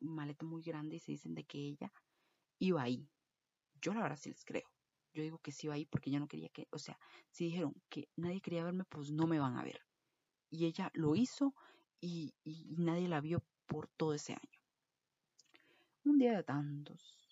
maleta 0.00 0.44
muy 0.44 0.62
grande 0.62 0.96
y 0.96 1.00
se 1.00 1.12
dicen 1.12 1.34
de 1.34 1.44
que 1.44 1.58
ella 1.58 1.92
iba 2.58 2.82
ahí. 2.82 3.08
Yo 3.80 3.94
la 3.94 4.02
verdad 4.02 4.18
sí 4.18 4.30
les 4.30 4.44
creo. 4.44 4.68
Yo 5.12 5.22
digo 5.22 5.38
que 5.38 5.52
sí 5.52 5.66
iba 5.66 5.74
ahí 5.74 5.86
porque 5.86 6.10
yo 6.10 6.18
no 6.18 6.26
quería 6.26 6.48
que, 6.48 6.68
o 6.70 6.78
sea, 6.78 6.98
si 7.30 7.44
dijeron 7.44 7.74
que 7.88 8.08
nadie 8.16 8.40
quería 8.40 8.64
verme, 8.64 8.84
pues 8.84 9.10
no 9.12 9.26
me 9.26 9.38
van 9.38 9.56
a 9.56 9.64
ver. 9.64 9.80
Y 10.50 10.66
ella 10.66 10.90
lo 10.94 11.14
hizo 11.14 11.54
y, 12.00 12.34
y 12.44 12.74
nadie 12.76 13.08
la 13.08 13.20
vio 13.20 13.42
por 13.66 13.88
todo 13.88 14.14
ese 14.14 14.32
año. 14.32 14.60
Un 16.04 16.18
día 16.18 16.36
de 16.36 16.44
tantos, 16.44 17.28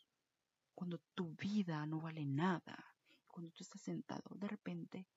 cuando 0.75 0.99
tu 1.15 1.35
vida 1.35 1.87
no 1.87 2.01
vale 2.01 2.25
nada, 2.25 2.94
cuando 3.35 3.51
tú 3.51 3.65
estás 3.65 3.83
sentado, 3.83 4.23
de 4.37 4.47
repente 4.47 5.09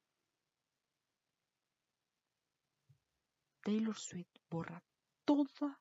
Taylor 3.62 3.96
Swift 3.96 4.40
borra 4.50 4.82
toda 5.24 5.80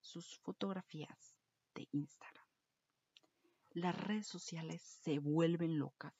sus 0.00 0.38
fotografías 0.38 1.36
de 1.74 1.86
Instagram. 1.92 2.46
Las 3.72 3.94
redes 3.94 4.26
sociales 4.26 4.80
se 4.80 5.18
vuelven 5.18 5.78
locas. 5.78 6.14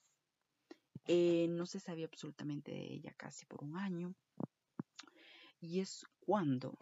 Eh, 1.06 1.46
no 1.48 1.64
se 1.64 1.80
sabía 1.80 2.04
absolutamente 2.04 2.72
de 2.72 2.92
ella 2.92 3.14
casi 3.16 3.46
por 3.46 3.64
un 3.64 3.78
año. 3.78 4.14
Y 5.58 5.80
es 5.80 6.04
cuando 6.20 6.76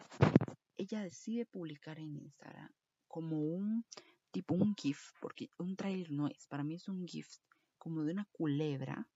ella 0.75 0.99
decide 0.99 1.45
publicar 1.45 1.97
en 1.97 2.17
Instagram 2.17 2.73
como 3.07 3.39
un 3.39 3.85
tipo 4.31 4.53
un 4.53 4.75
GIF, 4.75 5.13
porque 5.21 5.49
un 5.59 5.77
trailer 5.77 6.11
no 6.11 6.27
es, 6.27 6.45
para 6.47 6.65
mí 6.65 6.75
es 6.75 6.89
un 6.89 7.07
GIF 7.07 7.37
como 7.85 8.03
de 8.03 8.13
una 8.13 8.25
culebra. 8.31 9.07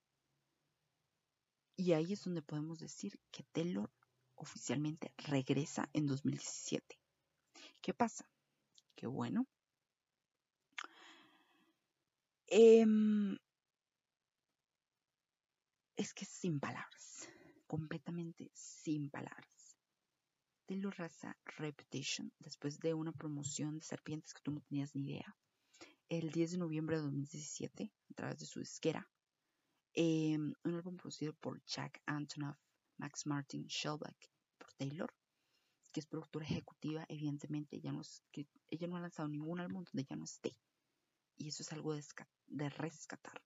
Y 1.76 1.94
ahí 1.94 2.14
es 2.14 2.24
donde 2.24 2.44
podemos 2.44 2.78
decir 2.78 3.20
que 3.32 3.42
Taylor 3.42 3.90
oficialmente 4.36 5.12
regresa 5.18 5.90
en 5.92 6.06
2017. 6.06 7.00
¿Qué 7.82 7.96
pasa? 7.96 8.30
Qué 8.96 9.08
bueno. 9.08 9.48
Em, 12.46 13.40
es 15.96 16.14
que 16.14 16.26
sin 16.26 16.60
palabras, 16.60 17.28
completamente 17.66 18.52
sin 18.54 19.10
palabras. 19.10 19.80
Taylor 20.68 20.96
Raza 20.96 21.36
Reputation, 21.58 22.32
después 22.38 22.80
de 22.80 22.94
una 22.94 23.14
promoción 23.14 23.80
de 23.80 23.86
serpientes 23.86 24.32
que 24.32 24.44
tú 24.44 24.52
no 24.52 24.62
tenías 24.62 24.94
ni 24.94 25.10
idea, 25.10 25.36
el 26.10 26.32
10 26.32 26.52
de 26.52 26.58
noviembre 26.58 26.98
de 26.98 27.04
2017, 27.04 27.94
a 28.10 28.14
través 28.16 28.40
de 28.40 28.46
su 28.48 28.60
disquera, 28.60 29.08
em, 29.94 30.54
un 30.64 30.74
álbum 30.74 30.98
producido 30.98 31.34
por 31.34 31.64
Jack 31.66 32.02
Antonoff, 32.08 32.58
Max 32.98 33.28
Martin, 33.28 33.66
Shellback, 33.68 34.18
por 34.58 34.74
Taylor, 34.74 35.14
que 35.92 36.00
es 36.00 36.08
productora 36.08 36.46
ejecutiva, 36.46 37.06
evidentemente 37.10 37.78
ella 37.78 37.92
no, 37.92 38.02
ella 38.34 38.88
no 38.88 38.98
ha 38.98 39.02
lanzado 39.02 39.30
ningún 39.30 39.60
álbum 39.60 39.84
donde 39.84 40.04
ya 40.04 40.16
no 40.16 40.26
esté. 40.26 40.58
Y 41.38 41.48
eso 41.48 41.64
es 41.64 41.72
algo 41.72 41.94
de, 41.94 42.70
rescatar. 42.70 43.42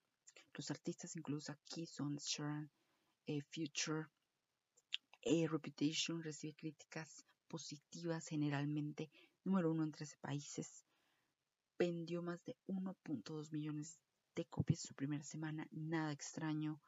Los 0.54 0.72
artistas 0.72 1.16
incluso 1.16 1.52
aquí 1.52 1.86
son 1.86 2.16
Sharon, 2.16 2.72
eh, 3.28 3.42
Future, 3.42 4.08
eh, 5.22 5.48
Reputation, 5.48 6.24
recibe 6.24 6.56
críticas 6.56 7.26
positivas 7.48 8.28
generalmente, 8.28 9.12
número 9.44 9.72
uno 9.72 9.84
en 9.84 9.92
13 9.92 10.18
países. 10.18 10.86
Vendió 11.86 12.22
más 12.22 12.42
de 12.46 12.56
1.2 12.68 13.52
millones 13.52 14.00
de 14.36 14.46
copias 14.46 14.80
su 14.80 14.94
primera 14.94 15.26
semana, 15.26 15.68
nada 15.72 16.14
extraño. 16.14 16.82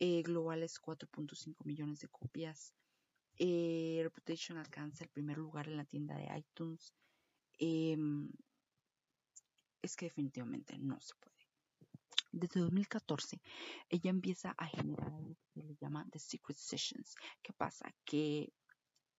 Eh, 0.00 0.20
globales 0.22 0.80
4.5 0.80 1.64
millones 1.64 2.00
de 2.00 2.08
copias. 2.08 2.74
Eh, 3.38 4.00
Reputation 4.02 4.58
alcanza 4.58 5.04
el 5.04 5.10
primer 5.10 5.38
lugar 5.38 5.68
en 5.68 5.76
la 5.76 5.84
tienda 5.84 6.16
de 6.16 6.36
iTunes. 6.36 6.92
Em, 7.56 8.32
es 9.80 9.94
que 9.94 10.06
definitivamente 10.06 10.76
no 10.76 11.00
se 11.00 11.14
puede. 11.20 11.46
Desde 12.32 12.62
2014, 12.62 13.40
ella 13.88 14.10
empieza 14.10 14.56
a 14.58 14.66
generar 14.66 15.12
lo 15.22 15.36
que 15.54 15.62
le 15.62 15.76
llama 15.76 16.04
The 16.10 16.18
Secret 16.18 16.58
Sessions. 16.58 17.14
¿Qué 17.44 17.52
pasa? 17.52 17.94
Que 18.04 18.52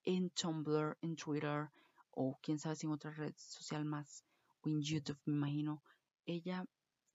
en 0.04 0.32
Tumblr, 0.32 0.98
en 1.00 1.16
Twitter, 1.16 1.70
o 2.12 2.38
quién 2.42 2.60
sabe 2.60 2.76
si 2.76 2.88
en 2.88 2.92
otra 2.92 3.12
red 3.12 3.34
social 3.38 3.86
más, 3.86 4.26
en 4.66 4.82
YouTube, 4.82 5.20
me 5.26 5.36
imagino, 5.36 5.84
ella 6.26 6.66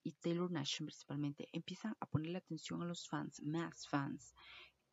y 0.03 0.13
Taylor 0.13 0.51
Nation 0.51 0.87
principalmente 0.87 1.49
empiezan 1.53 1.95
a 2.01 2.07
ponerle 2.07 2.39
atención 2.39 2.83
a 2.83 2.87
los 2.87 3.07
fans, 3.09 3.43
más 3.43 3.87
fans, 3.89 4.35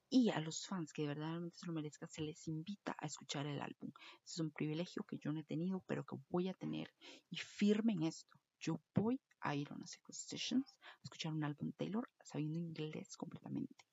y 0.10 0.30
a 0.30 0.40
los 0.40 0.66
fans 0.66 0.94
que 0.94 1.02
de 1.02 1.10
verdaderamente 1.10 1.58
se 1.58 1.66
lo 1.66 1.74
merezcan, 1.74 2.10
se 2.10 2.22
les 2.22 2.48
invita 2.48 2.96
a 3.00 3.06
escuchar 3.06 3.48
el 3.48 3.60
álbum. 3.60 3.92
es 4.24 4.40
un 4.40 4.52
privilegio 4.52 5.04
que 5.04 5.18
yo 5.18 5.32
no 5.32 5.40
he 5.40 5.44
tenido, 5.44 5.84
pero 5.88 6.06
que 6.06 6.16
voy 6.30 6.48
a 6.48 6.54
tener. 6.54 6.94
Y 7.30 7.38
firmen 7.38 8.04
esto. 8.04 8.40
Yo 8.60 8.82
voy 8.94 9.20
a 9.42 9.56
ir 9.56 9.72
a 9.72 9.76
unas 9.76 10.00
Sessions 10.10 10.76
a 10.82 11.02
escuchar 11.04 11.34
un 11.34 11.44
álbum 11.44 11.72
Taylor 11.74 12.10
sabiendo 12.24 12.60
inglés 12.60 13.18
completamente. 13.18 13.86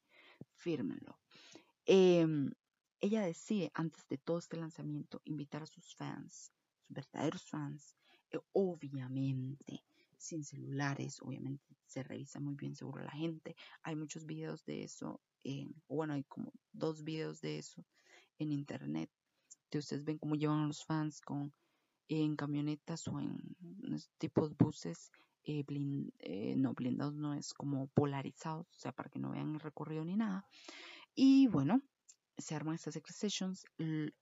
Fírmenlo. 0.55 1.19
Em, 1.87 2.53
ella 3.01 3.23
decide, 3.23 3.73
antes 3.75 4.07
de 4.09 4.19
todo 4.19 4.39
este 4.39 4.57
lanzamiento, 4.57 5.21
invitar 5.25 5.63
a 5.63 5.67
sus 5.67 5.95
fans, 5.97 6.53
sus 6.77 6.95
verdaderos 6.95 7.43
fans, 7.49 7.97
obviamente 8.53 9.85
sin 10.16 10.45
celulares, 10.45 11.20
obviamente 11.20 11.76
se 11.87 12.03
revisa 12.03 12.39
muy 12.41 12.55
bien 12.55 12.74
seguro 12.76 13.03
la 13.03 13.11
gente. 13.11 13.57
Hay 13.83 13.97
muchos 13.97 14.24
videos 14.24 14.64
de 14.64 14.85
eso, 14.85 15.20
bueno, 15.89 16.14
hay 16.14 16.24
como 16.24 16.53
dos 16.72 17.03
videos 17.03 17.41
de 17.41 17.59
eso 17.59 17.85
en 18.39 18.53
internet, 18.53 19.11
que 19.68 19.78
ustedes 19.78 20.05
ven 20.05 20.18
cómo 20.18 20.37
llevan 20.37 20.68
los 20.68 20.85
fans 20.85 21.20
con 21.20 21.53
en 22.09 22.37
camionetas 22.37 23.09
o 23.09 23.20
en 23.20 23.41
tipos 24.18 24.57
buses 24.57 25.11
eh, 25.45 25.64
eh, 26.18 26.55
no 26.57 26.74
blindados 26.74 27.14
no 27.14 27.35
es 27.35 27.55
como 27.55 27.89
polarizados 27.89 28.66
o 28.70 28.78
sea 28.78 28.93
para 28.93 29.09
que 29.09 29.18
no 29.18 29.30
vean 29.30 29.55
el 29.55 29.61
recorrido 29.61 30.05
ni 30.05 30.16
nada 30.16 30.47
y 31.14 31.47
bueno 31.49 31.80
se 32.43 32.55
arman 32.55 32.74
estas 32.74 32.95
secret 32.95 33.16
sessions 33.16 33.64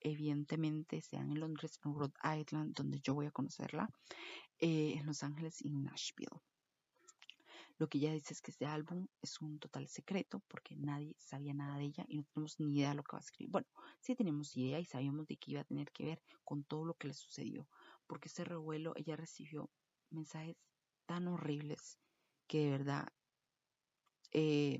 evidentemente 0.00 1.00
sean 1.00 1.30
en 1.30 1.40
Londres 1.40 1.80
en 1.84 1.94
Rhode 1.94 2.40
Island 2.40 2.74
donde 2.74 3.00
yo 3.00 3.14
voy 3.14 3.26
a 3.26 3.30
conocerla 3.30 3.90
eh, 4.58 4.94
en 4.96 5.06
Los 5.06 5.22
Ángeles 5.22 5.60
y 5.62 5.68
en 5.68 5.84
Nashville. 5.84 6.40
Lo 7.78 7.88
que 7.88 7.96
ella 7.96 8.12
dice 8.12 8.34
es 8.34 8.42
que 8.42 8.50
este 8.50 8.66
álbum 8.66 9.06
es 9.22 9.40
un 9.40 9.58
total 9.58 9.88
secreto 9.88 10.42
porque 10.48 10.76
nadie 10.76 11.16
sabía 11.18 11.54
nada 11.54 11.78
de 11.78 11.84
ella 11.84 12.04
y 12.08 12.18
no 12.18 12.24
tenemos 12.24 12.60
ni 12.60 12.76
idea 12.76 12.90
de 12.90 12.96
lo 12.96 13.02
que 13.02 13.12
va 13.12 13.20
a 13.20 13.22
escribir. 13.22 13.50
Bueno, 13.50 13.68
sí 14.00 14.14
teníamos 14.14 14.54
idea 14.54 14.78
y 14.78 14.84
sabíamos 14.84 15.26
de 15.26 15.38
que 15.38 15.52
iba 15.52 15.62
a 15.62 15.64
tener 15.64 15.90
que 15.90 16.04
ver 16.04 16.22
con 16.44 16.62
todo 16.64 16.84
lo 16.84 16.94
que 16.94 17.08
le 17.08 17.14
sucedió, 17.14 17.66
porque 18.06 18.28
ese 18.28 18.44
revuelo 18.44 18.92
ella 18.96 19.16
recibió 19.16 19.70
mensajes 20.10 20.56
tan 21.06 21.26
horribles 21.26 21.98
que 22.46 22.64
de 22.64 22.70
verdad 22.70 23.08
eh, 24.32 24.78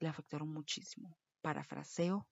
le 0.00 0.08
afectaron 0.08 0.48
muchísimo. 0.48 1.16
Parafraseo, 1.42 2.26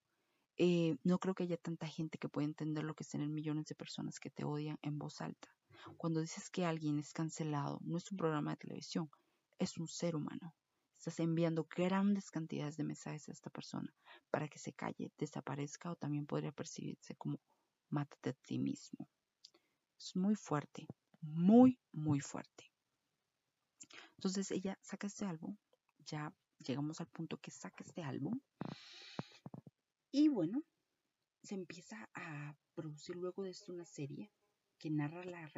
eh, 0.56 0.96
no 1.04 1.18
creo 1.18 1.34
que 1.34 1.44
haya 1.44 1.56
tanta 1.56 1.86
gente 1.86 2.18
que 2.18 2.28
pueda 2.28 2.46
entender 2.46 2.84
lo 2.84 2.94
que 2.94 3.02
es 3.02 3.08
tener 3.08 3.28
millones 3.28 3.66
de 3.66 3.74
personas 3.74 4.20
que 4.20 4.30
te 4.30 4.44
odian 4.44 4.78
en 4.82 4.98
voz 4.98 5.20
alta. 5.20 5.48
Cuando 5.96 6.20
dices 6.20 6.50
que 6.50 6.64
alguien 6.64 6.98
es 6.98 7.12
cancelado, 7.12 7.78
no 7.82 7.96
es 7.96 8.10
un 8.10 8.18
programa 8.18 8.50
de 8.52 8.58
televisión, 8.58 9.10
es 9.58 9.78
un 9.78 9.88
ser 9.88 10.16
humano. 10.16 10.54
Estás 10.94 11.18
enviando 11.20 11.66
grandes 11.74 12.30
cantidades 12.30 12.76
de 12.76 12.84
mensajes 12.84 13.28
a 13.28 13.32
esta 13.32 13.48
persona 13.48 13.90
para 14.30 14.48
que 14.48 14.58
se 14.58 14.74
calle, 14.74 15.10
desaparezca 15.16 15.90
o 15.90 15.96
también 15.96 16.26
podría 16.26 16.52
percibirse 16.52 17.16
como 17.16 17.40
mátate 17.88 18.30
a 18.30 18.34
ti 18.34 18.58
mismo. 18.58 19.08
Es 19.98 20.14
muy 20.14 20.34
fuerte, 20.34 20.86
muy, 21.22 21.78
muy 21.92 22.20
fuerte. 22.20 22.70
Entonces 24.16 24.50
ella 24.50 24.78
saca 24.82 25.06
este 25.06 25.24
álbum, 25.24 25.56
ya 26.04 26.34
llegamos 26.58 27.00
al 27.00 27.06
punto 27.06 27.38
que 27.38 27.50
saca 27.50 27.82
este 27.82 28.02
álbum 28.02 28.38
y 30.12 30.28
bueno, 30.28 30.62
se 31.42 31.54
empieza 31.54 32.08
a 32.14 32.56
producir 32.74 33.16
luego 33.16 33.44
de 33.44 33.50
esto 33.50 33.72
una 33.72 33.84
serie 33.84 34.32
que 34.78 34.90
narra 34.90 35.24
la, 35.24 35.50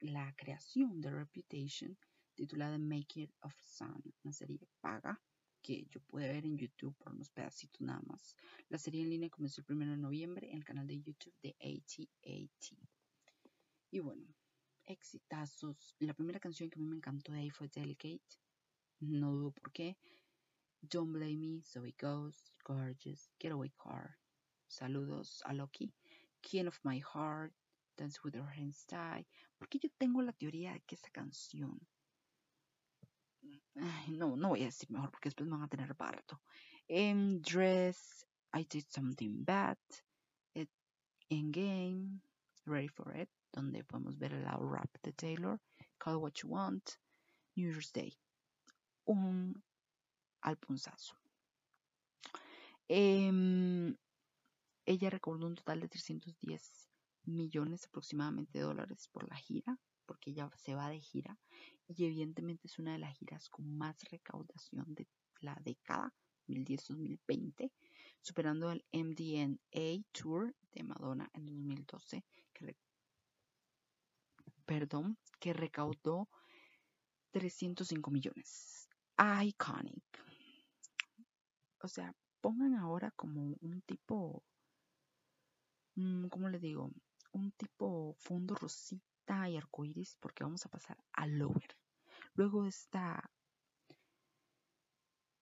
la 0.00 0.34
creación 0.36 1.00
de 1.00 1.10
Reputation 1.10 1.96
titulada 2.34 2.78
Make 2.78 3.20
It 3.22 3.34
of 3.42 3.54
Sun, 3.60 4.02
una 4.24 4.32
serie 4.32 4.58
paga 4.80 5.20
que 5.62 5.86
yo 5.90 6.00
pude 6.00 6.28
ver 6.28 6.44
en 6.46 6.56
YouTube 6.56 6.96
por 6.96 7.12
unos 7.12 7.30
pedacitos 7.30 7.80
nada 7.80 8.00
más. 8.06 8.34
La 8.68 8.78
serie 8.78 9.02
en 9.02 9.10
línea 9.10 9.30
comenzó 9.30 9.60
el 9.60 9.76
1 9.76 9.90
de 9.90 9.96
noviembre 9.98 10.50
en 10.50 10.56
el 10.56 10.64
canal 10.64 10.86
de 10.86 11.02
YouTube 11.02 11.34
de 11.42 11.54
AT&T. 11.60 12.78
Y 13.90 13.98
bueno, 14.00 14.26
exitazos. 14.86 15.94
La 15.98 16.14
primera 16.14 16.40
canción 16.40 16.70
que 16.70 16.78
a 16.78 16.82
mí 16.82 16.88
me 16.88 16.96
encantó 16.96 17.32
de 17.32 17.40
ahí 17.40 17.50
fue 17.50 17.68
Delicate. 17.68 18.22
No 19.00 19.32
dudo 19.32 19.52
por 19.52 19.72
qué. 19.72 19.96
Don't 20.88 21.12
Blame 21.12 21.40
Me, 21.40 21.62
So 21.64 21.84
It 21.84 21.96
Goes, 21.98 22.52
Gorgeous, 22.64 23.28
Getaway 23.38 23.72
Car. 23.78 24.16
Saludos 24.68 25.40
a 25.46 25.52
Loki. 25.52 25.92
King 26.42 26.66
of 26.68 26.78
My 26.84 26.98
Heart, 26.98 27.52
Dance 27.98 28.18
with 28.24 28.34
Your 28.34 28.48
Hands 28.48 28.84
Tie, 28.86 29.26
porque 29.58 29.78
yo 29.78 29.90
tengo 29.98 30.22
la 30.22 30.32
teoría 30.32 30.72
de 30.72 30.80
que 30.86 30.94
esa 30.96 31.10
canción, 31.10 31.78
no, 34.08 34.36
no 34.36 34.48
voy 34.48 34.62
a 34.62 34.66
decir 34.66 34.90
mejor 34.90 35.10
porque 35.10 35.28
después 35.28 35.50
van 35.50 35.62
a 35.62 35.68
tener 35.68 35.94
parto. 35.94 36.40
En 36.88 37.42
Dress, 37.42 38.24
I 38.54 38.64
Did 38.64 38.86
Something 38.88 39.44
Bad, 39.44 39.76
In 41.28 41.52
Game, 41.52 42.22
Ready 42.64 42.88
for 42.88 43.14
It, 43.14 43.28
donde 43.52 43.84
podemos 43.84 44.18
ver 44.18 44.32
el 44.32 44.44
rap 44.44 44.90
de 45.02 45.12
Taylor, 45.12 45.60
Call 45.98 46.16
What 46.16 46.32
You 46.42 46.48
Want, 46.48 46.98
New 47.54 47.70
Year's 47.70 47.92
Day, 47.92 48.18
un 49.04 49.62
alpunzazo. 50.42 51.16
Eh, 52.88 53.94
ella 54.86 55.10
recordó 55.10 55.46
un 55.46 55.54
total 55.54 55.80
de 55.80 55.88
310 55.88 56.88
millones 57.24 57.84
aproximadamente 57.86 58.58
de 58.58 58.64
dólares 58.64 59.08
por 59.12 59.28
la 59.28 59.36
gira, 59.36 59.78
porque 60.06 60.30
ella 60.30 60.50
se 60.56 60.74
va 60.74 60.88
de 60.88 61.00
gira 61.00 61.38
y 61.86 62.04
evidentemente 62.04 62.66
es 62.66 62.78
una 62.78 62.92
de 62.92 62.98
las 62.98 63.16
giras 63.16 63.48
con 63.48 63.76
más 63.76 64.02
recaudación 64.10 64.94
de 64.94 65.06
la 65.40 65.56
década 65.62 66.12
2010-2020, 66.48 67.70
superando 68.20 68.72
el 68.72 68.84
MDNA 68.92 70.04
Tour 70.12 70.54
de 70.72 70.82
Madonna 70.82 71.30
en 71.34 71.46
2012, 71.46 72.24
que, 72.52 72.76
perdón, 74.66 75.16
que 75.38 75.52
recaudó 75.52 76.28
305 77.30 78.10
millones. 78.10 78.88
Iconic. 79.16 80.29
O 81.82 81.88
sea, 81.88 82.14
pongan 82.40 82.74
ahora 82.74 83.10
como 83.12 83.56
un 83.60 83.82
tipo, 83.82 84.42
mm, 85.96 86.28
¿cómo 86.28 86.48
le 86.48 86.58
digo? 86.58 86.90
un 87.32 87.52
tipo 87.52 88.14
fondo 88.18 88.54
rosita 88.54 89.48
y 89.48 89.56
arcoíris 89.56 90.16
porque 90.20 90.44
vamos 90.44 90.64
a 90.66 90.68
pasar 90.68 90.98
a 91.12 91.26
Lower. 91.26 91.76
Luego 92.34 92.64
de 92.64 92.70
esta, 92.70 93.30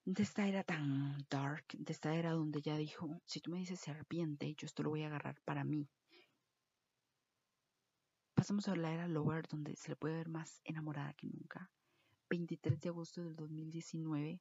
de 0.04 0.22
esta 0.22 0.46
era 0.46 0.62
tan 0.64 1.26
dark, 1.30 1.66
de 1.72 1.92
esta 1.92 2.14
era 2.14 2.32
donde 2.32 2.60
ya 2.60 2.76
dijo, 2.76 3.22
si 3.26 3.40
tú 3.40 3.50
me 3.50 3.58
dices 3.58 3.80
serpiente, 3.80 4.54
yo 4.54 4.66
esto 4.66 4.82
lo 4.82 4.90
voy 4.90 5.02
a 5.02 5.06
agarrar 5.06 5.40
para 5.44 5.64
mí. 5.64 5.88
Pasamos 8.34 8.68
a 8.68 8.76
la 8.76 8.92
era 8.92 9.08
Lower 9.08 9.48
donde 9.48 9.74
se 9.76 9.90
le 9.90 9.96
puede 9.96 10.14
ver 10.14 10.28
más 10.28 10.60
enamorada 10.64 11.12
que 11.14 11.26
nunca. 11.26 11.70
23 12.30 12.80
de 12.80 12.88
agosto 12.90 13.22
del 13.22 13.34
2019, 13.34 14.40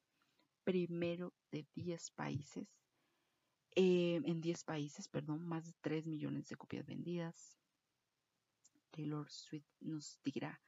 primero 0.67 1.33
de 1.49 1.65
10 1.75 2.11
países 2.11 2.67
eh, 3.73 4.19
en 4.25 4.41
10 4.41 4.65
países, 4.65 5.07
perdón, 5.07 5.47
más 5.47 5.65
de 5.65 5.73
3 5.79 6.05
millones 6.07 6.49
de 6.49 6.57
copias 6.57 6.85
vendidas. 6.85 7.57
Taylor 8.91 9.31
Swift 9.31 9.69
nos 9.79 10.19
dirá 10.25 10.59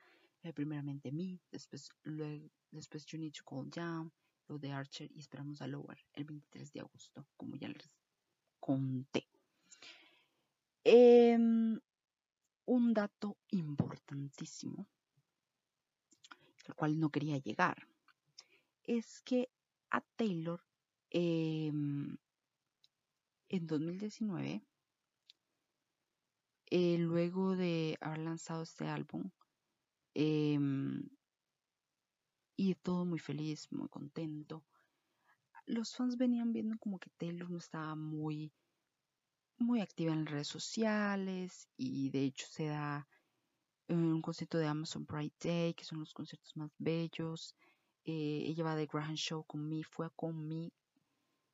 eh, 0.44 0.54
primeramente 0.54 1.12
Me, 1.12 1.42
después, 1.52 1.90
luego, 2.04 2.50
después 2.72 3.06
You 3.08 3.20
Need 3.20 3.34
to 3.34 3.44
Call 3.44 3.70
Down, 3.70 4.14
lo 4.48 4.58
de 4.58 4.72
Archer 4.72 5.12
y 5.12 5.20
esperamos 5.20 5.62
a 5.62 5.68
Lower 5.68 6.00
el 6.14 6.24
23 6.24 6.72
de 6.72 6.80
agosto, 6.80 7.28
como 7.36 7.58
ya 7.58 7.68
les 7.68 7.94
conté. 8.62 9.28
Em, 10.86 11.78
un 12.66 12.94
dato 12.94 13.38
importantísimo, 13.50 14.88
al 16.68 16.76
cual 16.76 16.98
no 16.98 17.10
quería 17.10 17.38
llegar, 17.38 17.86
es 18.86 19.20
que 19.24 19.50
a 19.92 20.02
Taylor 20.16 20.64
eh, 21.12 21.68
en 21.68 22.20
2019, 23.68 24.64
eh, 26.72 26.98
luego 27.00 27.56
de 27.56 27.98
haber 28.02 28.20
lanzado 28.20 28.64
este 28.64 28.88
álbum, 28.88 29.30
em, 30.14 31.10
y 32.56 32.76
todo 32.76 33.06
muy 33.06 33.20
feliz, 33.20 33.72
muy 33.72 33.88
contento, 33.90 34.66
los 35.66 35.96
fans 35.96 36.18
venían 36.18 36.52
viendo 36.52 36.78
como 36.80 37.00
que 37.00 37.12
Taylor 37.18 37.50
no 37.50 37.60
estaba 37.60 37.96
muy, 37.96 38.52
muy 39.58 39.82
activa 39.82 40.14
en 40.14 40.26
redes 40.26 40.48
sociales 40.48 41.70
y 41.78 42.10
de 42.10 42.24
hecho 42.24 42.48
se 42.48 42.66
da 42.66 43.08
un 43.88 44.22
concierto 44.22 44.58
de 44.58 44.68
Amazon 44.68 45.06
Pride 45.06 45.34
Day, 45.40 45.74
que 45.74 45.86
son 45.86 46.00
los 46.00 46.14
conciertos 46.14 46.56
más 46.58 46.72
bellos. 46.78 47.56
Eh, 48.12 48.50
ella 48.50 48.64
va 48.64 48.76
de 48.76 48.88
Graham 48.88 49.14
Show 49.14 49.44
con 49.44 49.70
mí, 49.70 49.84
fue 49.84 50.10
con 50.16 50.48
mí 50.48 50.74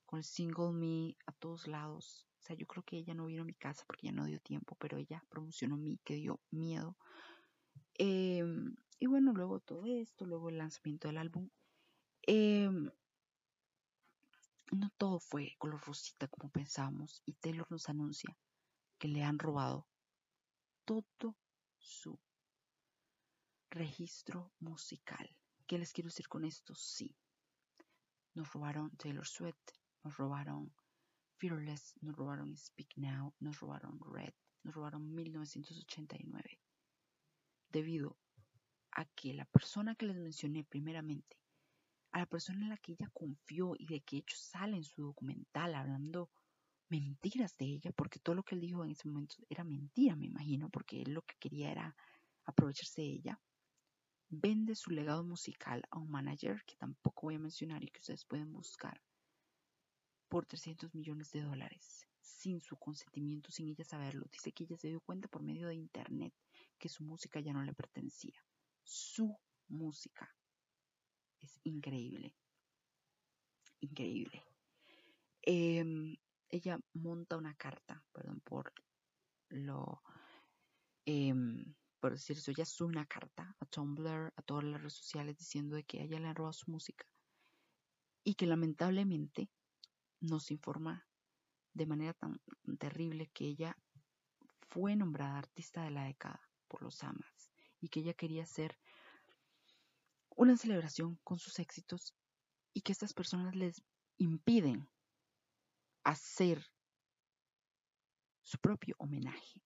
con 0.06 0.20
el 0.20 0.24
single 0.24 0.72
Me 0.72 1.18
a 1.26 1.34
todos 1.34 1.68
lados. 1.68 2.26
O 2.40 2.44
sea, 2.44 2.56
yo 2.56 2.66
creo 2.66 2.82
que 2.82 2.96
ella 2.96 3.14
no 3.14 3.26
vino 3.26 3.42
a 3.42 3.46
mi 3.46 3.56
casa 3.56 3.84
porque 3.86 4.08
ya 4.08 4.14
no 4.14 4.24
dio 4.24 4.40
tiempo, 4.40 4.78
pero 4.80 4.98
ella 4.98 5.22
promocionó 5.28 5.76
Me, 5.76 5.98
que 6.06 6.16
dio 6.16 6.40
miedo. 6.52 6.96
Em, 7.96 8.74
y 9.00 9.08
bueno, 9.08 9.34
luego 9.34 9.60
todo 9.60 9.86
esto, 9.86 10.26
luego 10.26 10.48
el 10.48 10.58
lanzamiento 10.58 11.10
del 11.10 11.18
álbum. 11.18 11.50
Em, 12.22 12.90
no 14.72 14.90
todo 14.98 15.20
fue 15.20 15.56
color 15.58 15.82
rosita 15.86 16.30
como 16.30 16.50
pensábamos 16.50 17.22
y 17.26 17.34
Taylor 17.34 17.68
nos 17.70 17.90
anuncia 17.90 18.38
que 18.98 19.10
le 19.10 19.24
han 19.24 19.40
robado 19.40 19.86
todo 20.86 21.36
su 21.80 22.18
registro 23.70 24.54
musical. 24.62 25.36
¿Qué 25.68 25.80
les 25.80 25.94
quiero 25.94 26.10
decir 26.10 26.28
con 26.28 26.46
esto? 26.46 26.76
Sí. 26.76 27.16
Nos 28.36 28.52
robaron 28.54 28.92
Taylor 28.98 29.26
Swift, 29.26 29.72
nos 30.04 30.16
robaron 30.18 30.74
Fearless, 31.38 31.96
nos 32.02 32.16
robaron 32.16 32.56
Speak 32.56 32.98
Now, 32.98 33.34
nos 33.40 33.60
robaron 33.60 34.00
Red, 34.00 34.34
nos 34.64 34.76
robaron 34.76 35.14
1989. 35.14 36.60
Debido 37.70 38.18
a 38.92 39.06
que 39.06 39.34
la 39.34 39.46
persona 39.46 39.96
que 39.96 40.06
les 40.06 40.18
mencioné 40.18 40.64
primeramente, 40.64 41.38
a 42.12 42.20
la 42.20 42.26
persona 42.28 42.62
en 42.62 42.70
la 42.70 42.78
que 42.78 42.94
ella 42.94 43.10
confió 43.14 43.74
y 43.78 43.86
de 43.88 44.02
que 44.02 44.18
hecho 44.18 44.38
sale 44.38 44.78
en 44.78 44.84
su 44.84 45.02
documental 45.02 45.76
hablando 45.76 46.30
mentiras 46.90 47.58
de 47.58 47.66
ella, 47.66 47.92
porque 47.92 48.20
todo 48.20 48.36
lo 48.36 48.44
que 48.44 48.56
él 48.56 48.62
dijo 48.62 48.86
en 48.86 48.92
ese 48.92 49.08
momento 49.08 49.36
era 49.50 49.64
mentira, 49.64 50.16
me 50.16 50.28
imagino, 50.28 50.70
porque 50.70 51.02
él 51.02 51.14
lo 51.14 51.24
que 51.24 51.36
quería 51.40 51.72
era 51.72 51.96
aprovecharse 52.46 53.02
de 53.02 53.08
ella. 53.08 53.42
Vende 54.38 54.76
su 54.76 54.92
legado 54.92 55.24
musical 55.24 55.84
a 55.90 55.98
un 55.98 56.10
manager 56.12 56.62
que 56.66 56.76
tampoco 56.76 57.28
voy 57.28 57.36
a 57.36 57.40
mencionar 57.40 57.84
y 57.84 57.88
que 57.88 58.00
ustedes 58.00 58.26
pueden 58.26 58.52
buscar 58.52 59.02
por 60.28 60.46
300 60.46 60.94
millones 60.94 61.32
de 61.32 61.42
dólares, 61.42 62.06
sin 62.20 62.60
su 62.60 62.76
consentimiento, 62.76 63.52
sin 63.52 63.70
ella 63.70 63.86
saberlo. 63.86 64.26
Dice 64.30 64.52
que 64.52 64.66
ella 64.66 64.78
se 64.78 64.90
dio 64.90 65.00
cuenta 65.00 65.30
por 65.30 65.42
medio 65.42 65.68
de 65.70 65.76
internet 65.76 66.34
que 66.78 66.90
su 66.90 67.04
música 67.04 67.40
ya 67.40 67.54
no 67.54 67.64
le 67.64 67.74
pertenecía. 67.74 68.44
Su 68.84 69.38
música. 69.70 70.36
Es 71.40 71.60
increíble. 71.64 72.36
Increíble. 73.80 74.44
Eh, 75.44 76.18
ella 76.50 76.80
monta 76.94 77.38
una 77.38 77.56
carta, 77.56 78.04
perdón 78.12 78.42
por 78.42 78.74
lo, 79.50 80.02
em, 81.06 81.74
por 82.06 82.12
decir 82.12 82.38
eso, 82.38 82.52
ella 82.52 82.68
sube 82.68 82.90
una 82.90 83.08
carta 83.08 83.56
a 83.60 83.66
Tumblr, 83.66 84.32
a 84.36 84.42
todas 84.44 84.64
las 84.64 84.80
redes 84.80 84.94
sociales 84.94 85.40
diciendo 85.40 85.76
de 85.76 85.86
que 85.86 86.04
ella 86.04 86.20
le 86.20 86.28
ha 86.28 86.36
robado 86.36 86.54
su 86.54 86.70
música 86.70 87.04
y 88.24 88.36
que 88.36 88.46
lamentablemente 88.46 89.50
nos 90.20 90.52
informa 90.52 91.08
de 91.74 91.88
manera 91.88 92.14
tan 92.14 92.40
terrible 92.78 93.32
que 93.34 93.46
ella 93.46 93.76
fue 94.70 94.96
nombrada 94.96 95.40
artista 95.40 95.82
de 95.82 95.90
la 95.90 96.04
década 96.04 96.48
por 96.68 96.84
los 96.84 97.04
AMAs 97.04 97.52
y 97.82 97.90
que 97.90 98.02
ella 98.02 98.14
quería 98.14 98.44
hacer 98.44 98.78
una 100.30 100.58
celebración 100.58 101.20
con 101.24 101.40
sus 101.40 101.58
éxitos 101.58 102.14
y 102.72 102.82
que 102.82 102.92
estas 102.92 103.16
personas 103.16 103.56
les 103.56 103.82
impiden 104.18 104.88
hacer 106.04 106.72
su 108.44 108.60
propio 108.60 108.94
homenaje. 109.00 109.65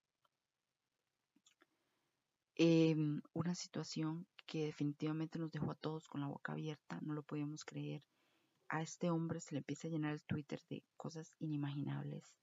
Em, 2.62 3.22
una 3.32 3.54
situación 3.54 4.28
que 4.46 4.66
definitivamente 4.66 5.38
nos 5.38 5.50
dejó 5.50 5.70
a 5.70 5.74
todos 5.76 6.08
con 6.08 6.20
la 6.20 6.26
boca 6.26 6.52
abierta, 6.52 7.00
no 7.00 7.14
lo 7.14 7.22
podíamos 7.22 7.64
creer. 7.64 8.04
A 8.68 8.82
este 8.82 9.08
hombre 9.10 9.40
se 9.40 9.54
le 9.54 9.60
empieza 9.60 9.88
a 9.88 9.90
llenar 9.90 10.12
el 10.12 10.24
Twitter 10.24 10.60
de 10.68 10.84
cosas 10.98 11.32
inimaginables. 11.38 12.34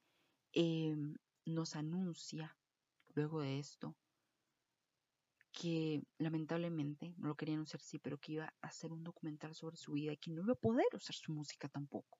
Em, 0.53 1.18
nos 1.45 1.76
anuncia 1.76 2.57
luego 3.13 3.41
de 3.41 3.59
esto 3.59 3.95
que 5.51 6.01
lamentablemente, 6.18 7.13
no 7.18 7.28
lo 7.28 7.36
quería 7.36 7.53
anunciar 7.53 7.82
sí, 7.82 7.99
pero 7.99 8.18
que 8.18 8.34
iba 8.34 8.45
a 8.45 8.68
hacer 8.68 8.93
un 8.93 9.03
documental 9.03 9.53
sobre 9.53 9.78
su 9.78 9.93
vida 9.93 10.13
y 10.13 10.18
que 10.18 10.32
no 10.32 10.41
iba 10.41 10.53
a 10.53 10.55
poder 10.55 10.88
usar 10.93 11.15
su 11.15 11.32
música 11.32 11.70
tampoco. 11.70 12.20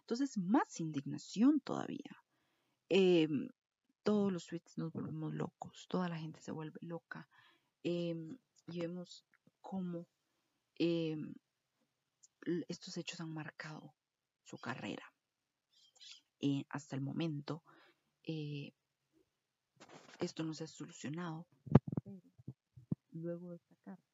Entonces, 0.00 0.38
más 0.38 0.78
indignación 0.80 1.60
todavía. 1.60 2.22
Em, 2.88 3.48
todos 4.02 4.32
los 4.32 4.46
tweets 4.46 4.78
nos 4.78 4.92
volvemos 4.92 5.34
locos, 5.34 5.86
toda 5.88 6.08
la 6.08 6.18
gente 6.18 6.40
se 6.40 6.52
vuelve 6.52 6.78
loca 6.82 7.28
em, 7.82 8.38
y 8.66 8.80
vemos 8.80 9.24
cómo 9.60 10.06
em, 10.76 11.34
estos 12.68 12.96
hechos 12.96 13.20
han 13.20 13.32
marcado 13.32 13.94
su 14.44 14.58
carrera. 14.58 15.12
Eh, 16.40 16.64
hasta 16.70 16.96
el 16.96 17.02
momento, 17.02 17.62
eh, 18.24 18.72
esto 20.18 20.42
no 20.42 20.54
se 20.54 20.64
ha 20.64 20.66
solucionado, 20.66 21.46
luego 23.12 23.50
de 23.50 23.56
esta 23.56 23.76
carta, 23.84 24.12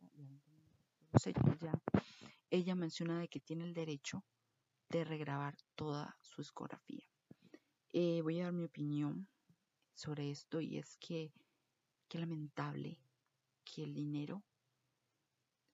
ya, 1.61 1.73
ella 2.51 2.75
menciona 2.75 3.21
de 3.21 3.29
que 3.29 3.41
tiene 3.41 3.65
el 3.65 3.73
derecho 3.73 4.25
de 4.91 5.05
regrabar 5.05 5.57
toda 5.75 6.17
su 6.21 6.43
discografía. 6.43 7.07
Eh, 7.93 8.21
voy 8.23 8.41
a 8.41 8.45
dar 8.45 8.53
mi 8.53 8.65
opinión 8.65 9.29
sobre 9.99 10.31
esto 10.31 10.61
y 10.61 10.79
es 10.79 10.97
que 10.99 11.33
qué 12.09 12.21
lamentable 12.21 13.01
que 13.65 13.83
el 13.83 13.95
dinero 13.95 14.45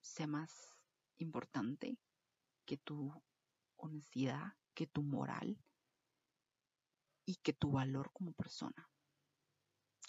sea 0.00 0.26
más 0.26 0.74
importante 1.18 1.98
que 2.64 2.78
tu 2.78 3.12
honestidad, 3.76 4.54
que 4.72 4.86
tu 4.86 5.02
moral 5.02 5.58
y 7.26 7.36
que 7.36 7.52
tu 7.52 7.72
valor 7.72 8.10
como 8.12 8.32
persona. 8.32 8.90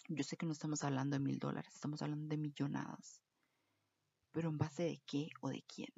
Yo 0.07 0.23
sé 0.23 0.37
que 0.37 0.45
no 0.45 0.53
estamos 0.53 0.83
hablando 0.83 1.15
de 1.15 1.19
mil 1.19 1.37
dólares, 1.37 1.73
estamos 1.73 2.01
hablando 2.01 2.27
de 2.27 2.37
millonadas. 2.37 3.21
Pero 4.31 4.49
en 4.49 4.57
base 4.57 4.83
de 4.83 5.01
qué 5.05 5.29
o 5.41 5.49
de 5.49 5.61
quién. 5.63 5.91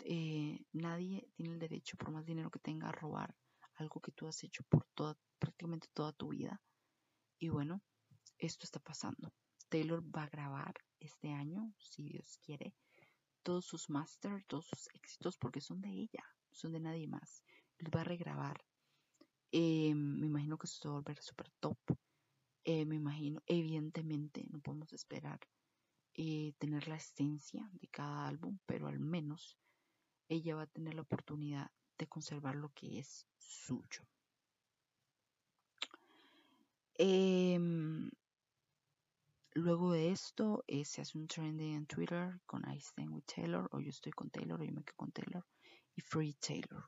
Eh, 0.00 0.64
nadie 0.72 1.30
tiene 1.34 1.54
el 1.54 1.60
derecho, 1.60 1.96
por 1.96 2.10
más 2.10 2.24
dinero 2.26 2.50
que 2.50 2.58
tenga, 2.58 2.88
a 2.88 2.92
robar 2.92 3.36
algo 3.76 4.00
que 4.00 4.12
tú 4.12 4.26
has 4.26 4.42
hecho 4.44 4.62
por 4.64 4.86
toda, 4.94 5.16
prácticamente 5.38 5.88
toda 5.92 6.12
tu 6.12 6.28
vida. 6.28 6.60
Y 7.38 7.48
bueno, 7.48 7.82
esto 8.38 8.64
está 8.64 8.80
pasando. 8.80 9.32
Taylor 9.68 10.02
va 10.02 10.24
a 10.24 10.28
grabar 10.28 10.74
este 11.00 11.32
año, 11.32 11.72
si 11.78 12.04
Dios 12.04 12.38
quiere, 12.42 12.74
todos 13.42 13.66
sus 13.66 13.88
masters, 13.90 14.44
todos 14.46 14.66
sus 14.66 14.88
éxitos, 14.94 15.38
porque 15.38 15.60
son 15.60 15.80
de 15.80 15.90
ella, 15.90 16.24
son 16.50 16.72
de 16.72 16.80
nadie 16.80 17.08
más. 17.08 17.42
Los 17.78 17.90
va 17.90 18.00
a 18.00 18.04
regrabar. 18.04 18.64
Eh, 19.52 19.94
me 19.94 20.26
imagino 20.26 20.58
que 20.58 20.66
esto 20.66 20.88
va 20.88 20.96
a 20.96 20.98
volver 21.00 21.22
súper 21.22 21.50
top. 21.60 21.78
Eh, 22.64 22.84
me 22.84 22.96
imagino, 22.96 23.42
evidentemente, 23.46 24.44
no 24.50 24.60
podemos 24.60 24.92
esperar 24.92 25.38
tener 26.58 26.88
la 26.88 26.96
esencia 26.96 27.68
de 27.72 27.88
cada 27.88 28.26
álbum, 28.26 28.58
pero 28.64 28.88
al 28.88 28.98
menos 28.98 29.58
ella 30.28 30.56
va 30.56 30.62
a 30.62 30.66
tener 30.66 30.94
la 30.94 31.02
oportunidad 31.02 31.70
de 31.98 32.06
conservar 32.06 32.56
lo 32.56 32.70
que 32.70 32.98
es 32.98 33.26
suyo. 33.38 34.06
Em, 36.98 38.10
luego 39.52 39.92
de 39.92 40.12
esto 40.12 40.64
eh, 40.66 40.84
se 40.84 41.02
hace 41.02 41.18
un 41.18 41.26
trending 41.26 41.74
en 41.74 41.86
Twitter 41.86 42.40
con 42.46 42.62
I 42.70 42.78
stand 42.78 43.10
with 43.10 43.24
Taylor 43.24 43.68
o 43.72 43.80
yo 43.80 43.90
estoy 43.90 44.12
con 44.12 44.30
Taylor 44.30 44.60
o 44.60 44.64
yo 44.64 44.72
me 44.72 44.82
quedo 44.82 44.96
con 44.96 45.12
Taylor 45.12 45.46
y 45.94 46.00
Free 46.00 46.34
Taylor. 46.34 46.84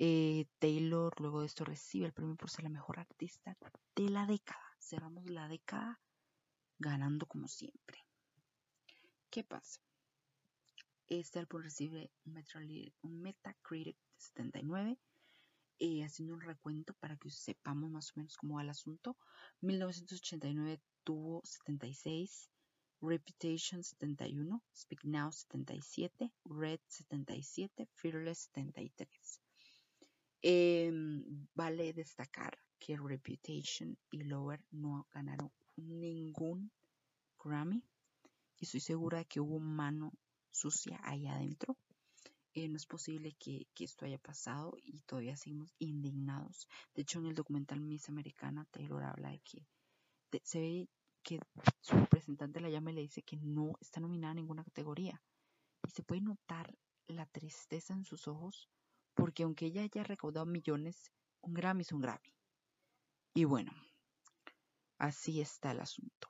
Eh, 0.00 0.46
Taylor 0.58 1.12
luego 1.20 1.40
de 1.40 1.46
esto 1.46 1.64
recibe 1.64 2.06
el 2.06 2.12
premio 2.12 2.36
por 2.36 2.50
ser 2.50 2.64
la 2.64 2.70
mejor 2.70 2.98
artista 2.98 3.56
de 3.94 4.10
la 4.10 4.26
década. 4.26 4.62
Cerramos 4.80 5.28
la 5.28 5.48
década 5.48 6.00
ganando 6.78 7.26
como 7.26 7.48
siempre. 7.48 8.04
¿Qué 9.30 9.44
pasa? 9.44 9.80
Este 11.10 11.38
álbum 11.38 11.62
recibe 11.62 12.12
un 13.00 13.22
Metacritic 13.22 13.96
de 13.96 14.20
79, 14.20 14.98
eh, 15.78 16.04
haciendo 16.04 16.34
un 16.34 16.42
recuento 16.42 16.92
para 17.00 17.16
que 17.16 17.30
sepamos 17.30 17.90
más 17.90 18.10
o 18.10 18.12
menos 18.16 18.36
cómo 18.36 18.56
va 18.56 18.62
el 18.62 18.68
asunto. 18.68 19.16
1989 19.62 20.82
tuvo 21.04 21.40
76, 21.44 22.50
Reputation 23.00 23.82
71, 23.82 24.62
Speak 24.76 25.04
Now 25.04 25.32
77, 25.32 26.30
Red 26.44 26.80
77, 26.88 27.88
Fearless 27.94 28.50
73. 28.52 29.40
Em, 30.42 31.48
vale 31.54 31.94
destacar 31.94 32.58
que 32.78 32.98
Reputation 32.98 33.96
y 34.10 34.24
Lower 34.24 34.62
no 34.70 35.06
ganaron 35.10 35.50
ningún 35.76 36.70
Grammy 37.42 37.82
y 38.58 38.64
estoy 38.64 38.80
segura 38.80 39.18
de 39.18 39.24
que 39.24 39.40
hubo 39.40 39.58
mano 39.58 40.12
sucia 40.58 41.00
ahí 41.04 41.26
adentro. 41.26 41.76
Eh, 42.54 42.68
no 42.68 42.76
es 42.76 42.86
posible 42.86 43.34
que, 43.38 43.68
esto 43.78 44.04
haya 44.04 44.18
pasado 44.18 44.76
y 44.82 45.00
todavía 45.00 45.36
seguimos 45.36 45.74
indignados. 45.78 46.68
De 46.94 47.02
hecho, 47.02 47.20
en 47.20 47.26
el 47.26 47.34
documental 47.34 47.80
Miss 47.80 48.08
Americana, 48.08 48.66
Taylor 48.70 49.04
habla 49.04 49.30
de 49.30 49.40
que 49.40 49.66
se 50.42 50.60
ve 50.60 50.88
que 51.22 51.40
su 51.80 51.94
representante 51.94 52.60
la 52.60 52.70
llama 52.70 52.90
y 52.90 52.94
le 52.94 53.00
dice 53.02 53.22
que 53.22 53.36
no 53.36 53.76
está 53.80 54.00
nominada 54.00 54.32
a 54.32 54.34
ninguna 54.34 54.64
categoría. 54.64 55.22
Y 55.86 55.90
se 55.90 56.02
puede 56.02 56.22
notar 56.22 56.76
la 57.06 57.26
tristeza 57.26 57.94
en 57.94 58.04
sus 58.04 58.26
ojos 58.26 58.68
porque 59.14 59.42
aunque 59.42 59.66
ella 59.66 59.82
haya 59.82 60.04
recaudado 60.04 60.46
millones, 60.46 61.12
un 61.40 61.54
Grammy 61.54 61.82
es 61.82 61.92
un 61.92 62.00
Grammy. 62.00 62.34
Y 63.34 63.44
bueno, 63.44 63.72
así 64.98 65.40
está 65.40 65.72
el 65.72 65.80
asunto. 65.80 66.28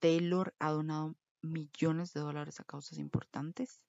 Taylor 0.00 0.54
ha 0.58 0.70
donado 0.70 1.14
millones 1.42 2.12
de 2.12 2.20
dólares 2.20 2.60
a 2.60 2.64
causas 2.64 2.98
importantes. 2.98 3.80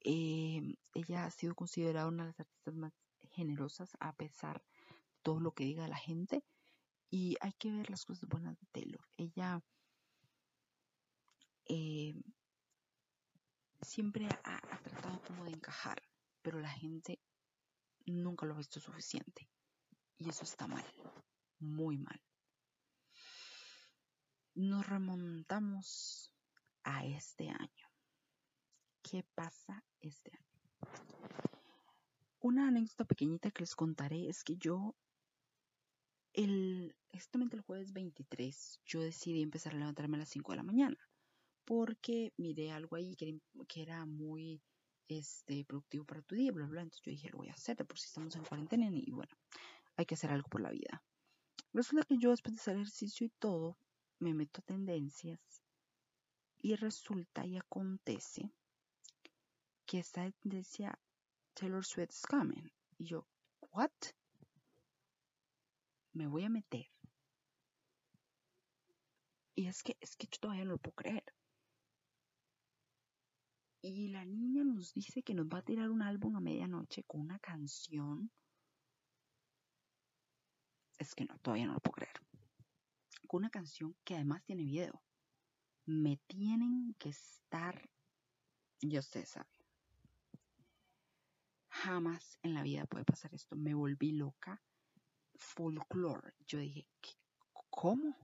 Eh, 0.00 0.76
ella 0.94 1.26
ha 1.26 1.30
sido 1.30 1.54
considerada 1.54 2.08
una 2.08 2.24
de 2.24 2.30
las 2.30 2.40
artistas 2.40 2.74
más 2.74 2.92
generosas 3.30 3.96
a 4.00 4.14
pesar 4.14 4.60
de 4.60 5.18
todo 5.22 5.40
lo 5.40 5.52
que 5.52 5.64
diga 5.64 5.88
la 5.88 5.96
gente. 5.96 6.44
Y 7.10 7.36
hay 7.40 7.52
que 7.54 7.72
ver 7.72 7.90
las 7.90 8.04
cosas 8.04 8.28
buenas 8.28 8.58
de 8.58 8.66
Taylor. 8.72 9.04
Ella 9.16 9.62
eh, 11.66 12.14
siempre 13.82 14.26
ha, 14.26 14.40
ha, 14.44 14.78
tratado 14.82 15.20
como 15.22 15.44
de 15.44 15.50
encajar, 15.50 16.02
pero 16.42 16.60
la 16.60 16.70
gente 16.70 17.20
nunca 18.06 18.46
lo 18.46 18.54
ha 18.54 18.58
visto 18.58 18.80
suficiente. 18.80 19.48
Y 20.18 20.28
eso 20.28 20.44
está 20.44 20.66
mal, 20.66 20.84
muy 21.58 21.98
mal. 21.98 22.20
Nos 24.54 24.86
remontamos 24.86 26.32
a 26.84 27.04
este 27.04 27.48
año. 27.48 27.86
¿Qué 29.02 29.24
pasa 29.34 29.84
este 30.00 30.32
año? 30.32 30.90
Una 32.40 32.68
anécdota 32.68 33.04
pequeñita 33.04 33.50
que 33.50 33.62
les 33.62 33.74
contaré 33.74 34.28
es 34.28 34.44
que 34.44 34.56
yo, 34.56 34.94
el, 36.32 36.94
exactamente 37.12 37.56
el 37.56 37.62
jueves 37.62 37.92
23, 37.92 38.80
yo 38.84 39.00
decidí 39.00 39.42
empezar 39.42 39.74
a 39.74 39.78
levantarme 39.78 40.16
a 40.16 40.20
las 40.20 40.30
5 40.30 40.52
de 40.52 40.56
la 40.56 40.62
mañana 40.62 40.98
porque 41.64 42.32
miré 42.36 42.72
algo 42.72 42.96
ahí 42.96 43.14
que, 43.14 43.38
que 43.68 43.82
era 43.82 44.04
muy 44.04 44.60
este, 45.06 45.64
productivo 45.64 46.04
para 46.04 46.22
tu 46.22 46.34
día, 46.34 46.50
bla, 46.50 46.66
bla. 46.66 46.82
Entonces 46.82 47.04
yo 47.04 47.10
dije, 47.10 47.30
lo 47.30 47.38
voy 47.38 47.48
a 47.48 47.52
hacer, 47.52 47.76
por 47.86 47.98
si 47.98 48.06
estamos 48.06 48.34
en 48.36 48.44
cuarentena 48.44 48.88
y 48.90 49.10
bueno, 49.12 49.32
hay 49.96 50.06
que 50.06 50.14
hacer 50.14 50.30
algo 50.30 50.48
por 50.48 50.60
la 50.60 50.70
vida. 50.70 51.02
Resulta 51.72 52.04
que 52.06 52.18
yo 52.18 52.30
después 52.30 52.54
de 52.56 52.60
hacer 52.60 52.74
ejercicio 52.74 53.26
y 53.26 53.30
todo, 53.38 53.78
me 54.18 54.34
meto 54.34 54.60
a 54.60 54.64
tendencias 54.64 55.62
y 56.62 56.76
resulta 56.76 57.46
y 57.46 57.56
acontece 57.56 58.52
que 59.86 59.98
esta 59.98 60.30
tendencia 60.30 60.98
Taylor 61.54 61.84
Swift 61.84 62.10
is 62.10 62.22
coming. 62.22 62.70
Y 62.98 63.06
yo, 63.06 63.26
¿what? 63.72 63.90
Me 66.12 66.26
voy 66.26 66.44
a 66.44 66.48
meter. 66.48 66.86
Y 69.54 69.66
es 69.66 69.82
que, 69.82 69.96
es 70.00 70.16
que 70.16 70.26
yo 70.26 70.38
todavía 70.40 70.64
no 70.64 70.72
lo 70.72 70.78
puedo 70.78 70.94
creer. 70.94 71.24
Y 73.82 74.08
la 74.08 74.24
niña 74.24 74.62
nos 74.64 74.92
dice 74.92 75.22
que 75.22 75.34
nos 75.34 75.46
va 75.46 75.58
a 75.58 75.64
tirar 75.64 75.90
un 75.90 76.02
álbum 76.02 76.36
a 76.36 76.40
medianoche 76.40 77.02
con 77.04 77.22
una 77.22 77.38
canción. 77.38 78.30
Es 80.98 81.14
que 81.14 81.24
no, 81.24 81.38
todavía 81.38 81.66
no 81.66 81.74
lo 81.74 81.80
puedo 81.80 81.94
creer. 81.94 82.14
Con 83.26 83.38
una 83.38 83.50
canción 83.50 83.96
que 84.04 84.16
además 84.16 84.44
tiene 84.44 84.64
video. 84.64 85.02
Me 85.86 86.18
tienen 86.26 86.94
que 86.98 87.10
estar. 87.10 87.88
Ya 88.80 89.00
usted 89.00 89.24
sabe. 89.26 89.50
Jamás 91.68 92.38
en 92.42 92.54
la 92.54 92.62
vida 92.62 92.86
puede 92.86 93.04
pasar 93.04 93.34
esto. 93.34 93.56
Me 93.56 93.74
volví 93.74 94.12
loca. 94.12 94.62
Folklore. 95.36 96.34
Yo 96.46 96.58
dije, 96.58 96.86
¿cómo? 97.70 98.16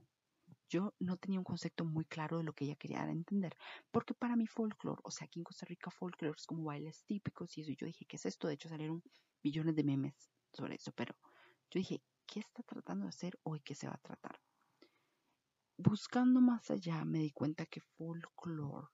yo 0.69 0.93
no 0.99 1.17
tenía 1.17 1.39
un 1.39 1.45
concepto 1.45 1.85
muy 1.85 2.05
claro 2.05 2.37
de 2.37 2.43
lo 2.43 2.53
que 2.53 2.65
ella 2.65 2.75
quería 2.75 3.03
entender, 3.09 3.55
porque 3.91 4.13
para 4.13 4.35
mí 4.35 4.47
folklore, 4.47 5.01
o 5.03 5.11
sea, 5.11 5.25
aquí 5.25 5.39
en 5.39 5.43
Costa 5.43 5.65
Rica 5.65 5.91
folklore 5.91 6.35
es 6.35 6.45
como 6.45 6.65
bailes 6.65 7.05
típicos 7.05 7.57
y 7.57 7.61
eso, 7.61 7.71
yo 7.71 7.85
dije, 7.85 8.05
¿qué 8.05 8.17
es 8.17 8.25
esto? 8.25 8.47
De 8.47 8.55
hecho 8.55 8.69
salieron 8.69 9.03
millones 9.43 9.75
de 9.75 9.83
memes 9.83 10.29
sobre 10.51 10.75
eso, 10.75 10.91
pero 10.91 11.15
yo 11.71 11.79
dije, 11.79 12.01
¿qué 12.25 12.41
está 12.41 12.63
tratando 12.63 13.05
de 13.05 13.09
hacer 13.09 13.39
de 13.45 13.59
qué 13.61 13.75
se 13.75 13.87
va 13.87 13.93
a 13.93 14.01
tratar? 14.01 14.39
Buscando 15.77 16.41
más 16.41 16.69
allá 16.71 17.05
me 17.05 17.19
di 17.19 17.31
cuenta 17.31 17.65
que 17.65 17.81
folklore 17.81 18.87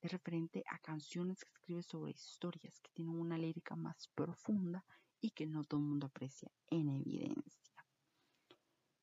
es 0.00 0.12
referente 0.12 0.62
a 0.70 0.78
canciones 0.78 1.44
que 1.44 1.50
escribe 1.52 1.82
sobre 1.82 2.12
historias 2.12 2.78
que 2.80 2.90
tienen 2.92 3.18
una 3.18 3.38
lírica 3.38 3.74
más 3.74 4.08
profunda 4.14 4.84
y 5.20 5.30
que 5.30 5.46
no 5.46 5.64
todo 5.64 5.80
el 5.80 5.86
mundo 5.86 6.06
aprecia 6.06 6.50
en 6.68 6.88
evidencia. 6.90 7.84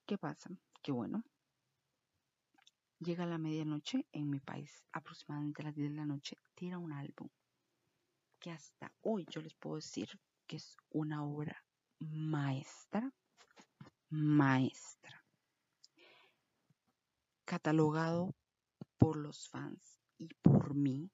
¿Qué 0.06 0.18
pasa? 0.18 0.50
Que 0.82 0.92
bueno, 0.92 1.24
Llega 3.00 3.26
la 3.26 3.38
medianoche 3.38 4.08
en 4.14 4.30
mi 4.30 4.40
país, 4.40 4.82
aproximadamente 4.94 5.62
a 5.62 5.66
las 5.66 5.76
10 5.76 5.90
de 5.90 5.96
la 5.96 6.06
noche, 6.06 6.38
tira 6.56 6.78
un 6.78 6.94
álbum 6.94 7.28
que 8.40 8.52
hasta 8.52 8.94
hoy 9.02 9.26
yo 9.30 9.42
les 9.42 9.54
puedo 9.56 9.76
decir 9.76 10.08
que 10.48 10.56
es 10.56 10.78
una 10.90 11.26
obra 11.26 11.66
maestra, 12.00 13.12
maestra, 14.10 15.23
catalogado 17.46 18.36
por 18.98 19.18
los 19.18 19.50
fans 19.50 20.00
y 20.18 20.28
por 20.42 20.74
mí, 20.74 21.12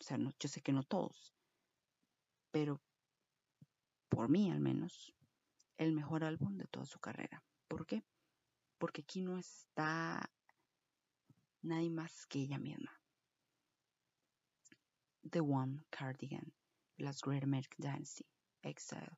o 0.00 0.02
sea, 0.02 0.18
no, 0.18 0.32
yo 0.38 0.48
sé 0.48 0.60
que 0.60 0.72
no 0.72 0.82
todos, 0.82 1.34
pero 2.50 2.80
por 4.08 4.28
mí 4.28 4.50
al 4.50 4.60
menos, 4.60 5.14
el 5.78 5.92
mejor 5.92 6.24
álbum 6.24 6.56
de 6.58 6.66
toda 6.66 6.84
su 6.84 7.00
carrera. 7.00 7.42
¿Por 7.68 7.86
qué? 7.86 8.04
Porque 8.78 9.02
aquí 9.02 9.22
no 9.22 9.38
está 9.38 10.30
nadie 11.62 11.90
más 11.90 12.26
que 12.26 12.40
ella 12.40 12.58
misma. 12.58 13.00
The 15.30 15.40
One 15.40 15.84
Cardigan, 15.90 16.52
Las 16.96 17.20
Great 17.20 17.44
American 17.44 17.78
Dynasty, 17.78 18.26
Exile, 18.62 19.16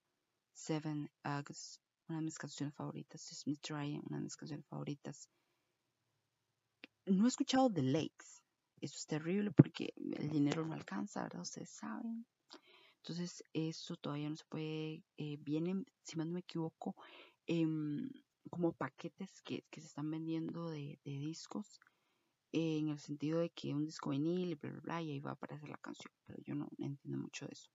Seven 0.53 1.11
August, 1.25 1.81
una 2.09 2.19
de 2.19 2.25
mis 2.25 2.39
canciones 2.39 2.75
favoritas, 2.75 3.23
Smith 3.23 3.67
Ryan, 3.69 4.03
una 4.07 4.19
de 4.19 4.25
mis 4.25 4.37
canciones 4.37 4.67
favoritas. 4.67 5.29
No 7.07 7.25
he 7.25 7.29
escuchado 7.29 7.71
The 7.71 7.83
Lakes, 7.83 8.43
eso 8.81 8.97
es 8.97 9.07
terrible 9.07 9.51
porque 9.53 9.93
el 9.97 10.29
dinero 10.31 10.67
no 10.67 10.75
alcanza, 10.75 11.23
¿verdad? 11.23 11.43
Ustedes 11.43 11.71
saben. 11.71 12.27
Entonces, 12.99 13.45
eso 13.53 13.97
todavía 13.97 14.31
no 14.31 14.37
se 14.37 14.45
puede. 14.49 15.03
Eh, 15.17 15.37
vienen, 15.41 15.85
si 16.03 16.17
más 16.17 16.27
no 16.27 16.35
me 16.35 16.41
equivoco, 16.41 16.95
eh, 17.47 17.67
como 18.51 18.73
paquetes 18.73 19.41
que, 19.43 19.65
que, 19.71 19.81
se 19.81 19.87
están 19.87 20.11
vendiendo 20.11 20.71
de, 20.71 21.01
de 21.05 21.13
discos 21.13 21.81
en 22.53 22.89
el 22.89 22.99
sentido 22.99 23.41
de 23.41 23.51
que 23.51 23.75
un 23.75 23.85
disco 23.85 24.11
vinil 24.11 24.51
y 24.51 24.55
bla, 24.55 24.71
bla, 24.71 24.81
bla, 24.81 25.03
y 25.03 25.11
ahí 25.13 25.21
va 25.21 25.31
a 25.31 25.35
aparecer 25.35 25.69
la 25.69 25.79
canción, 25.79 26.13
pero 26.27 26.39
yo 26.45 26.55
no 26.55 26.69
entiendo 26.79 27.19
mucho 27.19 27.47
de 27.47 27.53
eso. 27.53 27.71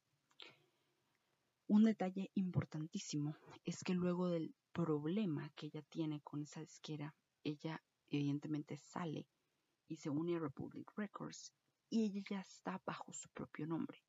Un 1.67 1.84
detalle 1.84 2.32
importantísimo 2.36 3.36
es 3.65 3.84
que 3.84 3.93
luego 3.93 4.30
del 4.30 4.55
problema 4.71 5.49
que 5.55 5.67
ella 5.67 5.82
tiene 5.82 6.21
con 6.21 6.41
esa 6.41 6.61
disquera, 6.61 7.13
ella 7.43 7.82
evidentemente 8.10 8.78
sale 8.78 9.28
y 9.88 9.95
se 9.97 10.10
une 10.10 10.36
a 10.36 10.39
Republic 10.39 10.91
Records 10.95 11.53
y 11.89 12.05
ella 12.05 12.22
ya 12.30 12.39
está 12.41 12.82
bajo 12.86 13.14
su 13.14 13.30
propio 13.30 13.66
nombre, 13.68 14.03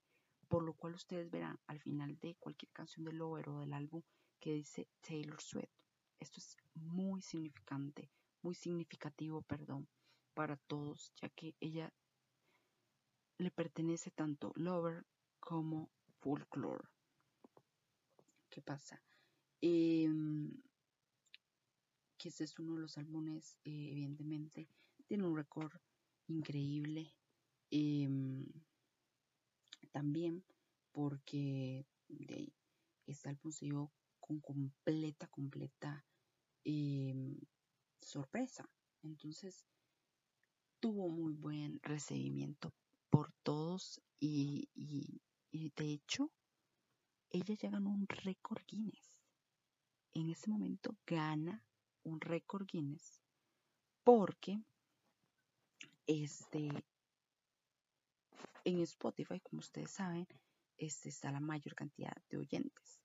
por 0.48 0.62
lo 0.62 0.74
cual 0.74 0.94
ustedes 0.94 1.30
verán 1.30 1.58
al 1.66 1.80
final 1.80 2.18
de 2.18 2.34
cualquier 2.36 2.72
canción 2.72 3.04
del 3.04 3.16
Lover 3.16 3.48
o 3.48 3.60
del 3.60 3.72
álbum 3.72 4.02
que 4.40 4.52
dice 4.54 4.88
Taylor 5.00 5.40
Swift. 5.40 5.70
Esto 6.18 6.40
es 6.40 6.56
muy 6.74 7.22
significante, 7.22 8.10
muy 8.42 8.54
significativo, 8.54 9.42
perdón, 9.42 9.88
para 10.34 10.56
todos, 10.56 11.12
ya 11.20 11.28
que 11.28 11.54
ella 11.60 11.92
le 13.38 13.50
pertenece 13.50 14.10
tanto 14.10 14.52
Lover 14.56 15.06
como 15.38 15.90
Folklore. 16.20 16.88
¿Qué 18.50 18.60
pasa? 18.62 19.00
Eh, 19.60 20.08
que 22.18 22.28
este 22.28 22.44
es 22.44 22.58
uno 22.58 22.74
de 22.74 22.82
los 22.82 22.98
álbumes, 22.98 23.58
eh, 23.64 23.90
evidentemente, 23.92 24.68
tiene 25.06 25.24
un 25.24 25.36
récord 25.36 25.72
increíble. 26.26 27.14
Eh, 27.70 28.08
también 29.92 30.44
porque 30.92 31.86
este 33.06 33.28
álbum 33.28 33.52
se 33.52 33.66
dio 33.66 33.92
con 34.20 34.40
completa, 34.40 35.28
completa 35.28 36.04
sorpresa. 38.00 38.68
Entonces, 39.02 39.64
tuvo 40.80 41.08
muy 41.08 41.34
buen 41.34 41.80
recibimiento 41.82 42.74
por 43.10 43.32
todos 43.42 44.00
y, 44.20 44.68
y, 44.74 45.22
y 45.50 45.70
de 45.76 45.92
hecho 45.92 46.30
ella 47.30 47.54
ya 47.54 47.70
ganó 47.70 47.90
un 47.90 48.06
récord 48.08 48.62
Guinness. 48.66 49.20
En 50.12 50.30
ese 50.30 50.50
momento 50.50 50.96
gana 51.06 51.64
un 52.08 52.20
récord 52.20 52.66
Guinness 52.66 53.20
porque 54.04 54.62
este 56.06 56.68
en 58.64 58.80
Spotify, 58.80 59.40
como 59.40 59.60
ustedes 59.60 59.90
saben, 59.90 60.26
este 60.76 61.08
está 61.08 61.32
la 61.32 61.40
mayor 61.40 61.74
cantidad 61.74 62.16
de 62.28 62.38
oyentes. 62.38 63.00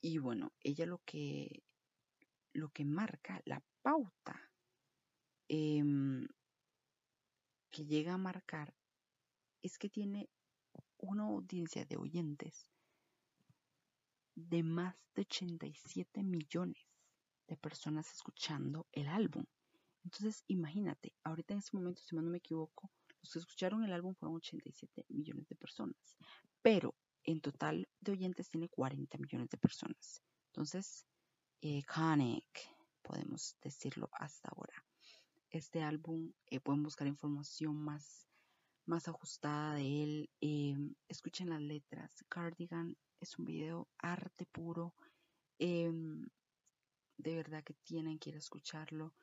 Y 0.00 0.18
bueno, 0.18 0.52
ella 0.60 0.86
lo 0.86 0.98
que 1.04 1.62
lo 2.52 2.68
que 2.70 2.84
marca 2.84 3.42
la 3.44 3.62
pauta 3.82 4.40
eh, 5.48 5.82
que 7.70 7.84
llega 7.84 8.14
a 8.14 8.18
marcar 8.18 8.74
es 9.62 9.78
que 9.78 9.88
tiene 9.88 10.28
una 10.98 11.24
audiencia 11.24 11.84
de 11.84 11.96
oyentes 11.96 12.70
de 14.36 14.62
más 14.62 14.96
de 15.14 15.22
87 15.22 16.22
millones 16.22 16.93
de 17.46 17.56
personas 17.56 18.12
escuchando 18.12 18.86
el 18.92 19.08
álbum. 19.08 19.44
Entonces, 20.04 20.44
imagínate, 20.48 21.14
ahorita 21.24 21.54
en 21.54 21.60
ese 21.60 21.76
momento, 21.76 22.02
si 22.02 22.14
no 22.14 22.22
me 22.22 22.38
equivoco, 22.38 22.90
los 23.22 23.32
que 23.32 23.38
escucharon 23.38 23.84
el 23.84 23.92
álbum 23.92 24.14
fueron 24.14 24.36
87 24.36 25.06
millones 25.08 25.48
de 25.48 25.56
personas. 25.56 26.16
pero 26.62 26.94
en 27.24 27.40
total 27.40 27.88
de 28.00 28.12
oyentes 28.12 28.50
tiene 28.50 28.68
40 28.68 29.18
millones 29.18 29.48
de 29.48 29.56
personas. 29.58 30.22
Entonces, 30.48 31.06
iconic, 31.60 32.44
podemos 33.02 33.56
decirlo 33.62 34.10
hasta 34.12 34.48
ahora. 34.50 34.84
Este 35.50 35.82
álbum, 35.82 36.32
eh, 36.46 36.60
pueden 36.60 36.82
buscar 36.82 37.06
información 37.06 37.76
más, 37.76 38.28
más 38.86 39.08
ajustada 39.08 39.74
de 39.76 40.02
él. 40.02 40.30
Em, 40.40 40.94
escuchen 41.08 41.48
las 41.48 41.60
letras. 41.62 42.24
Cardigan 42.28 42.96
es 43.20 43.38
un 43.38 43.46
video 43.46 43.88
arte 43.98 44.46
puro. 44.46 44.94
Em, 45.58 46.26
de 47.16 47.36
verdad 47.36 47.64
que 47.64 47.74
tienen 47.74 48.18
que 48.18 48.30
ir 48.30 48.36
a 48.36 48.38
escucharlo. 48.38 49.14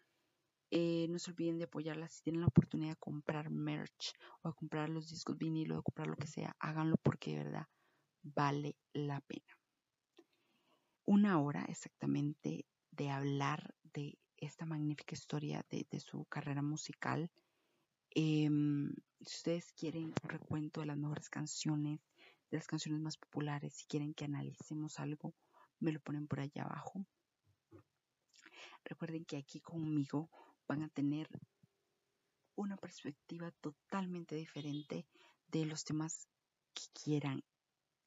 Eh, 0.70 1.08
no 1.10 1.20
se 1.20 1.32
olviden 1.32 1.58
de 1.58 1.66
apoyarla 1.66 2.08
si 2.08 2.22
tienen 2.24 2.42
la 2.42 2.48
oportunidad 2.48 2.92
de 2.92 2.98
comprar 2.98 3.50
merch 3.50 4.14
o 4.42 4.50
de 4.50 4.56
comprar 4.56 4.90
los 4.90 5.10
discos 5.10 5.38
vinilo, 5.38 5.76
de 5.76 5.84
comprar 5.84 6.08
lo 6.08 6.16
que 6.16 6.28
sea, 6.28 6.56
háganlo 6.60 6.96
porque 6.98 7.32
de 7.32 7.44
verdad 7.44 7.68
vale 8.24 8.78
la 8.94 9.20
pena. 9.22 9.58
Una 11.06 11.42
hora 11.42 11.66
exactamente 11.68 12.66
de 12.92 13.10
hablar 13.10 13.76
de 13.94 14.18
esta 14.38 14.66
magnífica 14.66 15.14
historia 15.14 15.66
de, 15.70 16.00
su 16.00 16.26
carrera 16.26 16.62
musical. 16.62 17.30
Em, 18.12 18.94
si 19.20 19.36
ustedes 19.36 19.72
quieren 19.74 20.06
un 20.06 20.30
recuento 20.30 20.80
de 20.80 20.88
las 20.88 20.98
mejores 20.98 21.30
canciones, 21.30 22.00
de 22.50 22.58
las 22.58 22.68
canciones 22.68 23.02
más 23.02 23.18
populares, 23.18 23.74
si 23.74 23.86
quieren 23.86 24.14
que 24.14 24.26
analicemos 24.26 25.00
algo, 25.00 25.34
me 25.80 25.92
lo 25.92 26.00
ponen 26.00 26.28
por 26.28 26.40
allá 26.40 26.64
abajo. 26.64 27.06
Recuerden 28.92 29.24
que 29.24 29.38
aquí 29.38 29.62
conmigo 29.62 30.30
van 30.68 30.84
a 30.84 30.90
tener 30.90 31.30
una 32.56 32.76
perspectiva 32.76 33.50
totalmente 33.62 34.36
diferente 34.36 35.08
de 35.48 35.66
los 35.66 35.86
temas 35.86 36.28
que 36.74 36.84
quieran 37.02 37.42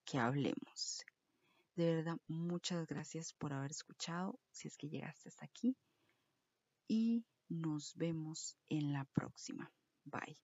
que 0.04 0.18
hablemos. 0.18 1.06
De 1.74 1.86
verdad, 1.94 2.18
muchas 2.26 2.86
gracias 2.86 3.32
por 3.32 3.54
haber 3.54 3.70
escuchado, 3.70 4.38
si 4.50 4.68
es 4.68 4.76
que 4.76 4.90
llegaste 4.90 5.30
hasta 5.30 5.46
aquí. 5.46 5.74
Y 6.86 7.24
nos 7.48 7.94
vemos 7.94 8.58
en 8.68 8.92
la 8.92 9.06
próxima. 9.06 9.72
Bye. 10.04 10.36